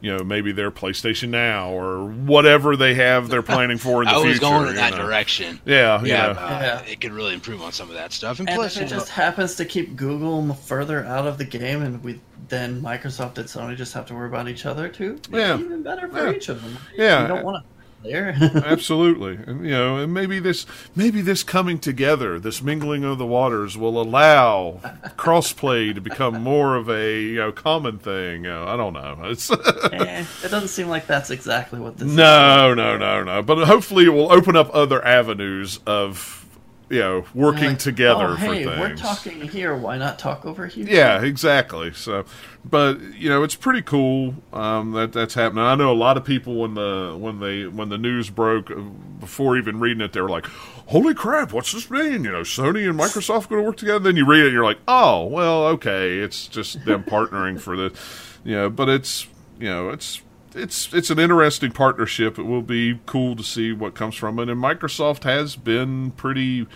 you 0.03 0.15
know, 0.15 0.25
maybe 0.25 0.51
their 0.53 0.71
PlayStation 0.71 1.29
Now 1.31 1.71
or 1.71 2.05
whatever 2.07 2.75
they 2.77 2.95
have 2.95 3.29
they're 3.29 3.43
planning 3.43 3.79
for 3.79 4.03
in 4.03 4.09
the 4.09 4.15
I 4.15 4.17
was 4.19 4.25
future. 4.25 4.41
going 4.41 4.69
in 4.69 4.75
that 4.75 4.93
know. 4.95 5.07
direction. 5.07 5.61
Yeah, 5.65 6.03
Yeah, 6.03 6.05
yeah, 6.05 6.27
uh, 6.41 6.61
Yeah. 6.85 6.91
it 6.91 7.01
could 7.01 7.13
really 7.13 7.33
improve 7.35 7.63
on 7.63 7.73
some 7.73 7.89
of 7.89 7.95
that 7.95 8.13
stuff. 8.13 8.41
And, 8.41 8.49
And 8.49 8.57
plus, 8.59 8.77
if 8.77 8.83
it 8.83 8.85
you 8.87 8.91
know, 8.91 8.99
just 9.01 9.11
happens 9.11 9.55
to 9.57 9.65
keep 9.65 9.97
Google 9.97 10.41
m- 10.41 10.55
further 10.55 11.05
out 11.05 11.27
of 11.27 11.39
the 11.39 11.45
game, 11.45 11.83
and 11.83 12.03
we 12.03 12.21
then 12.49 12.83
Microsoft 12.83 13.39
and 13.39 13.47
Sony 13.47 13.77
just 13.77 13.93
have 13.95 14.07
to 14.07 14.15
worry 14.15 14.27
about 14.29 14.49
each 14.49 14.67
other 14.67 14.89
too. 14.89 15.21
Yeah. 15.31 15.57
even 15.59 15.83
better 15.85 16.09
for 16.09 16.27
Yeah. 16.31 16.37
each 16.37 16.49
of 16.49 16.61
them. 16.63 16.77
Yeah. 16.97 17.23
you 17.23 17.29
don't 17.29 17.45
want 17.45 17.65
to 17.65 17.80
there. 18.03 18.35
Absolutely, 18.65 19.39
and 19.47 19.65
you 19.65 19.71
know, 19.73 19.97
and 19.99 20.13
maybe 20.15 20.39
this 20.39 20.67
maybe 20.95 21.21
this 21.21 21.43
coming 21.43 21.79
together, 21.79 22.39
this 22.39 22.63
mingling 22.63 23.05
of 23.05 23.19
the 23.19 23.27
waters, 23.27 23.77
will 23.77 24.01
allow 24.01 24.81
crossplay 25.17 25.95
to 25.95 26.01
become 26.01 26.43
more 26.43 26.77
of 26.77 26.89
a 26.89 27.21
you 27.21 27.37
know 27.37 27.53
common 27.53 27.99
thing. 27.99 28.45
You 28.45 28.51
know, 28.51 28.65
I 28.67 28.77
don't 28.77 28.93
know. 28.93 29.19
It's 29.25 29.51
Eh, 29.93 30.25
it 30.45 30.51
doesn't 30.51 30.69
seem 30.69 30.89
like 30.89 31.07
that's 31.07 31.31
exactly 31.31 31.81
what 31.81 31.97
this. 31.97 32.09
is. 32.09 32.15
no, 32.17 32.75
no, 32.75 32.97
no, 32.97 33.23
no. 33.25 33.43
But 33.43 33.67
hopefully, 33.67 34.05
it 34.07 34.11
will 34.11 34.33
open 34.33 34.57
up 34.57 34.71
other 34.75 35.05
avenues 35.05 35.81
of 35.87 36.47
you 36.91 36.99
know 36.99 37.25
working 37.35 37.69
Like, 37.69 37.79
together 37.79 38.27
oh, 38.31 38.35
hey, 38.35 38.65
for 38.65 38.71
things. 38.71 38.81
we're 38.81 38.97
talking 38.97 39.41
here. 39.49 39.75
Why 39.77 39.97
not 39.97 40.19
talk 40.19 40.45
over 40.45 40.67
here? 40.67 40.87
Yeah, 40.87 41.23
exactly. 41.23 41.93
So, 41.95 42.25
but 42.65 43.01
you 43.15 43.29
know, 43.31 43.43
it's 43.45 43.55
pretty 43.55 43.81
cool 43.83 44.35
um, 44.53 44.93
that 44.93 45.13
that's 45.13 45.35
happening. 45.35 45.65
I 45.65 45.75
know 45.77 45.93
a 45.93 45.95
lot 45.95 46.17
of 46.17 46.25
people 46.25 46.57
when 46.57 46.75
the 46.75 47.17
when 47.19 47.41
they 47.41 47.67
when 47.67 47.89
the 47.89 47.99
news 47.99 48.29
broke 48.29 48.71
uh, 48.71 48.75
before 49.21 49.57
even 49.57 49.81
reading 49.81 50.01
it, 50.01 50.13
they 50.13 50.21
were 50.21 50.29
like, 50.29 50.47
"Holy 50.87 51.15
crap, 51.15 51.53
what's 51.53 51.73
this 51.73 51.89
mean?" 51.91 52.25
You 52.25 52.33
know, 52.33 52.41
Sony 52.43 52.89
and 52.91 52.99
Microsoft 52.99 53.49
going 53.49 53.63
to 53.63 53.67
work 53.67 53.77
together. 53.77 54.01
Then 54.01 54.17
you 54.17 54.27
read 54.27 54.41
it, 54.41 54.47
and 54.47 54.53
you're 54.53 54.65
like, 54.65 54.81
"Oh, 54.89 55.25
well, 55.27 55.67
okay, 55.69 56.19
it's 56.19 56.47
just 56.49 56.85
them 56.85 57.05
partnering 57.05 57.61
for 57.61 57.77
the, 57.77 57.97
you 58.45 58.57
know." 58.57 58.69
But 58.69 58.89
it's 58.89 59.27
you 59.61 59.69
know, 59.69 59.91
it's 59.91 60.23
it's 60.55 60.93
it's 60.93 61.11
an 61.11 61.19
interesting 61.19 61.73
partnership. 61.73 62.39
It 62.39 62.45
will 62.45 62.63
be 62.63 63.01
cool 63.07 63.37
to 63.37 63.43
see 63.43 63.73
what 63.73 63.95
comes 63.95 64.15
from 64.15 64.39
it. 64.39 64.49
And 64.49 64.63
Microsoft 64.63 65.25
has 65.25 65.57
been 65.57 66.13
pretty 66.13 66.67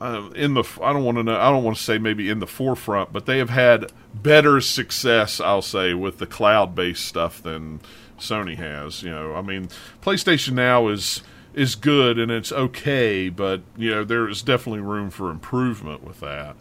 uh, 0.00 0.30
in 0.34 0.54
the 0.54 0.64
I 0.82 0.92
don't 0.92 1.04
want 1.04 1.18
to 1.18 1.22
know 1.22 1.38
I 1.38 1.50
don't 1.50 1.64
want 1.64 1.76
to 1.76 1.82
say 1.82 1.98
maybe 1.98 2.28
in 2.28 2.38
the 2.40 2.46
forefront, 2.46 3.12
but 3.12 3.26
they 3.26 3.38
have 3.38 3.50
had 3.50 3.92
better 4.14 4.60
success, 4.60 5.40
I'll 5.40 5.62
say, 5.62 5.94
with 5.94 6.18
the 6.18 6.26
cloud 6.26 6.74
based 6.74 7.04
stuff 7.04 7.42
than 7.42 7.80
Sony 8.18 8.56
has. 8.56 9.02
You 9.02 9.10
know, 9.10 9.34
I 9.34 9.42
mean, 9.42 9.68
PlayStation 10.02 10.52
Now 10.52 10.88
is 10.88 11.22
is 11.52 11.74
good 11.74 12.18
and 12.18 12.30
it's 12.30 12.52
okay, 12.52 13.28
but 13.28 13.62
you 13.76 13.90
know 13.90 14.04
there 14.04 14.28
is 14.28 14.42
definitely 14.42 14.80
room 14.80 15.10
for 15.10 15.30
improvement 15.30 16.04
with 16.04 16.20
that. 16.20 16.56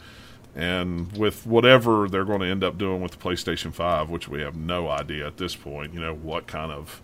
And 0.56 1.16
with 1.16 1.46
whatever 1.46 2.10
they're 2.10 2.26
going 2.26 2.42
to 2.42 2.48
end 2.48 2.64
up 2.64 2.78
doing 2.78 3.02
with 3.02 3.12
the 3.12 3.18
PlayStation 3.18 3.72
5, 3.72 4.10
which 4.10 4.28
we 4.28 4.42
have 4.42 4.56
no 4.56 4.90
idea 4.90 5.28
at 5.28 5.38
this 5.38 5.56
point, 5.56 5.94
you 5.94 6.00
know, 6.00 6.14
what 6.14 6.48
kind 6.48 6.72
of 6.72 7.02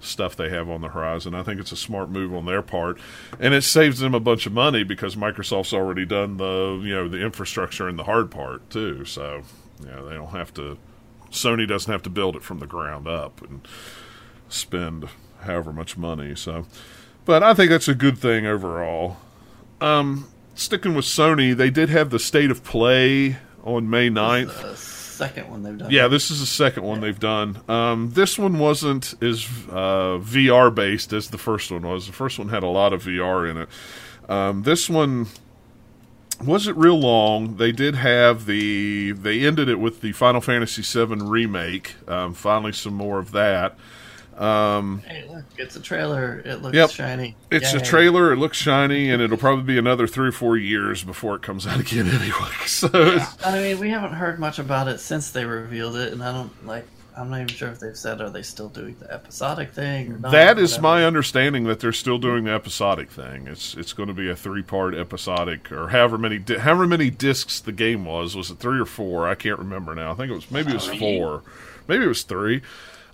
stuff 0.00 0.36
they 0.36 0.48
have 0.48 0.68
on 0.68 0.80
the 0.80 0.88
horizon. 0.88 1.34
I 1.34 1.42
think 1.42 1.60
it's 1.60 1.72
a 1.72 1.76
smart 1.76 2.10
move 2.10 2.34
on 2.34 2.46
their 2.46 2.62
part, 2.62 2.98
and 3.38 3.54
it 3.54 3.62
saves 3.62 3.98
them 3.98 4.14
a 4.14 4.20
bunch 4.20 4.46
of 4.46 4.52
money 4.52 4.84
because 4.84 5.16
Microsoft's 5.16 5.72
already 5.72 6.04
done 6.04 6.36
the 6.36 6.80
you 6.82 6.94
know 6.94 7.08
the 7.08 7.20
infrastructure 7.20 7.88
and 7.88 7.98
the 7.98 8.04
hard 8.04 8.30
part 8.30 8.68
too. 8.70 9.04
So 9.04 9.42
you 9.80 9.86
know 9.86 10.08
they 10.08 10.14
don't 10.14 10.28
have 10.28 10.52
to. 10.54 10.78
Sony 11.30 11.68
doesn't 11.68 11.90
have 11.90 12.02
to 12.02 12.10
build 12.10 12.36
it 12.36 12.42
from 12.42 12.58
the 12.58 12.66
ground 12.66 13.06
up 13.06 13.42
and 13.42 13.66
spend 14.48 15.08
however 15.40 15.72
much 15.72 15.96
money. 15.96 16.34
So, 16.34 16.66
but 17.24 17.42
I 17.42 17.54
think 17.54 17.70
that's 17.70 17.88
a 17.88 17.94
good 17.94 18.18
thing 18.18 18.46
overall. 18.46 19.18
Um, 19.80 20.28
sticking 20.58 20.94
with 20.94 21.04
Sony, 21.04 21.56
they 21.56 21.70
did 21.70 21.88
have 21.88 22.10
the 22.10 22.18
state 22.18 22.50
of 22.50 22.64
play 22.64 23.36
on 23.64 23.88
May 23.88 24.10
9th. 24.10 24.62
The 24.62 24.76
second 24.76 25.50
one 25.50 25.62
they've 25.62 25.78
done. 25.78 25.90
Yeah, 25.90 26.08
this 26.08 26.30
is 26.30 26.40
the 26.40 26.46
second 26.46 26.82
one 26.84 27.00
they've 27.00 27.18
done. 27.18 27.60
Um, 27.68 28.10
this 28.10 28.38
one 28.38 28.58
wasn't 28.58 29.14
as 29.22 29.46
uh, 29.70 30.18
VR 30.20 30.74
based 30.74 31.12
as 31.12 31.30
the 31.30 31.38
first 31.38 31.70
one 31.70 31.82
was. 31.82 32.06
The 32.06 32.12
first 32.12 32.38
one 32.38 32.48
had 32.48 32.62
a 32.62 32.68
lot 32.68 32.92
of 32.92 33.04
VR 33.04 33.50
in 33.50 33.56
it. 33.58 33.68
Um, 34.28 34.62
this 34.62 34.90
one 34.90 35.26
wasn't 36.44 36.76
real 36.76 36.98
long. 36.98 37.56
They 37.56 37.72
did 37.72 37.96
have 37.96 38.46
the. 38.46 39.12
They 39.12 39.44
ended 39.44 39.68
it 39.68 39.80
with 39.80 40.02
the 40.02 40.12
Final 40.12 40.40
Fantasy 40.40 40.82
VII 40.82 41.16
remake. 41.16 41.94
Um, 42.06 42.34
finally, 42.34 42.72
some 42.72 42.94
more 42.94 43.18
of 43.18 43.32
that. 43.32 43.76
Um, 44.38 45.02
Hey, 45.06 45.24
look, 45.28 45.44
it's 45.56 45.74
a 45.76 45.80
trailer. 45.80 46.40
It 46.44 46.62
looks 46.62 46.76
Yep. 46.76 46.90
shiny. 46.90 47.36
it's 47.50 47.74
a 47.74 47.80
trailer. 47.80 48.32
It 48.32 48.36
looks 48.36 48.56
shiny, 48.56 49.10
and 49.10 49.20
it'll 49.20 49.36
probably 49.36 49.64
be 49.64 49.78
another 49.78 50.06
three 50.06 50.28
or 50.28 50.32
four 50.32 50.56
years 50.56 51.02
before 51.02 51.34
it 51.34 51.42
comes 51.42 51.66
out 51.66 51.80
again. 51.80 52.06
Anyway, 52.08 52.48
so 52.66 52.86
it's- 52.88 53.36
I 53.44 53.52
mean, 53.60 53.78
we 53.80 53.90
haven't 53.90 54.12
heard 54.14 54.38
much 54.38 54.58
about 54.58 54.86
it 54.88 55.00
since 55.00 55.30
they 55.30 55.44
revealed 55.44 55.96
it, 55.96 56.12
and 56.12 56.22
I 56.22 56.32
don't 56.32 56.66
like. 56.66 56.86
I'm 57.16 57.30
not 57.30 57.38
even 57.38 57.48
sure 57.48 57.68
if 57.70 57.80
they've 57.80 57.96
said 57.96 58.20
are 58.20 58.30
they 58.30 58.42
still 58.42 58.68
doing 58.68 58.94
the 59.00 59.12
episodic 59.12 59.72
thing 59.72 60.12
or 60.12 60.18
not. 60.20 60.30
That 60.30 60.56
is 60.56 60.74
whatever. 60.78 60.82
my 60.82 61.04
understanding 61.04 61.64
that 61.64 61.80
they're 61.80 61.92
still 61.92 62.18
doing 62.18 62.44
the 62.44 62.52
episodic 62.52 63.10
thing. 63.10 63.48
It's 63.48 63.74
it's 63.74 63.92
going 63.92 64.06
to 64.06 64.14
be 64.14 64.30
a 64.30 64.36
three 64.36 64.62
part 64.62 64.94
episodic 64.94 65.72
or 65.72 65.88
however 65.88 66.16
many 66.16 66.38
di- 66.38 66.58
however 66.58 66.86
many 66.86 67.10
discs 67.10 67.58
the 67.58 67.72
game 67.72 68.04
was. 68.04 68.36
Was 68.36 68.52
it 68.52 68.60
three 68.60 68.78
or 68.78 68.84
four? 68.84 69.28
I 69.28 69.34
can't 69.34 69.58
remember 69.58 69.96
now. 69.96 70.12
I 70.12 70.14
think 70.14 70.30
it 70.30 70.34
was 70.34 70.48
maybe 70.48 70.70
it 70.70 70.74
was 70.74 70.86
four, 70.86 71.42
maybe 71.88 72.04
it 72.04 72.08
was 72.08 72.22
three. 72.22 72.62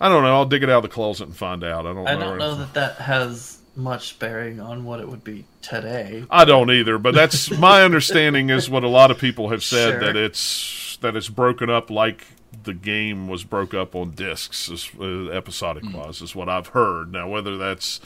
I 0.05 0.09
don't 0.11 0.23
know. 0.23 0.35
I'll 0.35 0.45
dig 0.45 0.63
it 0.63 0.69
out 0.69 0.77
of 0.77 0.83
the 0.83 0.89
closet 0.91 1.29
and 1.29 1.35
find 1.37 1.65
out. 1.65 1.87
I 1.87 1.95
don't. 1.95 2.07
I 2.07 2.15
know. 2.15 2.21
don't 2.21 2.39
know 2.39 2.55
that 2.57 2.75
that 2.75 2.97
has 2.97 3.59
much 3.75 4.19
bearing 4.19 4.61
on 4.61 4.85
what 4.85 5.01
it 5.01 5.09
would 5.09 5.25
be 5.25 5.47
today. 5.63 6.27
I 6.31 6.45
don't 6.45 6.71
either, 6.71 6.99
but 6.99 7.15
that's 7.15 7.51
my 7.59 7.83
understanding. 7.83 8.51
Is 8.51 8.69
what 8.69 8.85
a 8.85 8.89
lot 8.89 9.11
of 9.11 9.19
people 9.19 9.49
have 9.49 9.65
said 9.65 9.93
Sure. 9.93 10.01
that 10.01 10.15
it's 10.17 10.99
that 11.01 11.17
it's 11.17 11.31
broken 11.31 11.71
up 11.71 11.89
like 11.89 12.27
the 12.65 12.75
game 12.75 13.29
was 13.29 13.45
broke 13.45 13.73
up 13.73 13.95
on 13.95 14.11
discs, 14.11 14.69
is, 14.69 14.91
uh, 15.01 15.29
episodic 15.31 15.85
wise, 15.93 16.21
is 16.21 16.35
what 16.37 16.51
I've 16.51 16.69
heard. 16.69 17.11
Now, 17.11 17.27
whether 17.29 17.57
that's 17.57 17.99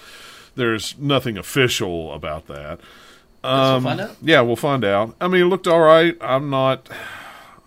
there's 0.55 0.97
nothing 0.99 1.37
official 1.37 2.13
about 2.15 2.47
that. 2.47 2.79
we'll 3.43 3.81
find 3.81 4.01
out. 4.01 4.17
Yeah, 4.23 4.41
we'll 4.43 4.55
find 4.57 4.85
out. 4.85 5.17
I 5.21 5.27
mean, 5.27 5.43
it 5.43 5.47
looked 5.47 5.67
all 5.67 5.81
right. 5.81 6.17
I'm 6.21 6.49
not. 6.49 6.89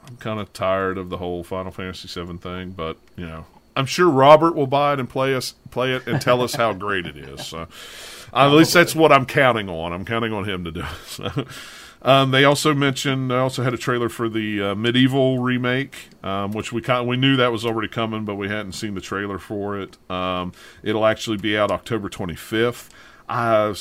I'm 0.08 0.16
kind 0.18 0.40
of 0.40 0.54
tired 0.54 0.98
of 0.98 1.10
the 1.10 1.18
whole 1.18 1.44
Final 1.44 1.72
Fantasy 1.72 2.08
VII 2.08 2.38
thing, 2.38 2.72
but 2.72 2.96
you 3.18 3.26
know, 3.26 3.46
I'm 3.76 3.86
sure 3.86 4.10
Robert 4.10 4.56
will 4.56 4.68
buy 4.68 4.94
it 4.94 5.00
and 5.00 5.10
play 5.10 5.34
us 5.34 5.56
play 5.72 5.94
it 5.94 6.06
and 6.08 6.22
tell 6.22 6.42
us 6.42 6.56
how 6.56 6.74
great 6.74 7.06
it 7.06 7.18
is. 7.18 7.48
So, 7.48 7.68
at 8.34 8.48
least 8.48 8.74
that's 8.74 8.96
what 8.96 9.12
I'm 9.12 9.26
counting 9.26 9.70
on. 9.70 9.94
I'm 9.94 10.06
counting 10.06 10.34
on 10.34 10.48
him 10.48 10.64
to 10.66 10.72
do 10.72 10.82
it. 10.82 10.86
So. 11.06 11.46
Um, 12.04 12.32
they 12.32 12.46
also 12.46 12.74
mentioned. 12.74 13.30
They 13.30 13.36
also 13.36 13.62
had 13.62 13.74
a 13.74 13.78
trailer 13.78 14.10
for 14.10 14.28
the 14.28 14.62
uh, 14.62 14.76
MediEvil 14.76 15.44
remake, 15.44 16.10
um, 16.24 16.52
which 16.52 16.72
we 16.72 16.82
kind 16.82 17.08
we 17.08 17.16
knew 17.16 17.36
that 17.36 17.52
was 17.52 17.64
already 17.64 17.88
coming, 17.88 18.26
but 18.26 18.36
we 18.36 18.50
hadn't 18.50 18.72
seen 18.72 18.96
the 18.96 19.02
trailer 19.02 19.38
for 19.38 19.80
it. 19.80 19.98
Um, 20.10 20.52
it'll 20.82 21.06
actually 21.06 21.38
be 21.38 21.56
out 21.56 21.70
October 21.70 22.10
25th. 22.10 22.90
I 23.30 23.74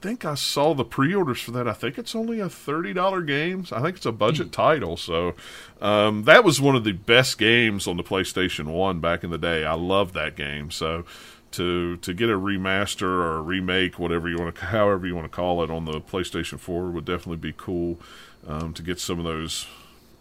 think 0.00 0.24
I 0.24 0.34
saw 0.34 0.74
the 0.74 0.84
pre-orders 0.84 1.40
for 1.40 1.50
that. 1.52 1.66
I 1.68 1.72
think 1.72 1.98
it's 1.98 2.14
only 2.14 2.40
a 2.40 2.48
thirty 2.48 2.92
dollar 2.92 3.22
game. 3.22 3.66
I 3.72 3.80
think 3.82 3.96
it's 3.96 4.06
a 4.06 4.12
budget 4.12 4.52
title. 4.52 4.96
So 4.96 5.34
um, 5.80 6.24
that 6.24 6.44
was 6.44 6.60
one 6.60 6.76
of 6.76 6.84
the 6.84 6.92
best 6.92 7.38
games 7.38 7.86
on 7.86 7.96
the 7.96 8.04
PlayStation 8.04 8.66
One 8.66 9.00
back 9.00 9.24
in 9.24 9.30
the 9.30 9.38
day. 9.38 9.64
I 9.64 9.74
loved 9.74 10.14
that 10.14 10.36
game. 10.36 10.70
So 10.70 11.04
to 11.52 11.96
to 11.98 12.14
get 12.14 12.28
a 12.30 12.34
remaster 12.38 13.02
or 13.02 13.36
a 13.38 13.42
remake, 13.42 13.98
whatever 13.98 14.28
you 14.28 14.36
want 14.38 14.54
to, 14.54 14.64
however 14.66 15.06
you 15.06 15.14
want 15.16 15.24
to 15.30 15.34
call 15.34 15.62
it, 15.64 15.70
on 15.70 15.84
the 15.84 16.00
PlayStation 16.00 16.58
Four 16.60 16.90
would 16.90 17.04
definitely 17.04 17.36
be 17.38 17.54
cool. 17.56 17.98
Um, 18.46 18.72
to 18.74 18.82
get 18.82 19.00
some 19.00 19.18
of 19.18 19.24
those 19.24 19.66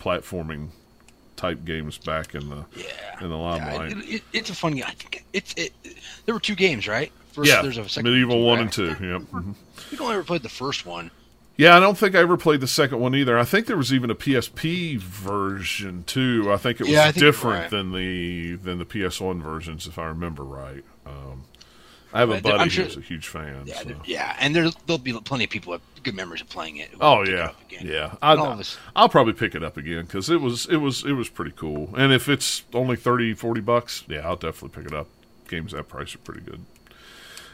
platforming 0.02 0.70
type 1.36 1.64
games 1.66 1.98
back 2.00 2.34
in 2.34 2.50
the 2.50 2.66
Yeah. 2.76 2.86
in 3.22 3.30
the 3.30 3.38
Yeah, 3.38 3.42
limelight. 3.42 3.92
it, 3.92 3.98
it, 4.16 4.24
it's 4.34 4.50
a 4.50 4.56
fun 4.56 4.74
game. 4.74 4.86
I 4.88 4.92
think 4.94 5.24
it's 5.34 5.54
it. 5.56 5.72
There 6.26 6.34
were 6.34 6.40
two 6.42 6.56
games, 6.56 6.88
right? 6.88 7.12
First, 7.32 7.50
yeah, 7.52 7.62
there's 7.62 7.78
a 7.78 7.88
second 7.88 8.10
MediEvil 8.12 8.44
one 8.44 8.56
right? 8.58 8.62
and 8.64 8.72
two. 8.74 8.88
Yep. 8.88 9.22
mhm. 9.32 9.54
I 9.88 9.90
think 9.90 10.02
I 10.02 10.04
only 10.06 10.16
ever 10.18 10.24
played 10.26 10.44
the 10.44 10.50
first 10.50 10.86
one. 10.86 11.12
Yeah, 11.56 11.76
I 11.76 11.80
don't 11.80 11.98
think 11.98 12.14
I 12.14 12.20
ever 12.20 12.38
played 12.38 12.60
the 12.62 12.68
second 12.68 13.00
one 13.00 13.16
either. 13.16 13.38
I 13.40 13.44
think 13.44 13.66
there 13.66 13.78
was 13.78 13.92
even 13.92 14.12
a 14.12 14.16
PSP 14.16 14.98
version 15.00 16.04
too. 16.06 16.52
I 16.52 16.58
think 16.58 16.80
it 16.80 16.84
was 16.84 16.92
Yeah, 16.92 17.06
think 17.06 17.18
different 17.18 17.62
right. 17.62 17.70
than 17.72 17.94
the 17.94 18.56
than 18.58 18.78
the 18.78 18.86
PS1 18.86 19.42
versions, 19.42 19.88
if 19.88 19.98
I 19.98 20.06
remember 20.06 20.44
right. 20.44 20.84
Um, 21.06 21.46
I 22.14 22.20
have 22.20 22.30
a 22.30 22.42
buddy 22.42 22.58
I'm 22.60 22.70
sure- 22.70 22.86
who's 22.86 22.98
a 22.98 23.02
huge 23.02 23.28
fan. 23.28 23.64
Yeah, 23.66 23.82
so. 23.82 23.96
yeah, 24.06 24.36
and 24.40 24.56
there 24.56 24.70
there'll 24.86 25.00
be 25.00 25.14
plenty 25.14 25.46
of 25.46 25.50
people 25.50 25.72
with 25.72 25.82
good 26.04 26.16
memories 26.16 26.42
of 26.42 26.50
playing 26.50 26.78
it. 26.78 26.90
Oh 27.02 27.20
will 27.20 27.26
pick 27.26 27.34
it 27.82 27.86
yeah, 27.86 27.92
yeah. 27.92 28.16
I'd, 28.22 28.38
of 28.38 28.60
us- 28.60 28.78
I'll 28.96 29.10
probably 29.10 29.34
pick 29.34 29.56
it 29.56 29.64
up 29.64 29.78
again 29.78 30.06
because 30.06 30.30
it 30.30 30.42
was 30.42 30.68
it 30.68 30.78
was 30.78 31.04
it 31.06 31.14
was 31.14 31.28
pretty 31.30 31.54
cool. 31.56 31.94
And 31.98 32.14
if 32.14 32.30
it's 32.30 32.64
only 32.74 32.98
30, 32.98 33.34
40 33.34 33.62
bucks, 33.62 34.04
yeah, 34.08 34.20
I'll 34.28 34.36
definitely 34.36 34.80
pick 34.84 34.92
it 34.92 34.96
up. 34.96 35.08
Games 35.48 35.72
that 35.72 35.88
price 35.88 36.14
are 36.14 36.20
pretty 36.20 36.42
good. 36.42 36.62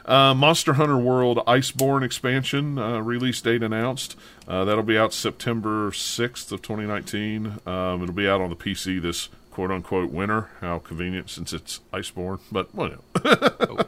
Uh, 0.06 0.34
Monster 0.34 0.74
Hunter 0.74 0.98
World 0.98 1.38
Iceborne 1.48 2.04
expansion 2.04 2.78
uh, 2.78 3.00
release 3.00 3.40
date 3.42 3.64
announced. 3.64 4.18
Uh, 4.48 4.66
that'll 4.66 4.84
be 4.84 4.98
out 4.98 5.14
September 5.14 5.92
sixth 5.94 6.52
of 6.52 6.62
twenty 6.62 6.86
nineteen. 6.86 7.60
Um, 7.66 8.04
it'll 8.04 8.14
be 8.16 8.28
out 8.28 8.42
on 8.42 8.50
the 8.50 8.56
PC 8.56 9.02
this 9.02 9.30
quote 9.52 9.72
unquote 9.72 10.12
winter. 10.12 10.50
How 10.62 10.80
convenient 10.80 11.30
since 11.30 11.54
it's 11.54 11.80
Iceborne, 11.94 12.40
but 12.52 12.74
whatever. 12.76 13.02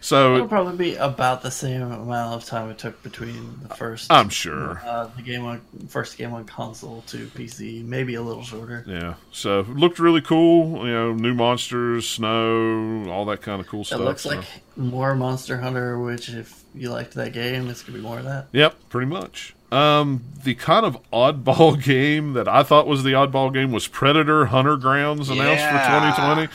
so 0.00 0.34
It'll 0.36 0.48
probably 0.48 0.76
be 0.76 0.94
about 0.96 1.42
the 1.42 1.50
same 1.50 1.82
amount 1.82 2.34
of 2.34 2.44
time 2.44 2.70
it 2.70 2.78
took 2.78 3.02
between 3.02 3.58
the 3.62 3.74
first. 3.74 4.10
I'm 4.12 4.28
sure. 4.28 4.80
Uh, 4.84 5.08
the 5.16 5.22
game 5.22 5.44
on 5.44 5.60
first 5.88 6.16
game 6.18 6.32
on 6.32 6.44
console 6.44 7.02
to 7.08 7.26
PC, 7.28 7.84
maybe 7.84 8.14
a 8.14 8.22
little 8.22 8.42
shorter. 8.42 8.84
Yeah, 8.86 9.14
so 9.32 9.60
it 9.60 9.68
looked 9.70 9.98
really 9.98 10.20
cool. 10.20 10.86
You 10.86 10.92
know, 10.92 11.12
new 11.14 11.34
monsters, 11.34 12.08
snow, 12.08 13.08
all 13.10 13.24
that 13.26 13.42
kind 13.42 13.60
of 13.60 13.66
cool 13.66 13.82
It 13.82 13.86
stuff. 13.86 14.00
It 14.00 14.04
looks 14.04 14.22
so- 14.22 14.30
like 14.30 14.44
more 14.76 15.14
Monster 15.14 15.58
Hunter, 15.58 15.98
which 15.98 16.28
if 16.28 16.62
you 16.74 16.90
liked 16.90 17.14
that 17.14 17.32
game, 17.32 17.68
it's 17.68 17.82
gonna 17.82 17.98
be 17.98 18.02
more 18.04 18.18
of 18.18 18.24
that. 18.24 18.46
Yep, 18.52 18.76
pretty 18.88 19.06
much. 19.10 19.54
Um, 19.72 20.22
the 20.44 20.54
kind 20.54 20.86
of 20.86 20.96
oddball 21.12 21.82
game 21.82 22.32
that 22.34 22.48
I 22.48 22.62
thought 22.62 22.86
was 22.86 23.02
the 23.04 23.12
oddball 23.12 23.52
game 23.52 23.70
was 23.72 23.86
Predator 23.86 24.46
Hunter 24.46 24.76
Grounds 24.76 25.28
announced 25.28 25.60
Yeah. 25.60 26.10
for 26.10 26.16
2020. 26.16 26.48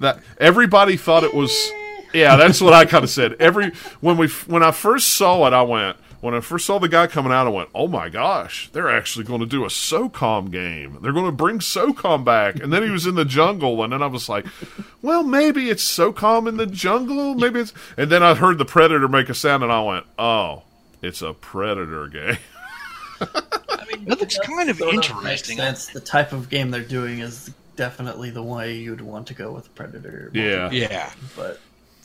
That 0.00 0.20
everybody 0.38 0.96
thought 0.96 1.22
it 1.24 1.34
was. 1.34 1.70
Yeah, 2.12 2.36
that's 2.36 2.60
what 2.60 2.72
I 2.72 2.84
kind 2.84 3.04
of 3.04 3.10
said. 3.10 3.34
Every 3.34 3.70
when 4.00 4.16
we 4.16 4.28
when 4.46 4.62
I 4.62 4.70
first 4.70 5.14
saw 5.14 5.46
it, 5.46 5.52
I 5.52 5.62
went. 5.62 5.96
When 6.20 6.34
I 6.34 6.40
first 6.40 6.66
saw 6.66 6.80
the 6.80 6.88
guy 6.88 7.06
coming 7.06 7.32
out, 7.32 7.46
I 7.46 7.50
went, 7.50 7.68
"Oh 7.74 7.86
my 7.86 8.08
gosh, 8.08 8.70
they're 8.72 8.90
actually 8.90 9.24
going 9.24 9.38
to 9.38 9.46
do 9.46 9.64
a 9.64 9.68
SOCOM 9.68 10.50
game. 10.50 10.98
They're 11.00 11.12
going 11.12 11.26
to 11.26 11.32
bring 11.32 11.60
SOCOM 11.60 12.24
back." 12.24 12.56
And 12.60 12.72
then 12.72 12.82
he 12.82 12.90
was 12.90 13.06
in 13.06 13.14
the 13.14 13.24
jungle, 13.24 13.84
and 13.84 13.92
then 13.92 14.02
I 14.02 14.06
was 14.06 14.28
like, 14.28 14.44
"Well, 15.00 15.22
maybe 15.22 15.70
it's 15.70 15.84
SOCOM 15.84 16.48
in 16.48 16.56
the 16.56 16.66
jungle. 16.66 17.34
Maybe 17.34 17.60
it's." 17.60 17.72
And 17.96 18.10
then 18.10 18.24
I 18.24 18.34
heard 18.34 18.58
the 18.58 18.64
Predator 18.64 19.06
make 19.06 19.28
a 19.28 19.34
sound, 19.34 19.62
and 19.62 19.70
I 19.70 19.80
went, 19.80 20.06
"Oh, 20.18 20.64
it's 21.02 21.22
a 21.22 21.34
Predator 21.34 22.08
game." 22.08 22.38
I 23.20 23.84
mean, 23.92 24.04
that 24.06 24.18
looks 24.18 24.38
kind 24.38 24.70
of 24.70 24.80
interesting. 24.80 25.56
That's 25.56 25.86
The 25.92 26.00
type 26.00 26.32
of 26.32 26.48
game 26.48 26.70
they're 26.72 26.82
doing 26.82 27.20
is 27.20 27.52
definitely 27.76 28.30
the 28.30 28.42
way 28.42 28.74
you'd 28.74 29.00
want 29.00 29.28
to 29.28 29.34
go 29.34 29.52
with 29.52 29.72
Predator. 29.76 30.30
Yeah. 30.34 30.68
Yeah, 30.70 31.12
but 31.36 31.60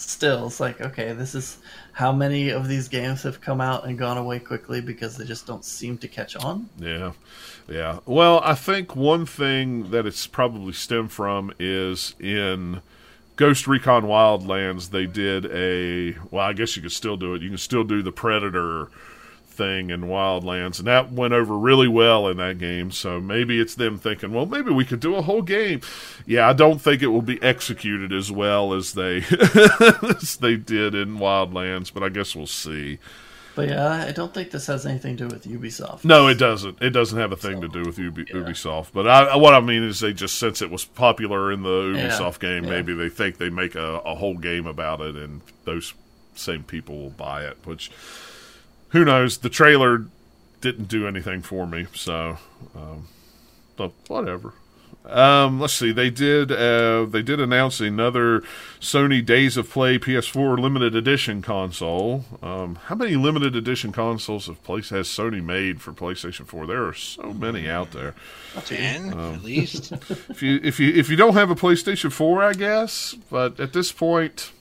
still, 0.10 0.48
it's 0.48 0.60
like 0.60 0.82
okay, 0.82 1.14
this 1.14 1.36
is 1.36 1.58
how 1.94 2.12
many 2.12 2.50
of 2.50 2.68
these 2.68 2.88
games 2.88 3.24
have 3.24 3.40
come 3.42 3.62
out 3.62 3.86
and 3.86 3.98
gone 3.98 4.18
away 4.18 4.40
quickly 4.40 4.82
because 4.82 5.18
they 5.18 5.26
just 5.26 5.46
don't 5.46 5.64
seem 5.64 5.98
to 6.00 6.08
catch 6.08 6.36
on. 6.36 6.70
Yeah, 6.78 7.12
yeah. 7.68 8.00
Well, 8.06 8.42
I 8.44 8.56
think 8.56 8.96
one 8.96 9.26
thing 9.26 9.92
that 9.92 10.06
it's 10.06 10.28
probably 10.28 10.74
stemmed 10.74 11.12
from 11.12 11.54
is 11.60 12.16
in 12.20 12.82
Ghost 13.36 13.68
Recon 13.68 14.04
Wildlands. 14.04 14.90
They 14.90 15.06
did 15.06 15.46
a 15.46 16.18
well. 16.32 16.46
I 16.46 16.54
guess 16.54 16.76
you 16.76 16.82
could 16.82 16.92
still 16.92 17.18
do 17.18 17.34
it. 17.34 17.42
You 17.42 17.50
can 17.50 17.58
still 17.58 17.84
do 17.84 18.02
the 18.02 18.12
Predator 18.12 18.90
thing 19.54 19.90
in 19.90 20.02
Wildlands, 20.04 20.80
and 20.80 20.88
that 20.88 21.12
went 21.12 21.34
over 21.34 21.58
really 21.58 21.88
well 21.88 22.28
in 22.28 22.38
that 22.38 22.58
game. 22.58 22.92
So 22.92 23.22
maybe 23.22 23.60
it's 23.60 23.76
them 23.76 23.98
thinking, 23.98 24.34
well, 24.34 24.46
maybe 24.46 24.72
we 24.72 24.86
could 24.86 25.00
do 25.00 25.16
a 25.16 25.22
whole 25.22 25.42
game. 25.42 25.82
Yeah, 26.26 26.50
I 26.50 26.54
don't 26.54 26.80
think 26.82 27.02
it 27.02 27.08
will 27.08 27.22
be 27.22 27.42
executed 27.42 28.12
as 28.12 28.32
well 28.32 28.74
as 28.74 28.94
they 28.94 29.18
as 30.20 30.38
they 30.38 30.56
did 30.56 30.96
in 30.96 31.18
Wildlands, 31.18 31.94
but 31.94 32.04
I 32.04 32.10
guess 32.10 32.36
we'll 32.36 32.48
see. 32.48 33.00
But 33.56 33.70
yeah, 33.70 34.06
I 34.08 34.12
don't 34.12 34.34
think 34.34 34.50
this 34.50 34.66
has 34.66 34.84
anything 34.84 35.16
to 35.18 35.28
do 35.28 35.36
with 35.36 35.46
Ubisoft. 35.46 36.04
No, 36.04 36.28
it 36.28 36.40
doesn't. 36.40 36.82
It 36.82 36.90
doesn't 36.90 37.20
have 37.20 37.32
a 37.32 37.36
thing 37.36 37.62
to 37.62 37.68
do 37.68 37.84
with 37.84 38.00
Ubi- 38.00 38.26
yeah. 38.28 38.38
Ubisoft. 38.38 38.88
But 38.94 39.08
I, 39.08 39.36
what 39.36 39.54
I 39.54 39.60
mean 39.60 39.84
is, 39.84 40.00
they 40.00 40.12
just 40.12 40.40
since 40.40 40.64
it 40.64 40.72
was 40.72 40.86
popular 40.86 41.52
in 41.52 41.62
the 41.62 41.94
Yeah, 41.96 42.08
Ubisoft 42.10 42.40
game, 42.40 42.64
yeah. 42.64 42.72
maybe 42.72 42.96
they 42.96 43.10
think 43.10 43.38
they 43.38 43.52
make 43.52 43.76
a, 43.76 44.00
a 44.00 44.16
whole 44.16 44.38
game 44.38 44.66
about 44.66 45.02
it, 45.02 45.16
and 45.16 45.42
those 45.66 45.94
same 46.34 46.64
people 46.64 46.98
will 46.98 47.10
buy 47.12 47.44
it. 47.46 47.58
Which, 47.64 47.92
who 48.94 49.04
knows? 49.04 49.40
The 49.40 49.50
trailer 49.50 50.06
didn't 50.62 50.88
do 50.88 51.08
anything 51.08 51.42
for 51.42 51.68
me, 51.68 51.88
so, 51.94 52.38
um, 52.76 53.08
but 53.76 53.92
whatever. 54.08 54.54
Um, 55.06 55.60
let's 55.60 55.74
see. 55.74 55.92
They 55.92 56.10
did. 56.10 56.52
Uh, 56.52 57.06
they 57.06 57.22
did 57.22 57.42
announce 57.42 57.82
another 57.82 58.42
Sony 58.80 59.26
Days 59.26 59.58
of 59.58 59.70
Play 59.70 60.00
PS4 60.00 60.58
limited 60.58 60.96
edition 60.96 61.42
console. 61.42 62.24
Um, 62.42 62.76
how 62.86 62.96
many 62.96 63.16
limited 63.16 63.56
edition 63.56 63.92
consoles 63.92 64.48
have 64.48 64.64
place 64.64 64.90
has 64.92 65.08
Sony 65.08 65.44
made 65.44 65.82
for 65.82 65.92
PlayStation 65.92 66.46
4? 66.46 66.68
There 66.68 66.86
are 66.86 66.94
so 66.94 67.34
many 67.34 67.70
out 67.70 67.92
there. 67.92 68.16
Ten 68.64 69.12
Um, 69.12 69.36
at 69.36 69.44
least. 69.44 69.92
If 70.30 70.42
you 70.42 70.60
if 70.64 70.80
you 70.80 70.94
if 70.94 71.10
you 71.10 71.18
don't 71.18 71.34
have 71.34 71.50
a 71.50 71.56
PlayStation 71.56 72.12
4, 72.12 72.42
I 72.42 72.54
guess. 72.54 73.16
But 73.30 73.60
at 73.60 73.74
this 73.74 73.92
point, 73.92 74.52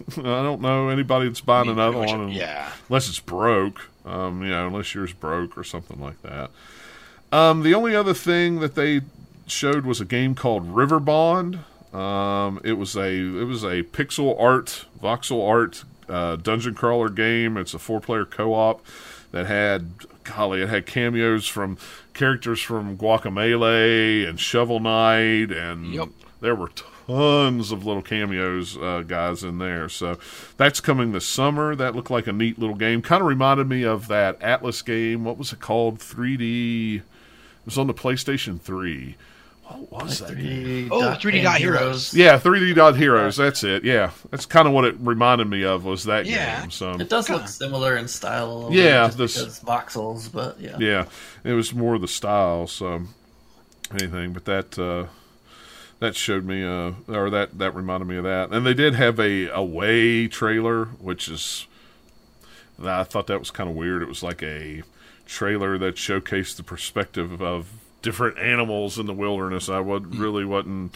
I 0.18 0.42
don't 0.42 0.60
know 0.60 0.88
anybody 0.88 1.28
that's 1.28 1.40
buying 1.40 1.68
another 1.68 1.98
Pretty 1.98 2.12
much, 2.12 2.20
one. 2.20 2.28
Yeah. 2.30 2.70
unless 2.88 3.08
it's 3.08 3.20
broke. 3.20 3.88
Um, 4.04 4.42
you 4.42 4.50
know, 4.50 4.68
unless 4.68 4.94
yours 4.94 5.12
broke 5.12 5.58
or 5.58 5.64
something 5.64 6.00
like 6.00 6.20
that. 6.22 6.50
Um, 7.32 7.62
the 7.62 7.74
only 7.74 7.94
other 7.96 8.14
thing 8.14 8.60
that 8.60 8.74
they 8.76 9.00
showed 9.46 9.84
was 9.84 10.00
a 10.00 10.04
game 10.04 10.34
called 10.34 10.72
Riverbond. 10.72 11.60
Um, 11.94 12.60
it 12.62 12.74
was 12.74 12.94
a 12.96 13.08
it 13.10 13.44
was 13.44 13.64
a 13.64 13.82
pixel 13.82 14.40
art, 14.40 14.84
voxel 15.02 15.46
art 15.48 15.84
uh, 16.08 16.36
dungeon 16.36 16.74
crawler 16.74 17.08
game. 17.08 17.56
It's 17.56 17.74
a 17.74 17.78
four 17.78 18.00
player 18.00 18.24
co 18.24 18.54
op 18.54 18.84
that 19.32 19.46
had 19.46 19.90
golly, 20.24 20.62
it 20.62 20.68
had 20.68 20.86
cameos 20.86 21.46
from 21.48 21.78
characters 22.14 22.60
from 22.60 22.96
Guacamelee 22.96 24.28
and 24.28 24.38
Shovel 24.38 24.78
Knight, 24.80 25.50
and 25.50 25.92
Yep. 25.94 26.08
there 26.40 26.54
were 26.54 26.68
tons 27.06 27.72
of 27.72 27.84
little 27.86 28.02
cameos 28.02 28.76
uh, 28.76 29.02
guys 29.06 29.42
in 29.44 29.58
there. 29.58 29.88
So 29.88 30.18
that's 30.56 30.80
coming 30.80 31.12
this 31.12 31.26
summer. 31.26 31.74
That 31.76 31.94
looked 31.94 32.10
like 32.10 32.26
a 32.26 32.32
neat 32.32 32.58
little 32.58 32.76
game. 32.76 33.02
Kind 33.02 33.20
of 33.22 33.28
reminded 33.28 33.68
me 33.68 33.84
of 33.84 34.08
that 34.08 34.38
Atlus 34.40 34.84
game. 34.84 35.24
What 35.24 35.38
was 35.38 35.52
it 35.52 35.60
called? 35.60 35.98
3D. 36.00 36.96
It 36.96 37.02
was 37.64 37.78
on 37.78 37.86
the 37.86 37.94
PlayStation 37.94 38.60
3. 38.60 39.16
What 39.88 40.04
was 40.04 40.20
that? 40.20 40.30
3D 40.30 40.88
Oh, 40.92 41.16
3D 41.20 41.42
dot 41.42 41.58
heroes. 41.58 42.14
Yeah, 42.14 42.38
3D 42.38 42.72
Dot 42.76 42.94
Heroes. 42.96 43.36
That's 43.36 43.64
it. 43.64 43.82
Yeah, 43.82 44.12
that's 44.30 44.46
kind 44.46 44.68
of 44.68 44.72
what 44.74 44.84
it 44.84 44.94
reminded 45.00 45.48
me 45.50 45.64
of. 45.64 45.84
Was 45.84 46.04
that 46.04 46.24
Yeah. 46.26 46.60
game? 46.60 46.70
So 46.70 46.92
It 46.92 47.08
does 47.08 47.28
look 47.28 47.38
Kinda. 47.40 47.50
similar 47.52 47.96
in 47.96 48.06
style 48.06 48.46
a 48.48 48.54
little 48.54 48.72
Yeah, 48.72 49.08
bit, 49.08 49.16
this- 49.16 49.34
just 49.34 49.66
voxels, 49.66 50.30
but 50.32 50.60
yeah. 50.60 50.76
yeah, 50.78 51.04
it 51.42 51.54
was 51.54 51.74
more 51.74 51.98
the 51.98 52.06
style. 52.06 52.68
So 52.68 53.02
anything, 53.90 54.32
but 54.32 54.44
that 54.44 54.78
uh, 54.78 55.06
that 55.98 56.14
showed 56.14 56.44
me, 56.44 56.64
uh, 56.64 56.92
or 57.08 57.30
that 57.30 57.58
that 57.58 57.74
reminded 57.74 58.06
me 58.06 58.16
of 58.16 58.24
that. 58.24 58.50
And 58.50 58.66
they 58.66 58.74
did 58.74 58.94
have 58.94 59.18
a 59.18 59.48
away 59.48 60.28
trailer, 60.28 60.86
which 60.86 61.28
is 61.28 61.66
I 62.82 63.04
thought 63.04 63.26
that 63.28 63.38
was 63.38 63.50
kind 63.50 63.70
of 63.70 63.76
weird. 63.76 64.02
It 64.02 64.08
was 64.08 64.22
like 64.22 64.42
a 64.42 64.82
trailer 65.26 65.78
that 65.78 65.96
showcased 65.96 66.56
the 66.56 66.62
perspective 66.62 67.42
of 67.42 67.72
different 68.02 68.38
animals 68.38 68.98
in 68.98 69.06
the 69.06 69.12
wilderness. 69.12 69.68
I 69.68 69.80
would 69.80 70.16
really 70.16 70.44
wasn't 70.44 70.94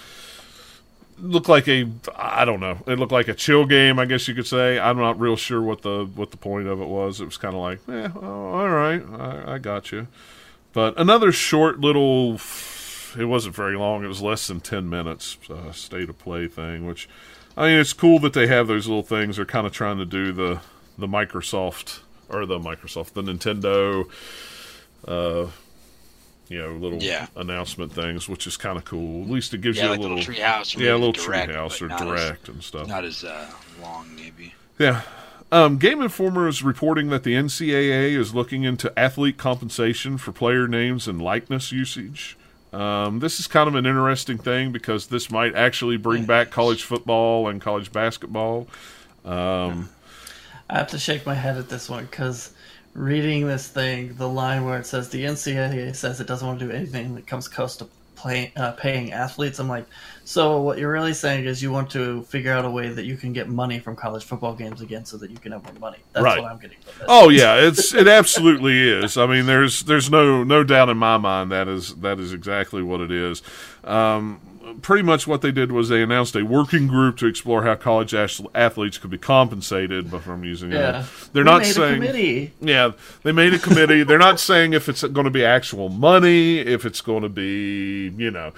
looked 1.19 1.49
like 1.49 1.69
a 1.69 1.89
I 2.17 2.45
don't 2.45 2.61
know. 2.61 2.79
It 2.87 2.99
looked 2.99 3.13
like 3.13 3.29
a 3.29 3.35
chill 3.35 3.67
game, 3.67 3.99
I 3.99 4.05
guess 4.05 4.29
you 4.29 4.35
could 4.35 4.47
say. 4.47 4.79
I'm 4.79 4.99
not 4.99 5.19
real 5.19 5.37
sure 5.37 5.63
what 5.63 5.83
the 5.83 6.05
what 6.15 6.31
the 6.31 6.37
point 6.37 6.69
of 6.69 6.81
it 6.81 6.89
was. 6.89 7.21
It 7.21 7.25
was 7.25 7.37
kind 7.37 7.55
of 7.55 7.61
like, 7.61 7.81
eh, 7.89 8.09
oh, 8.23 8.53
all 8.53 8.69
right, 8.69 9.03
I, 9.19 9.55
I 9.55 9.59
got 9.59 9.93
you. 9.93 10.07
But 10.73 10.99
another 10.99 11.33
short 11.33 11.81
little. 11.81 12.39
It 13.18 13.25
wasn't 13.27 13.55
very 13.55 13.77
long. 13.77 14.05
It 14.05 14.09
was 14.09 14.20
less 14.23 14.46
than 14.46 14.61
ten 14.61 14.88
minutes. 14.88 15.37
Uh, 15.49 15.73
state 15.73 16.09
of 16.09 16.18
play 16.18 16.46
thing, 16.46 16.87
which 16.87 17.09
I 17.57 17.68
mean, 17.68 17.79
it's 17.81 17.92
cool 17.92 18.18
that 18.20 18.33
they 18.33 18.46
have 18.46 18.66
those 18.68 18.87
little 18.87 19.03
things. 19.03 19.37
They're 19.37 19.44
kind 19.44 19.66
of 19.66 19.73
trying 19.73 19.99
to 19.99 20.05
do 20.07 20.33
the 20.33 20.61
the 20.99 21.07
Microsoft 21.09 22.01
or 22.29 22.46
the 22.46 22.59
Microsoft, 22.59 23.12
the 23.14 23.23
Nintendo, 23.23 24.09
uh, 25.09 25.46
you 26.49 26.59
know, 26.62 26.73
little 26.75 27.03
Yeah. 27.03 27.27
announcement 27.37 27.92
things, 27.92 28.29
which 28.29 28.46
is 28.46 28.57
kind 28.57 28.77
of 28.77 28.85
cool. 28.85 29.23
At 29.25 29.31
least 29.31 29.55
it 29.55 29.61
gives 29.61 29.79
Yeah, 29.79 29.85
you 29.85 29.90
like 29.90 29.99
a 29.99 30.03
little, 30.03 30.16
little 30.18 30.35
treehouse. 30.35 30.77
yeah, 30.79 30.92
a 30.92 30.96
little 30.96 31.12
direct, 31.12 31.51
treehouse 31.53 31.81
or 31.83 31.88
not 31.88 32.01
as- 32.03 32.07
direct 32.07 32.49
and 32.49 32.62
stuff. 32.62 32.87
Not 32.88 33.05
as 33.05 33.25
uh, 33.25 33.51
long, 33.83 34.14
maybe. 34.14 34.55
Yeah. 34.79 35.03
Um, 35.53 35.79
Game 35.79 36.01
Informer 36.01 36.46
is 36.46 36.62
reporting 36.62 37.09
that 37.11 37.25
the 37.25 37.35
NCAA 37.35 38.14
is 38.16 38.35
looking 38.35 38.62
into 38.62 38.96
athlete 38.96 39.37
compensation 39.37 40.16
for 40.16 40.31
player 40.31 40.68
names 40.68 41.09
and 41.09 41.20
likeness 41.20 41.73
usage. 41.73 42.37
Um, 42.73 43.19
this 43.19 43.41
is 43.41 43.47
kind 43.47 43.69
of 43.69 43.75
an 43.75 43.87
interesting 43.87 44.39
thing 44.39 44.71
because 44.71 45.09
this 45.09 45.31
might 45.31 45.55
actually 45.55 45.97
bring 45.97 46.25
back 46.25 46.51
college 46.51 46.85
football 46.85 47.49
and 47.49 47.61
college 47.61 47.93
basketball. 47.93 48.69
Um, 49.25 49.89
I 50.69 50.79
have 50.79 50.89
to 50.89 50.99
shake 50.99 51.27
my 51.27 51.35
head 51.35 51.57
at 51.57 51.69
this 51.69 51.91
one 51.91 52.05
because 52.05 52.53
reading 52.95 53.47
this 53.47 53.67
thing, 53.67 54.15
the 54.15 54.29
line 54.29 54.65
where 54.65 54.79
it 54.79 54.87
says 54.87 55.09
the 55.09 55.25
NCAA 55.25 55.95
says 55.97 56.21
it 56.21 56.27
doesn't 56.27 56.47
want 56.47 56.61
to 56.61 56.67
do 56.67 56.73
anything 56.73 57.15
that 57.17 57.27
comes 57.27 57.49
close 57.49 57.77
to 57.79 57.89
play, 58.21 58.53
uh, 58.57 58.73
paying 58.73 59.13
athletes. 59.13 59.59
I'm 59.59 59.69
like, 59.69 59.87
so 60.25 60.61
what 60.61 60.79
you're 60.79 60.93
really 60.93 61.15
saying 61.15 61.47
is 61.47 61.63
you 61.63 61.73
want 61.73 61.91
to 61.91 62.23
figure 62.25 62.53
out 62.53 62.65
a 62.65 62.71
way 62.71 62.89
that 62.91 63.05
you 63.05 63.17
can 63.17 63.33
get 63.33 63.49
money 63.49 63.79
from 63.79 63.97
college 63.97 64.25
football 64.25 64.55
games 64.55 64.81
again, 64.81 65.05
so 65.05 65.17
that 65.17 65.31
you 65.31 65.39
can 65.39 65.53
have 65.53 65.65
more 65.65 65.73
money. 65.81 65.99
That's 66.13 66.25
Right. 66.25 66.41
what 66.43 66.51
I'm 66.51 66.59
getting 66.59 66.77
oh 67.09 67.31
yeah, 67.31 67.57
it's 67.57 67.95
it 67.95 68.07
absolutely 68.07 68.79
is. 68.79 69.17
I 69.17 69.27
mean, 69.27 69.47
there's 69.47 69.83
there's 69.85 70.11
no 70.11 70.45
no 70.45 70.63
doubt 70.63 70.89
in 70.89 70.99
my 70.99 71.17
mind 71.17 71.51
that 71.53 71.69
is 71.69 71.95
that 71.97 72.21
is 72.21 72.33
exactly 72.33 72.83
what 72.83 73.01
it 73.01 73.11
is. 73.11 73.43
Um, 73.85 74.41
pretty 74.83 75.03
much 75.03 75.27
what 75.27 75.43
they 75.43 75.51
did 75.53 75.73
was 75.73 75.89
they 75.89 76.03
announced 76.03 76.35
a 76.37 76.45
working 76.45 76.87
group 76.87 77.17
to 77.19 77.27
explore 77.27 77.63
how 77.65 77.75
college 77.75 78.15
athletes 78.15 78.99
could 78.99 79.11
be 79.11 79.19
compensated 79.19 80.11
But 80.11 80.23
from 80.23 80.45
using 80.45 80.73
it. 80.73 80.77
yeah, 80.77 81.05
They're 81.33 81.45
We 81.45 81.51
not 81.51 81.63
made 81.63 81.71
a 81.71 81.75
saying 81.75 81.95
committee. 82.01 82.53
Yeah, 82.61 82.93
they 83.23 83.33
made 83.33 83.55
a 83.55 83.59
committee. 83.59 84.03
They're 84.05 84.19
not 84.19 84.41
saying 84.41 84.73
if 84.73 84.89
it's 84.89 85.03
going 85.03 85.25
to 85.25 85.31
be 85.31 85.45
actual 85.45 85.89
money, 85.89 86.59
if 86.59 86.85
it's 86.85 87.01
going 87.01 87.23
to 87.23 87.29
be, 87.29 88.12
you 88.16 88.31
know, 88.31 88.53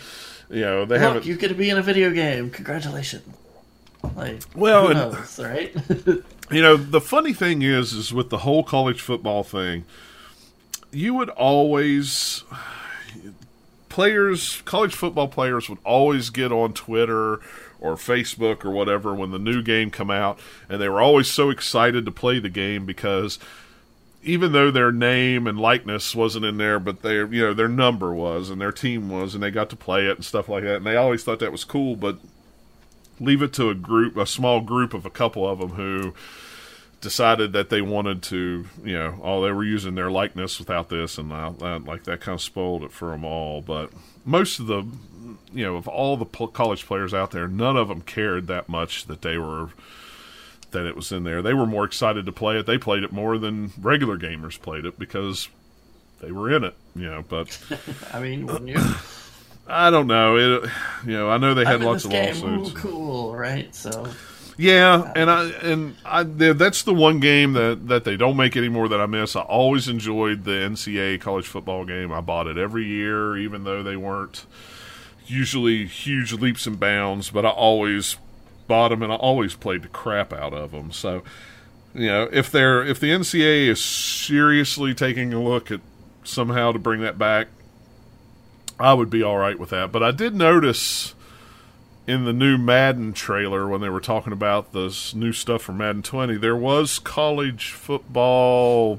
you 0.50 0.60
know, 0.62 0.84
they 0.84 0.96
Look, 0.96 1.02
haven't. 1.02 1.24
you 1.26 1.36
get 1.36 1.48
to 1.48 1.54
be 1.54 1.70
in 1.70 1.78
a 1.78 1.82
video 1.82 2.10
game. 2.10 2.50
Congratulations. 2.50 3.24
Like, 4.16 4.42
Well, 4.54 4.88
and- 4.88 4.98
knows, 5.12 5.38
right? 5.38 5.74
You 6.50 6.60
know, 6.60 6.76
the 6.76 7.00
funny 7.00 7.32
thing 7.32 7.62
is, 7.62 7.94
is 7.94 8.12
with 8.12 8.28
the 8.28 8.38
whole 8.38 8.62
college 8.62 9.00
football 9.00 9.42
thing, 9.42 9.84
you 10.90 11.14
would 11.14 11.30
always 11.30 12.44
players, 13.92 14.62
college 14.64 14.94
football 14.94 15.28
players 15.28 15.68
would 15.68 15.78
always 15.84 16.30
get 16.30 16.50
on 16.50 16.72
Twitter 16.72 17.34
or 17.78 17.94
Facebook 17.96 18.64
or 18.64 18.70
whatever 18.70 19.14
when 19.14 19.32
the 19.32 19.38
new 19.38 19.60
game 19.60 19.90
come 19.90 20.10
out, 20.10 20.38
and 20.66 20.80
they 20.80 20.88
were 20.88 21.02
always 21.02 21.28
so 21.28 21.50
excited 21.50 22.06
to 22.06 22.10
play 22.10 22.38
the 22.38 22.48
game 22.48 22.86
because 22.86 23.38
even 24.22 24.52
though 24.52 24.70
their 24.70 24.92
name 24.92 25.46
and 25.46 25.60
likeness 25.60 26.14
wasn't 26.14 26.46
in 26.46 26.56
there, 26.56 26.80
but 26.80 27.02
their 27.02 27.26
you 27.30 27.42
know 27.42 27.52
their 27.52 27.68
number 27.68 28.14
was 28.14 28.48
and 28.48 28.62
their 28.62 28.72
team 28.72 29.10
was, 29.10 29.34
and 29.34 29.42
they 29.42 29.50
got 29.50 29.68
to 29.68 29.76
play 29.76 30.06
it 30.06 30.16
and 30.16 30.24
stuff 30.24 30.48
like 30.48 30.64
that, 30.64 30.76
and 30.76 30.86
they 30.86 30.96
always 30.96 31.22
thought 31.22 31.40
that 31.40 31.52
was 31.52 31.64
cool. 31.64 31.94
But 31.94 32.18
leave 33.20 33.42
it 33.42 33.52
to 33.52 33.68
a 33.68 33.74
group, 33.74 34.16
a 34.16 34.24
small 34.24 34.62
group 34.62 34.94
of 34.94 35.04
a 35.04 35.10
couple 35.10 35.46
of 35.46 35.58
them 35.58 35.72
who 35.72 36.14
decided 37.02 37.52
that 37.52 37.68
they 37.68 37.82
wanted 37.82 38.22
to, 38.22 38.64
you 38.82 38.94
know, 38.94 39.20
oh, 39.22 39.42
they 39.42 39.52
were 39.52 39.64
using 39.64 39.94
their 39.94 40.10
likeness 40.10 40.58
without 40.58 40.88
this 40.88 41.18
and 41.18 41.28
like 41.86 42.04
that 42.04 42.20
kind 42.20 42.34
of 42.36 42.40
spoiled 42.40 42.84
it 42.84 42.92
for 42.92 43.10
them 43.10 43.24
all. 43.24 43.60
But 43.60 43.90
most 44.24 44.58
of 44.60 44.66
the, 44.68 44.86
you 45.52 45.64
know, 45.64 45.76
of 45.76 45.86
all 45.86 46.16
the 46.16 46.24
pl- 46.24 46.48
college 46.48 46.86
players 46.86 47.12
out 47.12 47.32
there, 47.32 47.48
none 47.48 47.76
of 47.76 47.88
them 47.88 48.00
cared 48.00 48.46
that 48.46 48.68
much 48.68 49.06
that 49.06 49.20
they 49.20 49.36
were 49.36 49.70
that 50.70 50.86
it 50.86 50.96
was 50.96 51.12
in 51.12 51.24
there. 51.24 51.42
They 51.42 51.52
were 51.52 51.66
more 51.66 51.84
excited 51.84 52.24
to 52.24 52.32
play 52.32 52.56
it. 52.56 52.64
They 52.64 52.78
played 52.78 53.02
it 53.02 53.12
more 53.12 53.36
than 53.36 53.72
regular 53.78 54.16
gamers 54.16 54.58
played 54.58 54.86
it 54.86 54.98
because 54.98 55.48
they 56.20 56.32
were 56.32 56.50
in 56.54 56.64
it, 56.64 56.74
you 56.94 57.10
know. 57.10 57.24
But 57.28 57.58
I 58.12 58.20
mean, 58.20 58.46
wouldn't 58.46 58.68
you? 58.68 58.80
I 59.66 59.90
don't 59.90 60.06
know. 60.06 60.36
It, 60.36 60.70
you 61.04 61.12
know, 61.12 61.30
I 61.30 61.36
know 61.36 61.54
they 61.54 61.64
had 61.64 61.82
lots 61.82 62.04
of 62.04 62.12
game. 62.12 62.40
lawsuits. 62.40 62.70
Ooh, 62.70 62.74
cool, 62.74 63.36
right? 63.36 63.74
So 63.74 64.06
Yeah, 64.58 65.12
and 65.16 65.30
I 65.30 65.44
and 65.62 65.96
I 66.04 66.22
that's 66.24 66.82
the 66.82 66.92
one 66.92 67.20
game 67.20 67.54
that 67.54 67.88
that 67.88 68.04
they 68.04 68.16
don't 68.16 68.36
make 68.36 68.56
anymore 68.56 68.88
that 68.88 69.00
I 69.00 69.06
miss. 69.06 69.34
I 69.34 69.40
always 69.40 69.88
enjoyed 69.88 70.44
the 70.44 70.50
NCAA 70.50 71.20
college 71.20 71.46
football 71.46 71.84
game. 71.84 72.12
I 72.12 72.20
bought 72.20 72.46
it 72.46 72.58
every 72.58 72.84
year, 72.84 73.36
even 73.36 73.64
though 73.64 73.82
they 73.82 73.96
weren't 73.96 74.44
usually 75.26 75.86
huge 75.86 76.32
leaps 76.34 76.66
and 76.66 76.78
bounds. 76.78 77.30
But 77.30 77.46
I 77.46 77.50
always 77.50 78.16
bought 78.68 78.90
them, 78.90 79.02
and 79.02 79.12
I 79.12 79.16
always 79.16 79.54
played 79.54 79.82
the 79.82 79.88
crap 79.88 80.32
out 80.32 80.52
of 80.52 80.72
them. 80.72 80.92
So 80.92 81.22
you 81.94 82.06
know, 82.06 82.28
if 82.32 82.50
they're 82.50 82.84
if 82.84 83.00
the 83.00 83.10
NCAA 83.10 83.68
is 83.68 83.82
seriously 83.82 84.94
taking 84.94 85.32
a 85.32 85.42
look 85.42 85.70
at 85.70 85.80
somehow 86.24 86.72
to 86.72 86.78
bring 86.78 87.00
that 87.00 87.18
back, 87.18 87.48
I 88.78 88.94
would 88.94 89.10
be 89.10 89.22
all 89.22 89.38
right 89.38 89.58
with 89.58 89.70
that. 89.70 89.92
But 89.92 90.02
I 90.02 90.10
did 90.10 90.34
notice 90.34 91.14
in 92.06 92.24
the 92.24 92.32
new 92.32 92.58
Madden 92.58 93.12
trailer 93.12 93.68
when 93.68 93.80
they 93.80 93.88
were 93.88 94.00
talking 94.00 94.32
about 94.32 94.72
this 94.72 95.14
new 95.14 95.32
stuff 95.32 95.62
for 95.62 95.72
Madden 95.72 96.02
20, 96.02 96.36
there 96.36 96.56
was 96.56 96.98
college 96.98 97.70
football 97.70 98.98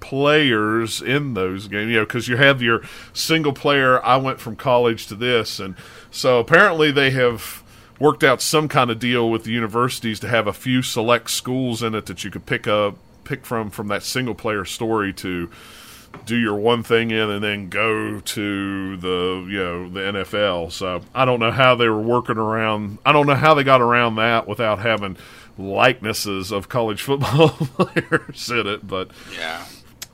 players 0.00 1.02
in 1.02 1.34
those 1.34 1.68
games, 1.68 1.90
you 1.90 1.96
know, 1.96 2.04
because 2.04 2.28
you 2.28 2.36
have 2.36 2.62
your 2.62 2.82
single 3.12 3.52
player. 3.52 4.04
I 4.04 4.16
went 4.16 4.40
from 4.40 4.56
college 4.56 5.06
to 5.08 5.14
this, 5.14 5.58
and 5.58 5.74
so 6.10 6.38
apparently 6.38 6.90
they 6.90 7.10
have 7.10 7.62
worked 7.98 8.22
out 8.22 8.40
some 8.40 8.68
kind 8.68 8.90
of 8.90 8.98
deal 8.98 9.30
with 9.30 9.44
the 9.44 9.52
universities 9.52 10.20
to 10.20 10.28
have 10.28 10.46
a 10.46 10.52
few 10.52 10.82
select 10.82 11.30
schools 11.30 11.82
in 11.82 11.94
it 11.94 12.06
that 12.06 12.24
you 12.24 12.30
could 12.30 12.46
pick 12.46 12.66
up 12.66 12.96
pick 13.24 13.44
from 13.44 13.70
from 13.70 13.88
that 13.88 14.04
single 14.04 14.34
player 14.34 14.64
story 14.64 15.12
to 15.12 15.50
do 16.24 16.36
your 16.36 16.56
one 16.56 16.82
thing 16.82 17.10
in 17.10 17.30
and 17.30 17.42
then 17.42 17.68
go 17.68 18.20
to 18.20 18.96
the 18.96 19.46
you 19.48 19.58
know 19.58 19.88
the 19.88 20.00
NFL. 20.00 20.72
So 20.72 21.02
I 21.14 21.24
don't 21.24 21.40
know 21.40 21.52
how 21.52 21.74
they 21.74 21.88
were 21.88 22.00
working 22.00 22.36
around. 22.36 22.98
I 23.04 23.12
don't 23.12 23.26
know 23.26 23.34
how 23.34 23.54
they 23.54 23.64
got 23.64 23.80
around 23.80 24.16
that 24.16 24.46
without 24.48 24.80
having 24.80 25.16
likenesses 25.58 26.52
of 26.52 26.68
college 26.68 27.02
football 27.02 27.50
players 27.50 28.50
in 28.50 28.66
it. 28.66 28.86
But 28.86 29.10
Yeah. 29.36 29.64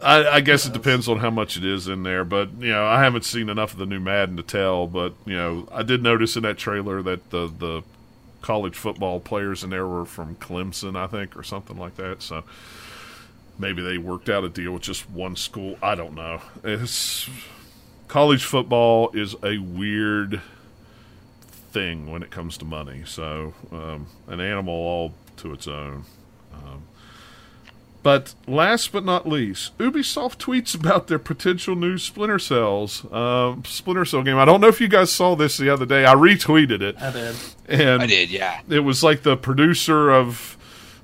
I, 0.01 0.28
I 0.28 0.40
guess 0.40 0.66
it 0.66 0.72
depends 0.72 1.09
on 1.09 1.18
how 1.18 1.30
much 1.30 1.57
it 1.57 1.64
is 1.64 1.86
in 1.86 2.03
there. 2.03 2.24
But 2.24 2.51
you 2.59 2.70
know, 2.70 2.84
I 2.84 3.03
haven't 3.05 3.24
seen 3.24 3.49
enough 3.49 3.72
of 3.72 3.78
the 3.78 3.86
new 3.86 4.01
Madden 4.01 4.36
to 4.36 4.43
tell. 4.43 4.86
But 4.86 5.14
you 5.24 5.36
know, 5.36 5.68
I 5.72 5.82
did 5.82 6.03
notice 6.03 6.36
in 6.36 6.43
that 6.43 6.59
trailer 6.59 7.03
that 7.03 7.30
the 7.30 7.47
the 7.47 7.82
college 8.40 8.76
football 8.76 9.20
players 9.20 9.62
in 9.62 9.70
there 9.70 9.86
were 9.86 10.05
from 10.05 10.34
Clemson, 10.36 10.97
I 10.97 11.07
think, 11.07 11.36
or 11.36 11.45
something 11.45 11.78
like 11.78 11.95
that. 11.97 12.20
So 12.22 12.43
maybe 13.59 13.83
they 13.83 13.99
worked 13.99 14.29
out 14.29 14.45
a 14.45 14.49
deal 14.49 14.73
with 14.73 14.83
just 14.83 15.09
one 15.11 15.37
school. 15.37 15.77
I 15.83 15.95
don't 15.95 16.15
know. 16.15 16.41
It's 16.65 17.29
college 18.09 18.45
football 18.45 19.11
is 19.15 19.35
a 19.43 19.59
weird 19.59 20.41
thing 21.73 22.11
when 22.11 22.23
it 22.23 22.31
comes 22.31 22.59
to 22.59 22.65
money. 22.65 23.03
So 23.07 23.55
um, 23.71 24.07
an 24.29 24.41
animal 24.41 24.75
all 24.75 25.15
to 25.39 25.53
its 25.53 25.67
own. 25.67 26.05
Um, 26.53 26.83
but 28.03 28.35
last 28.49 28.93
but 28.93 29.05
not 29.05 29.29
least, 29.29 29.77
Ubisoft 29.79 30.39
tweets 30.39 30.75
about 30.75 31.07
their 31.07 31.21
potential 31.21 31.77
new 31.77 31.99
Splinter 31.99 32.39
Cells, 32.39 33.11
um, 33.13 33.65
Splinter 33.65 34.05
Cell 34.05 34.23
game. 34.23 34.39
I 34.39 34.45
don't 34.45 34.61
know 34.61 34.69
if 34.69 34.81
you 34.81 34.89
guys 34.89 35.13
saw 35.13 35.37
this 35.37 35.57
the 35.57 35.71
other 35.71 35.87
day. 35.87 36.05
I 36.05 36.15
retweeted 36.15 36.83
it, 36.83 37.01
I 37.01 37.13
did. 37.13 37.37
and 37.69 38.03
I 38.03 38.07
did, 38.07 38.31
yeah. 38.31 38.61
it 38.69 38.81
was 38.81 39.05
like 39.05 39.23
the 39.23 39.37
producer 39.37 40.11
of 40.11 40.57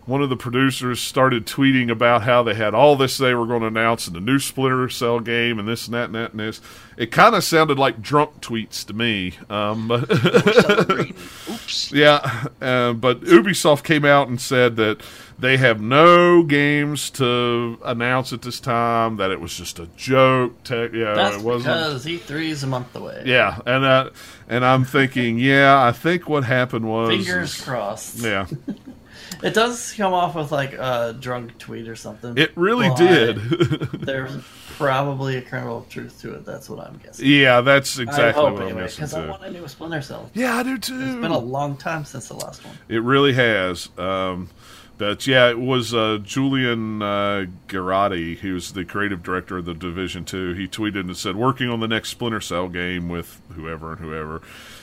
one 0.09 0.23
of 0.23 0.31
the 0.31 0.37
producers 0.37 1.01
started 1.01 1.45
tweeting 1.45 1.91
about 1.91 2.23
how 2.23 2.43
they 2.43 2.55
had 2.55 2.73
all 2.73 2.97
this 2.97 3.19
they 3.19 3.35
were 3.35 3.45
going 3.45 3.61
to 3.61 3.67
announce 3.67 4.09
in 4.09 4.15
the 4.15 4.21
new 4.21 4.39
Splinter 4.39 4.89
Cell 4.89 5.21
game 5.21 5.59
and 5.59 5.69
this 5.69 5.87
and 5.87 5.93
that 5.95 6.07
and 6.07 6.15
that 6.15 6.31
and 6.31 6.41
this. 6.41 6.63
It 6.97 7.13
kind 7.13 7.35
of 7.35 7.45
sounded 7.45 7.79
like 7.79 8.01
drunk 8.01 8.41
tweets 8.41 8.87
to 8.87 8.95
me, 8.95 9.35
um, 9.51 9.87
but 9.87 10.11
Oops. 10.11 11.93
yeah. 11.93 12.47
Uh, 12.61 12.95
but 12.95 13.21
Ubisoft 13.21 13.85
came 13.85 14.07
out 14.07 14.29
and 14.29 14.41
said 14.41 14.77
that 14.77 15.03
they 15.39 15.59
have 15.59 15.81
no 15.81 16.43
games 16.43 17.11
to 17.11 17.79
announce 17.85 18.33
at 18.33 18.43
this 18.43 18.59
time. 18.59 19.17
That 19.19 19.31
it 19.31 19.41
was 19.41 19.55
just 19.55 19.79
a 19.79 19.87
joke. 19.95 20.55
Yeah, 20.71 21.13
That's 21.15 21.37
it 21.37 21.43
wasn't. 21.43 21.75
because 21.77 22.07
E3 22.07 22.49
is 22.49 22.65
a 22.65 22.67
month 22.67 22.97
away. 22.97 23.25
Yeah, 23.27 23.61
and 23.67 23.85
uh, 23.85 24.11
and 24.49 24.65
I'm 24.65 24.85
thinking, 24.85 25.39
yeah, 25.39 25.81
I 25.81 25.93
think 25.93 26.29
what 26.29 26.45
happened 26.45 26.89
was 26.89 27.11
Fingers 27.11 27.61
crossed. 27.61 28.19
Yeah, 28.19 28.47
It 29.43 29.55
does 29.55 29.93
come 29.97 30.13
off 30.13 30.35
with 30.35 30.51
like 30.53 30.73
a 30.75 31.17
drunk 31.19 31.59
tweet 31.59 31.89
or 31.89 31.97
something. 31.97 32.37
it 32.39 32.53
really 32.57 32.91
did. 32.97 33.37
There's 33.93 34.37
probably 34.77 35.37
a 35.37 35.43
kernel 35.43 35.79
of 35.79 35.89
truth 35.89 36.21
to 36.23 36.35
it. 36.35 36.45
That's 36.45 36.69
what 36.71 36.81
I'm 36.87 36.99
guessing. 36.99 37.27
yeah, 37.27 37.61
that's 37.61 37.99
I 37.99 38.03
exactly 38.03 38.43
hope 38.43 38.55
what 38.55 38.63
I'm 38.63 38.69
anyway, 38.69 38.83
guessing 38.83 39.05
because 39.05 39.15
I 39.15 39.27
want 39.29 39.45
a 39.45 39.51
new 39.51 39.67
Splinter 39.69 40.03
Cell. 40.03 40.31
Yeah, 40.35 40.57
I 40.57 40.63
do 40.63 40.79
too. 40.79 41.01
It's 41.01 41.15
been 41.17 41.31
a 41.31 41.39
long 41.39 41.77
time 41.77 42.05
since 42.05 42.29
the 42.29 42.35
last 42.35 42.65
one. 42.65 42.77
It 42.89 43.03
really 43.03 43.33
has. 43.35 43.89
Um, 43.99 44.49
but 44.97 45.27
yeah, 45.29 45.49
it 45.51 45.59
was 45.61 45.95
uh, 45.95 46.19
Julian 46.23 47.03
uh, 47.03 47.47
Gerighty, 47.69 48.39
who's 48.39 48.73
the 48.73 48.85
creative 48.85 49.23
director 49.23 49.59
of 49.59 49.65
the 49.65 49.75
Division 49.75 50.25
Two. 50.25 50.55
He 50.55 50.67
tweeted 50.67 51.01
and 51.01 51.17
said, 51.17 51.37
"Working 51.37 51.71
on 51.71 51.79
the 51.81 51.87
next 51.87 52.09
Splinter 52.11 52.41
Cell 52.41 52.69
game 52.69 53.09
with 53.09 53.41
whoever 53.55 53.93
and 53.93 54.01
whoever," 54.01 54.43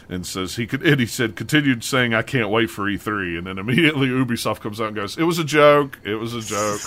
and 0.10 0.26
says 0.26 0.56
he 0.56 0.68
could. 0.68 0.82
And 0.86 1.00
he 1.00 1.06
said, 1.06 1.36
continued 1.36 1.84
saying, 1.84 2.14
"I 2.14 2.22
can't 2.22 2.50
wait 2.50 2.70
for 2.70 2.84
E3." 2.84 3.38
And 3.38 3.48
then 3.48 3.58
immediately 3.58 4.08
Ubisoft 4.08 4.62
comes 4.62 4.80
out 4.82 4.88
and 4.88 4.96
goes, 4.96 5.18
"It 5.18 5.24
was 5.24 5.40
a 5.40 5.44
joke. 5.44 6.00
It 6.04 6.16
was 6.16 6.34
a 6.34 6.42
joke." 6.42 6.82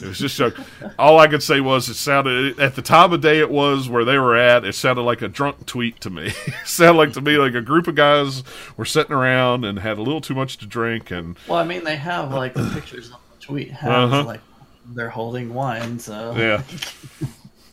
It 0.00 0.08
was 0.08 0.18
just 0.18 0.40
a 0.40 0.50
joke. 0.50 0.58
All 0.98 1.20
I 1.20 1.28
could 1.28 1.42
say 1.42 1.60
was 1.60 1.88
it 1.88 1.94
sounded 1.94 2.58
at 2.58 2.74
the 2.74 2.82
time 2.82 3.12
of 3.12 3.20
day 3.20 3.38
it 3.38 3.50
was 3.50 3.88
where 3.90 4.04
they 4.06 4.16
were 4.18 4.34
at. 4.34 4.64
It 4.64 4.74
sounded 4.74 5.02
like 5.02 5.20
a 5.22 5.28
drunk 5.28 5.66
tweet 5.66 6.00
to 6.00 6.10
me. 6.10 6.28
it 6.46 6.54
sounded 6.64 6.98
like 6.98 7.12
to 7.12 7.20
me 7.20 7.36
like 7.36 7.54
a 7.54 7.60
group 7.60 7.86
of 7.86 7.94
guys 7.94 8.42
were 8.76 8.86
sitting 8.86 9.12
around 9.12 9.64
and 9.64 9.78
had 9.78 9.98
a 9.98 10.02
little 10.02 10.22
too 10.22 10.34
much 10.34 10.56
to 10.58 10.66
drink 10.66 11.10
and 11.12 11.36
Well, 11.46 11.58
I 11.58 11.64
mean, 11.64 11.84
they 11.84 11.96
have 11.96 12.32
like 12.32 12.54
the 12.54 12.68
pictures 12.74 13.12
on 13.12 13.18
the 13.38 13.44
tweet 13.44 13.70
has 13.72 13.90
Uh-huh. 13.90 14.24
like 14.24 14.40
they're 14.86 15.10
holding 15.10 15.52
wine, 15.54 15.98
so 15.98 16.34
yeah, 16.36 16.62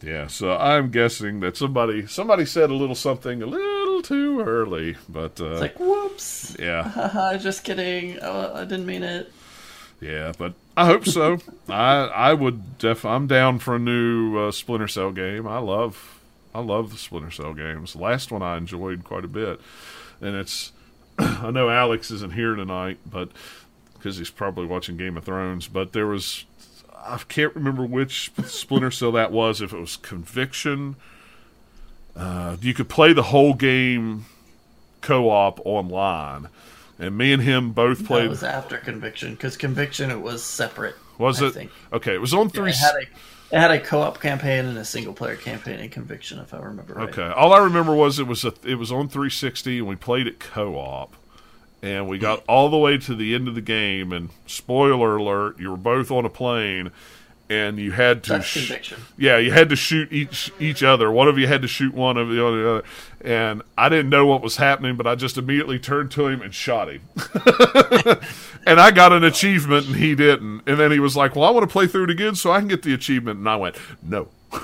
yeah. 0.03 0.27
So 0.27 0.55
I'm 0.55 0.91
guessing 0.91 1.39
that 1.39 1.57
somebody 1.57 2.05
somebody 2.05 2.45
said 2.45 2.69
a 2.69 2.75
little 2.75 2.95
something 2.95 3.41
a 3.41 3.45
little 3.47 3.78
too 4.01 4.41
early, 4.41 4.95
but 5.07 5.39
uh, 5.41 5.51
it's 5.51 5.61
like 5.61 5.79
whoops. 5.79 6.55
yeah, 6.59 7.37
just 7.41 7.63
kidding. 7.63 8.19
Oh, 8.21 8.53
I 8.55 8.65
didn't 8.65 8.85
mean 8.85 9.03
it. 9.03 9.31
yeah. 10.01 10.31
But 10.37 10.53
I 10.77 10.85
hope 10.85 11.05
so. 11.05 11.39
I 11.67 12.05
I 12.05 12.33
would 12.33 12.77
def. 12.77 13.05
I'm 13.05 13.27
down 13.27 13.59
for 13.59 13.75
a 13.75 13.79
new 13.79 14.37
uh, 14.37 14.51
Splinter 14.51 14.87
Cell 14.87 15.11
game. 15.11 15.47
I 15.47 15.59
love 15.59 16.19
I 16.53 16.61
love 16.61 16.91
the 16.91 16.97
Splinter 16.97 17.31
Cell 17.31 17.53
games. 17.53 17.93
The 17.93 17.99
last 17.99 18.31
one 18.31 18.41
I 18.41 18.57
enjoyed 18.57 19.03
quite 19.03 19.25
a 19.25 19.29
bit, 19.29 19.59
and 20.21 20.35
it's. 20.35 20.71
I 21.19 21.51
know 21.51 21.69
Alex 21.69 22.11
isn't 22.11 22.33
here 22.33 22.55
tonight, 22.55 22.97
but 23.05 23.29
because 23.93 24.17
he's 24.17 24.29
probably 24.29 24.65
watching 24.65 24.95
Game 24.95 25.17
of 25.17 25.25
Thrones. 25.25 25.67
But 25.67 25.91
there 25.91 26.07
was, 26.07 26.45
I 26.97 27.17
can't 27.27 27.53
remember 27.53 27.83
which 27.83 28.31
Splinter 28.45 28.89
Cell 28.91 29.11
that 29.11 29.33
was. 29.33 29.61
If 29.61 29.73
it 29.73 29.79
was 29.79 29.97
Conviction, 29.97 30.95
uh, 32.19 32.57
you 32.61 32.73
could 32.73 32.89
play 32.89 33.13
the 33.13 33.23
whole 33.23 33.53
game 33.53 34.25
co-op 35.01 35.59
online, 35.65 36.49
and 36.99 37.17
me 37.17 37.31
and 37.31 37.41
him 37.41 37.71
both 37.71 38.05
played. 38.05 38.25
That 38.25 38.29
was 38.29 38.43
after 38.43 38.77
Conviction 38.77 39.31
because 39.33 39.55
Conviction 39.57 40.11
it 40.11 40.21
was 40.21 40.43
separate. 40.43 40.95
Was 41.17 41.41
I 41.41 41.47
it 41.47 41.53
think. 41.53 41.71
okay? 41.93 42.13
It 42.15 42.21
was 42.21 42.33
on 42.33 42.47
Yeah, 42.47 42.51
three. 42.51 42.69
it 42.71 42.75
had 42.77 42.95
a 42.95 43.01
it 43.51 43.59
had 43.59 43.71
a 43.71 43.79
co-op 43.79 44.19
campaign 44.21 44.65
and 44.65 44.77
a 44.77 44.85
single 44.85 45.13
player 45.13 45.35
campaign 45.35 45.79
in 45.79 45.89
Conviction, 45.89 46.39
if 46.39 46.53
I 46.53 46.59
remember 46.59 46.93
right. 46.93 47.09
Okay. 47.09 47.27
All 47.27 47.51
I 47.51 47.59
remember 47.59 47.95
was 47.95 48.19
it 48.19 48.27
was 48.27 48.45
a, 48.45 48.53
it 48.63 48.75
was 48.75 48.91
on 48.91 49.07
360 49.09 49.79
and 49.79 49.87
we 49.87 49.95
played 49.95 50.27
it 50.27 50.39
co-op. 50.39 51.15
And 51.81 52.07
we 52.09 52.17
got 52.19 52.43
all 52.47 52.69
the 52.69 52.77
way 52.77 52.97
to 52.97 53.15
the 53.15 53.33
end 53.33 53.47
of 53.47 53.55
the 53.55 53.61
game 53.61 54.11
and 54.11 54.29
spoiler 54.45 55.15
alert, 55.15 55.59
you 55.59 55.71
were 55.71 55.77
both 55.77 56.11
on 56.11 56.25
a 56.25 56.29
plane 56.29 56.91
and 57.49 57.79
you 57.79 57.91
had 57.91 58.23
to 58.25 58.33
That's 58.33 58.45
sh- 58.45 58.67
Conviction. 58.67 58.99
Yeah, 59.17 59.37
you 59.37 59.51
had 59.51 59.69
to 59.69 59.75
shoot 59.75 60.11
each 60.11 60.51
each 60.59 60.83
other. 60.83 61.11
One 61.11 61.27
of 61.27 61.37
you 61.37 61.47
had 61.47 61.61
to 61.63 61.67
shoot 61.67 61.93
one 61.93 62.17
of 62.17 62.29
the 62.29 62.45
other. 62.45 62.83
And 63.21 63.63
I 63.77 63.89
didn't 63.89 64.09
know 64.09 64.25
what 64.25 64.41
was 64.41 64.57
happening, 64.57 64.95
but 64.95 65.05
I 65.05 65.15
just 65.15 65.37
immediately 65.37 65.79
turned 65.79 66.11
to 66.11 66.27
him 66.27 66.41
and 66.41 66.53
shot 66.53 66.89
him. 66.89 67.01
and 68.65 68.79
I 68.79 68.91
got 68.91 69.11
an 69.11 69.23
achievement 69.23 69.87
and 69.87 69.95
he 69.95 70.15
didn't. 70.15 70.61
And 70.67 70.79
then 70.79 70.91
he 70.91 70.99
was 70.99 71.17
like, 71.17 71.35
"Well, 71.35 71.43
I 71.43 71.49
want 71.49 71.67
to 71.67 71.71
play 71.71 71.87
through 71.87 72.05
it 72.05 72.09
again 72.11 72.35
so 72.35 72.51
I 72.51 72.59
can 72.59 72.67
get 72.67 72.83
the 72.83 72.93
achievement." 72.93 73.39
And 73.39 73.49
I 73.49 73.55
went, 73.55 73.75
"No." 74.01 74.29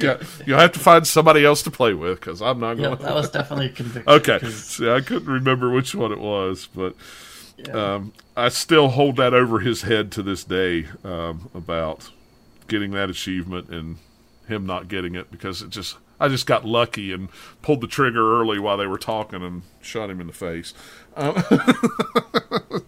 yeah, 0.00 0.20
you'll 0.44 0.58
have 0.58 0.72
to 0.72 0.80
find 0.80 1.06
somebody 1.06 1.44
else 1.44 1.62
to 1.62 1.70
play 1.70 1.94
with 1.94 2.18
because 2.18 2.42
I'm 2.42 2.58
not 2.58 2.74
going. 2.74 2.90
Yep, 2.90 3.00
that 3.00 3.14
was 3.14 3.30
definitely 3.30 3.68
Conviction. 3.68 4.12
okay, 4.12 4.40
see, 4.50 4.90
I 4.90 5.00
couldn't 5.00 5.28
remember 5.28 5.70
which 5.70 5.94
one 5.94 6.10
it 6.10 6.18
was, 6.18 6.68
but 6.74 6.94
um, 7.72 8.12
I 8.36 8.48
still 8.48 8.88
hold 8.88 9.16
that 9.16 9.34
over 9.34 9.60
his 9.60 9.82
head 9.82 10.12
to 10.12 10.22
this 10.22 10.44
day 10.44 10.86
um, 11.04 11.50
about 11.54 12.10
getting 12.68 12.92
that 12.92 13.10
achievement 13.10 13.68
and 13.70 13.96
him 14.46 14.66
not 14.66 14.88
getting 14.88 15.14
it 15.14 15.30
because 15.30 15.62
it 15.62 15.70
just 15.70 15.96
I 16.20 16.28
just 16.28 16.46
got 16.46 16.64
lucky 16.64 17.12
and 17.12 17.28
pulled 17.62 17.80
the 17.80 17.86
trigger 17.86 18.40
early 18.40 18.58
while 18.58 18.76
they 18.76 18.86
were 18.86 18.98
talking 18.98 19.42
and 19.42 19.62
shot 19.80 20.10
him 20.10 20.20
in 20.20 20.26
the 20.26 20.32
face. 20.32 20.74
Um, 21.16 21.34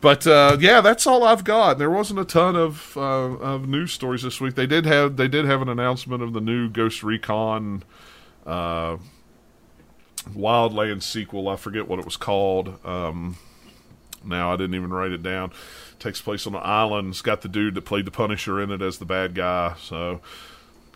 but 0.00 0.26
uh, 0.26 0.56
yeah, 0.58 0.80
that's 0.80 1.06
all 1.06 1.24
I've 1.24 1.44
got. 1.44 1.78
There 1.78 1.90
wasn't 1.90 2.20
a 2.20 2.24
ton 2.24 2.56
of 2.56 2.96
uh, 2.96 3.00
of 3.00 3.68
news 3.68 3.92
stories 3.92 4.22
this 4.22 4.40
week. 4.40 4.54
They 4.54 4.66
did 4.66 4.86
have 4.86 5.16
they 5.16 5.28
did 5.28 5.44
have 5.44 5.62
an 5.62 5.68
announcement 5.68 6.22
of 6.22 6.32
the 6.32 6.40
new 6.40 6.70
Ghost 6.70 7.02
Recon 7.02 7.82
uh, 8.46 8.96
Wildlands 10.30 11.02
sequel. 11.02 11.48
I 11.48 11.56
forget 11.56 11.86
what 11.86 11.98
it 11.98 12.04
was 12.04 12.16
called. 12.16 12.78
Um, 12.84 13.36
now 14.24 14.52
I 14.52 14.56
didn't 14.56 14.74
even 14.74 14.90
write 14.92 15.12
it 15.12 15.22
down. 15.22 15.52
takes 15.98 16.20
place 16.20 16.46
on 16.46 16.54
an 16.54 16.62
island. 16.64 17.10
It's 17.10 17.22
got 17.22 17.42
the 17.42 17.48
dude 17.48 17.74
that 17.74 17.82
played 17.82 18.04
the 18.04 18.10
Punisher 18.10 18.60
in 18.60 18.70
it 18.70 18.82
as 18.82 18.98
the 18.98 19.04
bad 19.04 19.34
guy. 19.34 19.74
So 19.80 20.20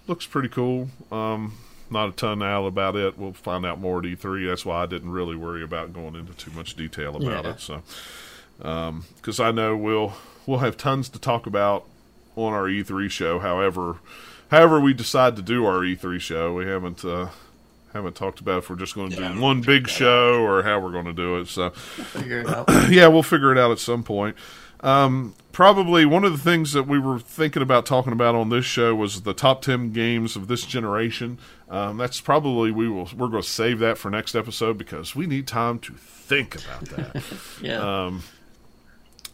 looks 0.06 0.26
pretty 0.26 0.48
cool. 0.48 0.88
Um, 1.12 1.54
not 1.90 2.08
a 2.08 2.12
ton 2.12 2.42
out 2.42 2.66
about 2.66 2.96
it. 2.96 3.16
We'll 3.16 3.32
find 3.32 3.64
out 3.64 3.78
more 3.80 3.98
at 3.98 4.04
E3. 4.04 4.48
That's 4.48 4.64
why 4.66 4.82
I 4.82 4.86
didn't 4.86 5.10
really 5.10 5.36
worry 5.36 5.62
about 5.62 5.92
going 5.92 6.16
into 6.16 6.32
too 6.34 6.50
much 6.50 6.74
detail 6.74 7.14
about 7.16 7.44
Yeah. 7.44 7.50
it. 7.52 7.60
So 7.60 7.82
because 8.58 9.38
I 9.40 9.50
know 9.50 9.76
we'll 9.76 10.14
we'll 10.46 10.58
have 10.58 10.76
tons 10.76 11.08
to 11.10 11.18
talk 11.18 11.46
about 11.46 11.84
on 12.34 12.52
our 12.52 12.64
E3 12.64 13.10
show. 13.10 13.38
However, 13.38 13.96
however 14.50 14.80
we 14.80 14.92
decide 14.94 15.36
to 15.36 15.42
do 15.42 15.64
our 15.66 15.80
E3 15.80 16.20
show, 16.20 16.54
we 16.54 16.66
haven't 16.66 17.04
uh, 17.04 17.28
haven't 17.96 18.14
talked 18.16 18.40
about 18.40 18.58
if 18.58 18.70
we're 18.70 18.76
just 18.76 18.94
going 18.94 19.10
to 19.10 19.20
Yeah, 19.20 19.32
do 19.34 19.40
one 19.40 19.60
big 19.60 19.88
show 19.88 20.40
or 20.42 20.62
how 20.62 20.78
we're 20.80 20.92
going 20.92 21.06
to 21.06 21.12
do 21.12 21.38
it. 21.38 21.48
So 21.48 21.70
Figure 21.70 22.40
it 22.40 22.48
out. 22.48 22.66
yeah, 22.90 23.08
we'll 23.08 23.22
figure 23.22 23.52
it 23.52 23.58
out 23.58 23.70
at 23.70 23.78
some 23.78 24.02
point. 24.02 24.36
Um, 24.80 25.34
probably 25.52 26.04
one 26.04 26.24
of 26.24 26.32
the 26.32 26.38
things 26.38 26.72
that 26.74 26.86
we 26.86 26.98
were 26.98 27.18
thinking 27.18 27.62
about 27.62 27.86
talking 27.86 28.12
about 28.12 28.34
on 28.34 28.50
this 28.50 28.64
show 28.66 28.94
was 28.94 29.22
the 29.22 29.32
top 29.32 29.62
ten 29.62 29.90
games 29.90 30.36
of 30.36 30.48
this 30.48 30.64
generation. 30.66 31.38
Um, 31.68 31.96
that's 31.96 32.20
probably 32.20 32.70
we 32.70 32.88
will 32.88 33.08
we're 33.16 33.28
going 33.28 33.42
to 33.42 33.48
save 33.48 33.78
that 33.80 33.98
for 33.98 34.10
next 34.10 34.34
episode 34.36 34.76
because 34.78 35.16
we 35.16 35.26
need 35.26 35.48
time 35.48 35.78
to 35.80 35.94
think 35.94 36.54
about 36.56 36.84
that. 36.90 37.22
Yeah. 37.62 38.04
Um, 38.06 38.22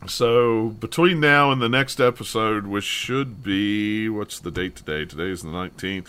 so 0.07 0.71
between 0.71 1.21
now 1.21 1.53
and 1.53 1.61
the 1.63 1.69
next 1.69 2.01
episode, 2.01 2.67
which 2.67 2.85
should 2.85 3.43
be 3.43 4.09
what's 4.09 4.41
the 4.41 4.51
date 4.51 4.75
today? 4.77 5.05
Today 5.05 5.31
is 5.31 5.43
the 5.43 5.51
nineteenth. 5.51 6.09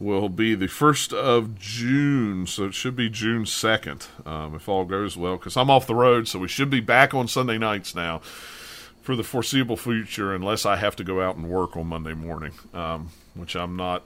Will 0.00 0.30
be 0.30 0.54
the 0.54 0.66
first 0.66 1.12
of 1.12 1.58
June, 1.58 2.46
so 2.46 2.64
it 2.64 2.72
should 2.72 2.96
be 2.96 3.10
June 3.10 3.44
second, 3.44 4.06
um, 4.24 4.54
if 4.54 4.66
all 4.66 4.86
goes 4.86 5.14
well. 5.14 5.36
Because 5.36 5.58
I'm 5.58 5.68
off 5.68 5.86
the 5.86 5.94
road, 5.94 6.26
so 6.26 6.38
we 6.38 6.48
should 6.48 6.70
be 6.70 6.80
back 6.80 7.12
on 7.12 7.28
Sunday 7.28 7.58
nights 7.58 7.94
now 7.94 8.20
for 9.02 9.14
the 9.14 9.22
foreseeable 9.22 9.76
future, 9.76 10.34
unless 10.34 10.64
I 10.64 10.76
have 10.76 10.96
to 10.96 11.04
go 11.04 11.20
out 11.20 11.36
and 11.36 11.50
work 11.50 11.76
on 11.76 11.88
Monday 11.88 12.14
morning, 12.14 12.52
um, 12.72 13.10
which 13.34 13.54
I'm 13.54 13.76
not 13.76 14.02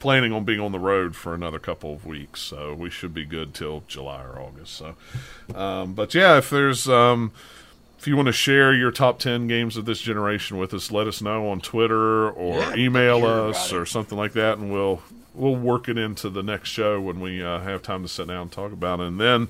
planning 0.00 0.32
on 0.32 0.44
being 0.44 0.58
on 0.58 0.72
the 0.72 0.80
road 0.80 1.14
for 1.14 1.32
another 1.32 1.60
couple 1.60 1.92
of 1.92 2.04
weeks. 2.04 2.40
So 2.40 2.74
we 2.74 2.90
should 2.90 3.14
be 3.14 3.24
good 3.24 3.54
till 3.54 3.84
July 3.86 4.24
or 4.24 4.40
August. 4.40 4.72
So, 4.72 4.96
um, 5.54 5.94
but 5.94 6.14
yeah, 6.14 6.38
if 6.38 6.50
there's 6.50 6.88
um, 6.88 7.30
if 7.98 8.06
you 8.06 8.16
want 8.16 8.26
to 8.26 8.32
share 8.32 8.72
your 8.72 8.90
top 8.90 9.18
10 9.18 9.48
games 9.48 9.76
of 9.76 9.84
this 9.84 10.00
generation 10.00 10.58
with 10.58 10.72
us, 10.74 10.90
let 10.90 11.06
us 11.06 11.20
know 11.22 11.48
on 11.48 11.60
Twitter 11.60 12.30
or 12.30 12.58
Yeah, 12.58 12.74
email 12.76 13.24
us 13.26 13.72
or 13.72 13.86
something 13.86 14.16
like 14.16 14.32
that, 14.34 14.58
and 14.58 14.72
we'll 14.72 15.02
we'll 15.34 15.56
work 15.56 15.88
it 15.88 15.98
into 15.98 16.30
the 16.30 16.42
next 16.42 16.70
show 16.70 17.00
when 17.00 17.20
we 17.20 17.42
uh, 17.42 17.60
have 17.60 17.82
time 17.82 18.02
to 18.02 18.08
sit 18.08 18.26
down 18.28 18.42
and 18.42 18.52
talk 18.52 18.72
about 18.72 19.00
it. 19.00 19.06
And 19.06 19.20
then 19.20 19.48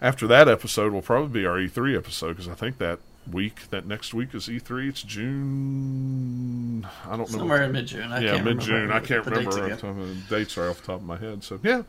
after 0.00 0.26
that 0.26 0.48
episode 0.48 0.92
will 0.92 1.02
probably 1.02 1.42
be 1.42 1.46
our 1.46 1.56
E3 1.56 1.96
episode 1.96 2.30
because 2.30 2.48
I 2.48 2.54
think 2.54 2.78
that 2.78 2.98
week, 3.30 3.70
that 3.70 3.86
next 3.86 4.12
week 4.12 4.34
is 4.34 4.48
E3. 4.48 4.88
It's 4.88 5.02
June. 5.02 6.86
I 7.06 7.10
don't 7.10 7.30
know. 7.30 7.38
Somewhere 7.38 7.62
in 7.62 7.72
mid 7.72 7.86
June. 7.86 8.10
Yeah, 8.10 8.42
mid 8.42 8.60
June. 8.60 8.90
I 8.90 9.00
can't 9.00 9.24
remember 9.24 9.68
dates 9.68 9.82
the, 9.82 9.88
of 9.88 9.96
the 9.96 10.36
dates 10.36 10.58
are 10.58 10.68
off 10.70 10.80
the 10.80 10.86
top 10.86 11.00
of 11.00 11.06
my 11.06 11.18
head. 11.18 11.44
So 11.44 11.60
yeah. 11.62 11.82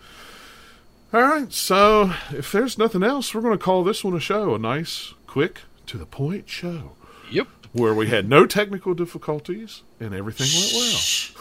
All 1.14 1.22
right. 1.22 1.52
So 1.52 2.14
if 2.32 2.52
there's 2.52 2.78
nothing 2.78 3.04
else, 3.04 3.34
we're 3.34 3.42
going 3.42 3.58
to 3.58 3.64
call 3.64 3.84
this 3.84 4.04
one 4.04 4.16
a 4.16 4.20
show. 4.20 4.56
A 4.56 4.60
nice, 4.60 5.14
quick, 5.28 5.62
to 5.88 5.98
the 5.98 6.06
point 6.06 6.50
show 6.50 6.94
Yep. 7.32 7.48
where 7.72 7.94
we 7.94 8.08
had 8.08 8.30
no 8.30 8.46
technical 8.46 8.94
difficulties 8.94 9.84
and 10.00 10.14
everything 10.14 10.48
went 10.54 10.74
well. 10.74 10.98
Shh. 11.00 11.32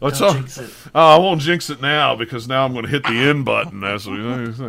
Let's 0.00 0.18
Don't 0.18 0.28
all, 0.28 0.34
jinx 0.34 0.58
it. 0.58 0.70
Oh, 0.94 1.14
I 1.14 1.18
won't 1.18 1.40
jinx 1.40 1.70
it 1.70 1.80
now 1.80 2.16
because 2.16 2.48
now 2.48 2.64
I'm 2.64 2.72
going 2.72 2.84
to 2.84 2.90
hit 2.90 3.02
the 3.04 3.10
end 3.10 3.44
button 3.44 3.82
as 3.84 4.06
we 4.06 4.16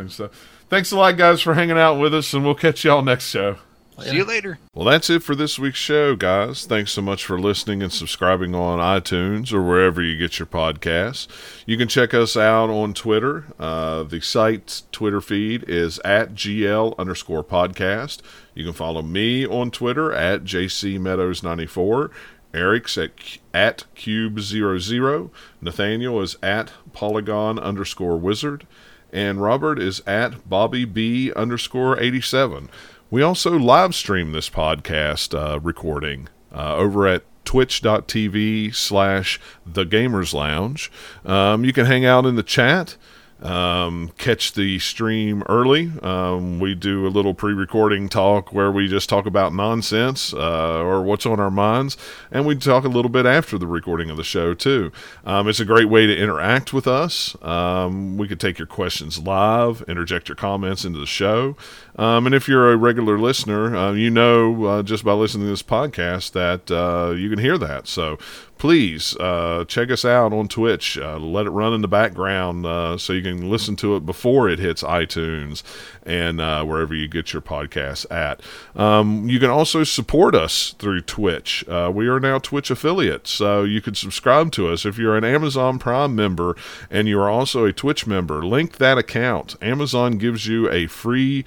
so. 0.09 0.29
Thanks 0.69 0.91
a 0.91 0.97
lot, 0.97 1.17
guys, 1.17 1.41
for 1.41 1.53
hanging 1.53 1.77
out 1.77 1.99
with 1.99 2.13
us, 2.13 2.33
and 2.33 2.43
we'll 2.43 2.55
catch 2.55 2.83
y'all 2.83 3.01
next 3.03 3.25
show. 3.29 3.57
See 3.99 4.15
you 4.15 4.25
later. 4.25 4.57
Well, 4.73 4.85
that's 4.85 5.09
it 5.09 5.21
for 5.21 5.35
this 5.35 5.59
week's 5.59 5.77
show, 5.77 6.15
guys. 6.15 6.65
Thanks 6.65 6.91
so 6.91 7.01
much 7.01 7.25
for 7.25 7.39
listening 7.39 7.83
and 7.83 7.91
subscribing 7.91 8.55
on 8.55 8.79
iTunes 8.79 9.53
or 9.53 9.61
wherever 9.61 10.01
you 10.01 10.17
get 10.17 10.39
your 10.39 10.45
podcasts. 10.47 11.27
You 11.65 11.77
can 11.77 11.87
check 11.87 12.13
us 12.13 12.35
out 12.35 12.69
on 12.69 12.93
Twitter. 12.93 13.45
Uh, 13.59 14.03
the 14.03 14.19
site's 14.19 14.83
Twitter 14.91 15.21
feed 15.21 15.63
is 15.67 15.99
at 15.99 16.33
GL 16.33 16.97
underscore 16.97 17.43
podcast. 17.43 18.21
You 18.55 18.63
can 18.63 18.73
follow 18.73 19.01
me 19.01 19.45
on 19.45 19.69
Twitter 19.71 20.11
at 20.11 20.43
JCMeadows94. 20.43 22.09
Eric's 22.53 22.97
at, 22.97 23.11
at 23.53 23.85
Cube00. 23.95 25.29
Nathaniel 25.61 26.21
is 26.21 26.35
at 26.43 26.71
Polygon 26.93 27.57
underscore 27.59 28.17
wizard. 28.17 28.67
And 29.11 29.39
Robert 29.41 29.79
is 29.79 30.01
at 30.07 30.49
Bobby 30.49 30.85
B 30.85 31.31
underscore 31.33 31.99
87. 31.99 32.69
We 33.13 33.21
also 33.21 33.59
live 33.59 33.93
stream 33.93 34.31
this 34.31 34.49
podcast 34.49 35.37
uh, 35.39 35.59
recording 35.59 36.29
uh, 36.51 36.77
over 36.77 37.05
at 37.05 37.21
twitch.tv 37.45 38.73
slash 38.73 39.39
the 39.63 39.85
gamers 39.85 40.33
lounge. 40.33 40.91
Um, 41.23 41.63
you 41.63 41.73
can 41.73 41.85
hang 41.85 42.05
out 42.05 42.25
in 42.25 42.37
the 42.37 42.41
chat 42.41 42.97
um, 43.43 44.11
catch 44.17 44.53
the 44.53 44.79
stream 44.79 45.43
early. 45.49 45.91
Um, 46.01 46.59
we 46.59 46.75
do 46.75 47.05
a 47.05 47.09
little 47.09 47.33
pre-recording 47.33 48.07
talk 48.09 48.53
where 48.53 48.71
we 48.71 48.87
just 48.87 49.09
talk 49.09 49.25
about 49.25 49.53
nonsense 49.53 50.33
uh, 50.33 50.81
or 50.81 51.03
what's 51.03 51.25
on 51.25 51.39
our 51.39 51.51
minds 51.51 51.97
and 52.31 52.45
we 52.45 52.55
talk 52.55 52.85
a 52.85 52.89
little 52.89 53.09
bit 53.09 53.25
after 53.25 53.57
the 53.57 53.67
recording 53.67 54.09
of 54.09 54.17
the 54.17 54.23
show 54.23 54.53
too. 54.53 54.91
Um, 55.25 55.47
it's 55.47 55.59
a 55.59 55.65
great 55.65 55.89
way 55.89 56.07
to 56.07 56.17
interact 56.17 56.71
with 56.73 56.87
us. 56.87 57.35
Um, 57.43 58.17
we 58.17 58.27
could 58.27 58.39
take 58.39 58.57
your 58.57 58.67
questions 58.67 59.19
live 59.19 59.83
interject 59.87 60.29
your 60.29 60.35
comments 60.35 60.85
into 60.85 60.99
the 60.99 61.05
show. 61.05 61.55
Um, 61.97 62.25
and 62.25 62.33
if 62.33 62.47
you're 62.47 62.71
a 62.71 62.77
regular 62.77 63.19
listener, 63.19 63.75
uh, 63.75 63.91
you 63.91 64.09
know 64.09 64.65
uh, 64.65 64.83
just 64.83 65.03
by 65.03 65.13
listening 65.13 65.45
to 65.45 65.51
this 65.51 65.63
podcast 65.63 66.31
that 66.31 66.71
uh, 66.71 67.11
you 67.11 67.29
can 67.29 67.39
hear 67.39 67.57
that. 67.57 67.87
So 67.87 68.17
please 68.63 69.17
uh, 69.17 69.65
check 69.67 69.91
us 69.91 70.05
out 70.05 70.31
on 70.31 70.47
Twitch. 70.47 70.97
Uh, 70.97 71.17
let 71.17 71.45
it 71.45 71.49
run 71.49 71.73
in 71.73 71.81
the 71.81 71.87
background 71.89 72.65
uh, 72.65 72.97
so 72.97 73.11
you 73.11 73.21
can 73.21 73.49
listen 73.49 73.75
to 73.75 73.97
it 73.97 74.05
before 74.05 74.47
it 74.47 74.57
hits 74.57 74.81
iTunes 74.83 75.63
and 76.03 76.39
uh, 76.39 76.63
wherever 76.63 76.95
you 76.95 77.05
get 77.09 77.33
your 77.33 77.41
podcasts 77.41 78.09
at. 78.09 78.41
Um, 78.73 79.27
you 79.27 79.37
can 79.37 79.49
also 79.49 79.83
support 79.83 80.33
us 80.33 80.75
through 80.79 81.01
Twitch. 81.01 81.67
Uh, 81.67 81.91
we 81.93 82.07
are 82.07 82.21
now 82.21 82.39
Twitch 82.39 82.71
affiliates, 82.71 83.31
so 83.31 83.65
you 83.65 83.81
can 83.81 83.95
subscribe 83.95 84.53
to 84.53 84.69
us 84.69 84.85
if 84.85 84.97
you're 84.97 85.17
an 85.17 85.25
Amazon 85.25 85.77
Prime 85.77 86.15
member 86.15 86.55
and 86.89 87.09
you 87.09 87.19
are 87.19 87.29
also 87.29 87.65
a 87.65 87.73
Twitch 87.73 88.07
member. 88.07 88.45
Link 88.45 88.77
that 88.77 88.97
account. 88.97 89.57
Amazon 89.61 90.17
gives 90.17 90.47
you 90.47 90.71
a 90.71 90.87
free 90.87 91.43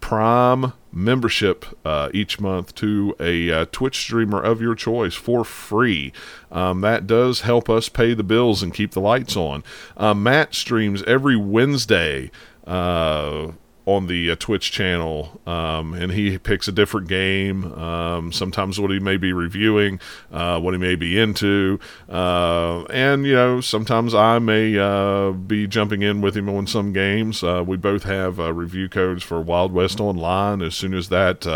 Prime 0.00 0.72
membership 0.92 1.64
uh, 1.84 2.10
each 2.12 2.40
month 2.40 2.74
to 2.76 3.14
a 3.20 3.50
uh, 3.50 3.66
Twitch 3.70 4.00
streamer 4.00 4.40
of 4.40 4.60
your 4.60 4.74
choice 4.74 5.14
for 5.14 5.44
free. 5.44 6.12
Um, 6.50 6.80
that 6.80 7.06
does 7.06 7.42
help 7.42 7.70
us 7.70 7.88
pay 7.88 8.14
the 8.14 8.24
bills 8.24 8.62
and 8.62 8.74
keep 8.74 8.92
the 8.92 9.00
lights 9.00 9.36
on. 9.36 9.62
Uh, 9.96 10.14
Matt 10.14 10.54
streams 10.54 11.02
every 11.04 11.36
Wednesday. 11.36 12.30
On 13.86 14.06
the 14.06 14.30
uh, 14.30 14.36
Twitch 14.36 14.70
channel, 14.70 15.40
um, 15.46 15.94
and 15.94 16.12
he 16.12 16.38
picks 16.38 16.68
a 16.68 16.72
different 16.72 17.08
game. 17.08 17.72
Um, 17.72 18.30
sometimes 18.30 18.78
what 18.78 18.90
he 18.90 19.00
may 19.00 19.16
be 19.16 19.32
reviewing, 19.32 19.98
uh, 20.30 20.60
what 20.60 20.74
he 20.74 20.78
may 20.78 20.94
be 20.94 21.18
into, 21.18 21.80
uh, 22.08 22.82
and 22.84 23.26
you 23.26 23.34
know, 23.34 23.60
sometimes 23.60 24.14
I 24.14 24.38
may 24.38 24.78
uh, 24.78 25.32
be 25.32 25.66
jumping 25.66 26.02
in 26.02 26.20
with 26.20 26.36
him 26.36 26.48
on 26.48 26.66
some 26.66 26.92
games. 26.92 27.42
Uh, 27.42 27.64
we 27.66 27.76
both 27.76 28.04
have 28.04 28.38
uh, 28.38 28.52
review 28.52 28.88
codes 28.88 29.22
for 29.22 29.40
Wild 29.40 29.72
West 29.72 29.98
Online. 29.98 30.62
As 30.62 30.74
soon 30.74 30.94
as 30.94 31.08
that 31.08 31.46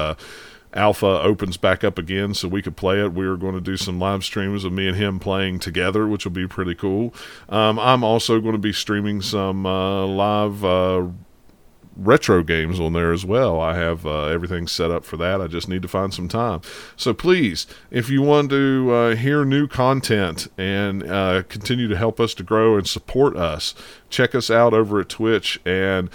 alpha 0.75 1.07
opens 1.07 1.57
back 1.57 1.85
up 1.85 1.99
again 1.99 2.35
so 2.35 2.49
we 2.49 2.61
could 2.61 2.77
play 2.77 3.01
it. 3.01 3.13
We 3.13 3.27
are 3.27 3.37
going 3.37 3.55
to 3.55 3.61
do 3.61 3.77
some 3.77 3.99
live 3.99 4.25
streams 4.25 4.65
of 4.65 4.73
me 4.73 4.89
and 4.89 4.97
him 4.97 5.19
playing 5.19 5.61
together, 5.61 6.07
which 6.07 6.25
will 6.25 6.33
be 6.33 6.47
pretty 6.47 6.75
cool. 6.75 7.15
Um, 7.49 7.79
I'm 7.79 8.03
also 8.05 8.41
going 8.41 8.53
to 8.53 8.59
be 8.59 8.73
streaming 8.73 9.23
some 9.23 9.65
uh, 9.67 10.07
live 10.07 10.65
uh, 10.65 11.07
retro 11.97 12.43
games 12.43 12.81
on 12.81 12.93
there 12.93 13.13
as 13.13 13.25
well. 13.25 13.61
I 13.61 13.75
have 13.75 14.07
uh, 14.07 14.27
everything 14.27 14.67
set 14.67 14.91
up 14.91 15.05
for 15.05 15.17
that. 15.19 15.41
I 15.41 15.47
just 15.47 15.69
need 15.69 15.83
to 15.83 15.89
find 15.89 16.13
some 16.13 16.29
time. 16.29 16.61
So 16.97 17.15
please, 17.15 17.67
if 17.91 18.11
you 18.11 18.23
want 18.23 18.51
to 18.51 18.93
uh, 18.93 19.17
hear 19.17 19.45
new 19.45 19.67
content 19.67 20.49
and 20.59 21.03
uh, 21.03 21.43
continue 21.49 21.89
to 21.89 21.97
help 21.97 22.21
us 22.21 22.35
to 22.35 22.43
grow 22.43 22.77
and 22.77 22.87
support 22.87 23.37
us, 23.37 23.75
check 24.11 24.35
us 24.35 24.51
out 24.51 24.75
over 24.75 25.01
at 25.01 25.09
Twitch 25.09 25.61
and 25.65 26.11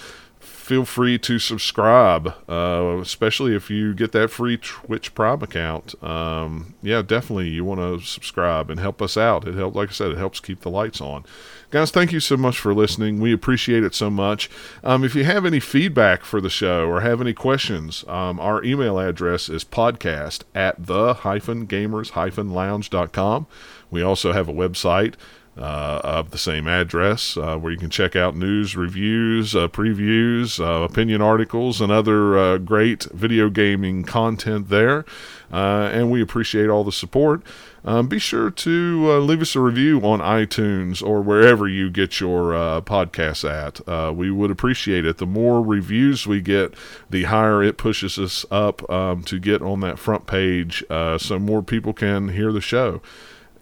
feel 0.70 0.86
free 0.86 1.18
to 1.18 1.40
subscribe, 1.40 2.28
uh, 2.48 3.00
especially 3.02 3.56
if 3.56 3.72
you 3.72 3.92
get 3.96 4.12
that 4.12 4.30
free 4.30 4.56
Twitch 4.56 5.16
Prime 5.16 5.42
account. 5.42 6.02
Um, 6.04 6.76
yeah, 6.84 7.02
definitely 7.02 7.50
you 7.50 7.66
want 7.66 7.80
to 7.80 8.06
subscribe 8.06 8.70
and 8.70 8.80
help 8.80 9.02
us 9.02 9.18
out. 9.18 9.48
It 9.48 9.56
helps, 9.56 9.76
like 9.76 9.90
I 9.90 9.94
said, 9.94 10.12
it 10.12 10.20
helps 10.20 10.40
keep 10.40 10.62
the 10.62 10.70
lights 10.70 11.02
on. 11.02 11.26
Guys, 11.72 11.92
thank 11.92 12.12
you 12.12 12.20
so 12.20 12.36
much 12.36 12.58
for 12.60 12.74
listening. 12.74 13.20
We 13.20 13.32
appreciate 13.32 13.84
it 13.84 13.94
so 13.94 14.10
much. 14.10 14.50
Um, 14.84 15.04
if 15.04 15.14
you 15.14 15.24
have 15.26 15.46
any 15.46 15.60
feedback 15.60 16.24
for 16.24 16.42
the 16.42 16.50
show 16.50 16.88
or 16.90 17.02
have 17.02 17.22
any 17.22 17.34
questions, 17.34 18.04
um, 18.08 18.40
our 18.40 18.64
email 18.64 18.98
address 18.98 19.50
is 19.50 19.64
podcast 19.64 20.42
at 20.56 20.84
the 20.84 21.14
hyphen 21.14 21.68
gamers 21.68 22.12
hyphen 22.12 22.50
lounge.com. 22.50 23.46
We 23.92 24.02
also 24.02 24.32
have 24.34 24.50
a 24.50 24.54
website. 24.54 25.14
uh, 25.58 26.00
of 26.06 26.32
the 26.32 26.38
same 26.38 26.68
address, 26.70 27.36
uh, 27.36 27.58
where 27.58 27.70
you 27.72 27.78
can 27.78 27.90
check 27.90 28.16
out 28.16 28.34
news, 28.34 28.78
reviews, 28.78 29.54
uh, 29.54 29.68
previews, 29.68 30.58
uh, 30.60 30.84
opinion 30.84 31.22
articles, 31.22 31.82
and 31.82 31.92
other 31.92 32.38
uh, 32.38 32.58
great 32.60 33.04
video 33.12 33.50
gaming 33.50 34.04
content 34.04 34.70
there. 34.70 35.04
Uh, 35.52 35.90
and 35.92 36.10
we 36.10 36.22
appreciate 36.22 36.70
all 36.70 36.86
the 36.86 36.94
support. 36.94 37.42
Um, 37.86 38.08
be 38.08 38.20
sure 38.20 38.52
to 38.52 39.12
leave 39.20 39.42
us 39.42 39.56
a 39.56 39.60
review 39.60 40.00
on 40.02 40.20
iTunes 40.20 41.02
or 41.02 41.22
wherever 41.22 41.68
you 41.68 41.90
get 41.90 42.20
your 42.20 42.52
podcasts 42.82 43.50
at. 43.50 44.16
we 44.16 44.32
would 44.32 44.52
appreciate 44.52 45.06
it. 45.06 45.18
The 45.18 45.26
more 45.26 45.62
reviews 45.62 46.28
we 46.28 46.42
get, 46.42 46.74
the 47.10 47.24
higher 47.24 47.64
it 47.64 47.78
pushes 47.78 48.18
us 48.20 48.46
up 48.52 48.90
um, 48.90 49.24
to 49.24 49.40
get 49.40 49.62
on 49.62 49.80
that 49.82 50.00
front 50.00 50.28
page 50.28 50.84
so 50.90 51.40
more 51.40 51.64
people 51.64 51.94
can 51.94 52.30
hear 52.30 52.52
the 52.52 52.62
show 52.62 53.02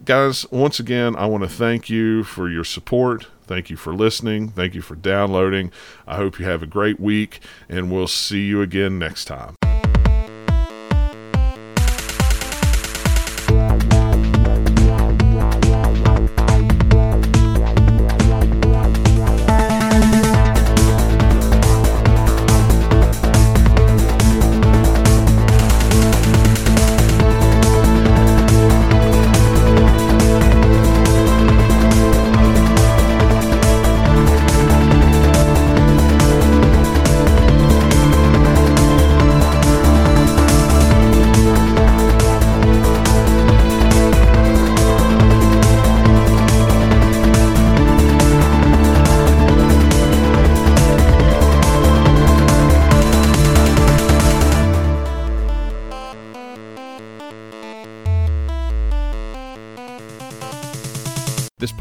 guys, 0.06 0.50
once 0.52 0.80
again, 0.80 1.16
I 1.16 1.26
want 1.26 1.44
to 1.44 1.50
thank 1.50 1.90
you 1.90 2.24
for 2.24 2.50
your 2.50 2.64
support. 2.64 3.28
Thank 3.46 3.70
you 3.70 3.78
for 3.78 3.94
listening. 3.94 4.50
Thank 4.50 4.76
you 4.76 4.82
for 4.82 4.96
downloading. 4.96 5.72
I 6.06 6.16
hope 6.16 6.40
you 6.40 6.46
have 6.46 6.64
a 6.64 6.68
great 6.68 7.00
week, 7.00 7.40
and 7.70 7.92
we'll 7.92 8.08
see 8.08 8.46
you 8.46 8.62
again 8.62 9.00
next 9.00 9.26
time. 9.26 9.67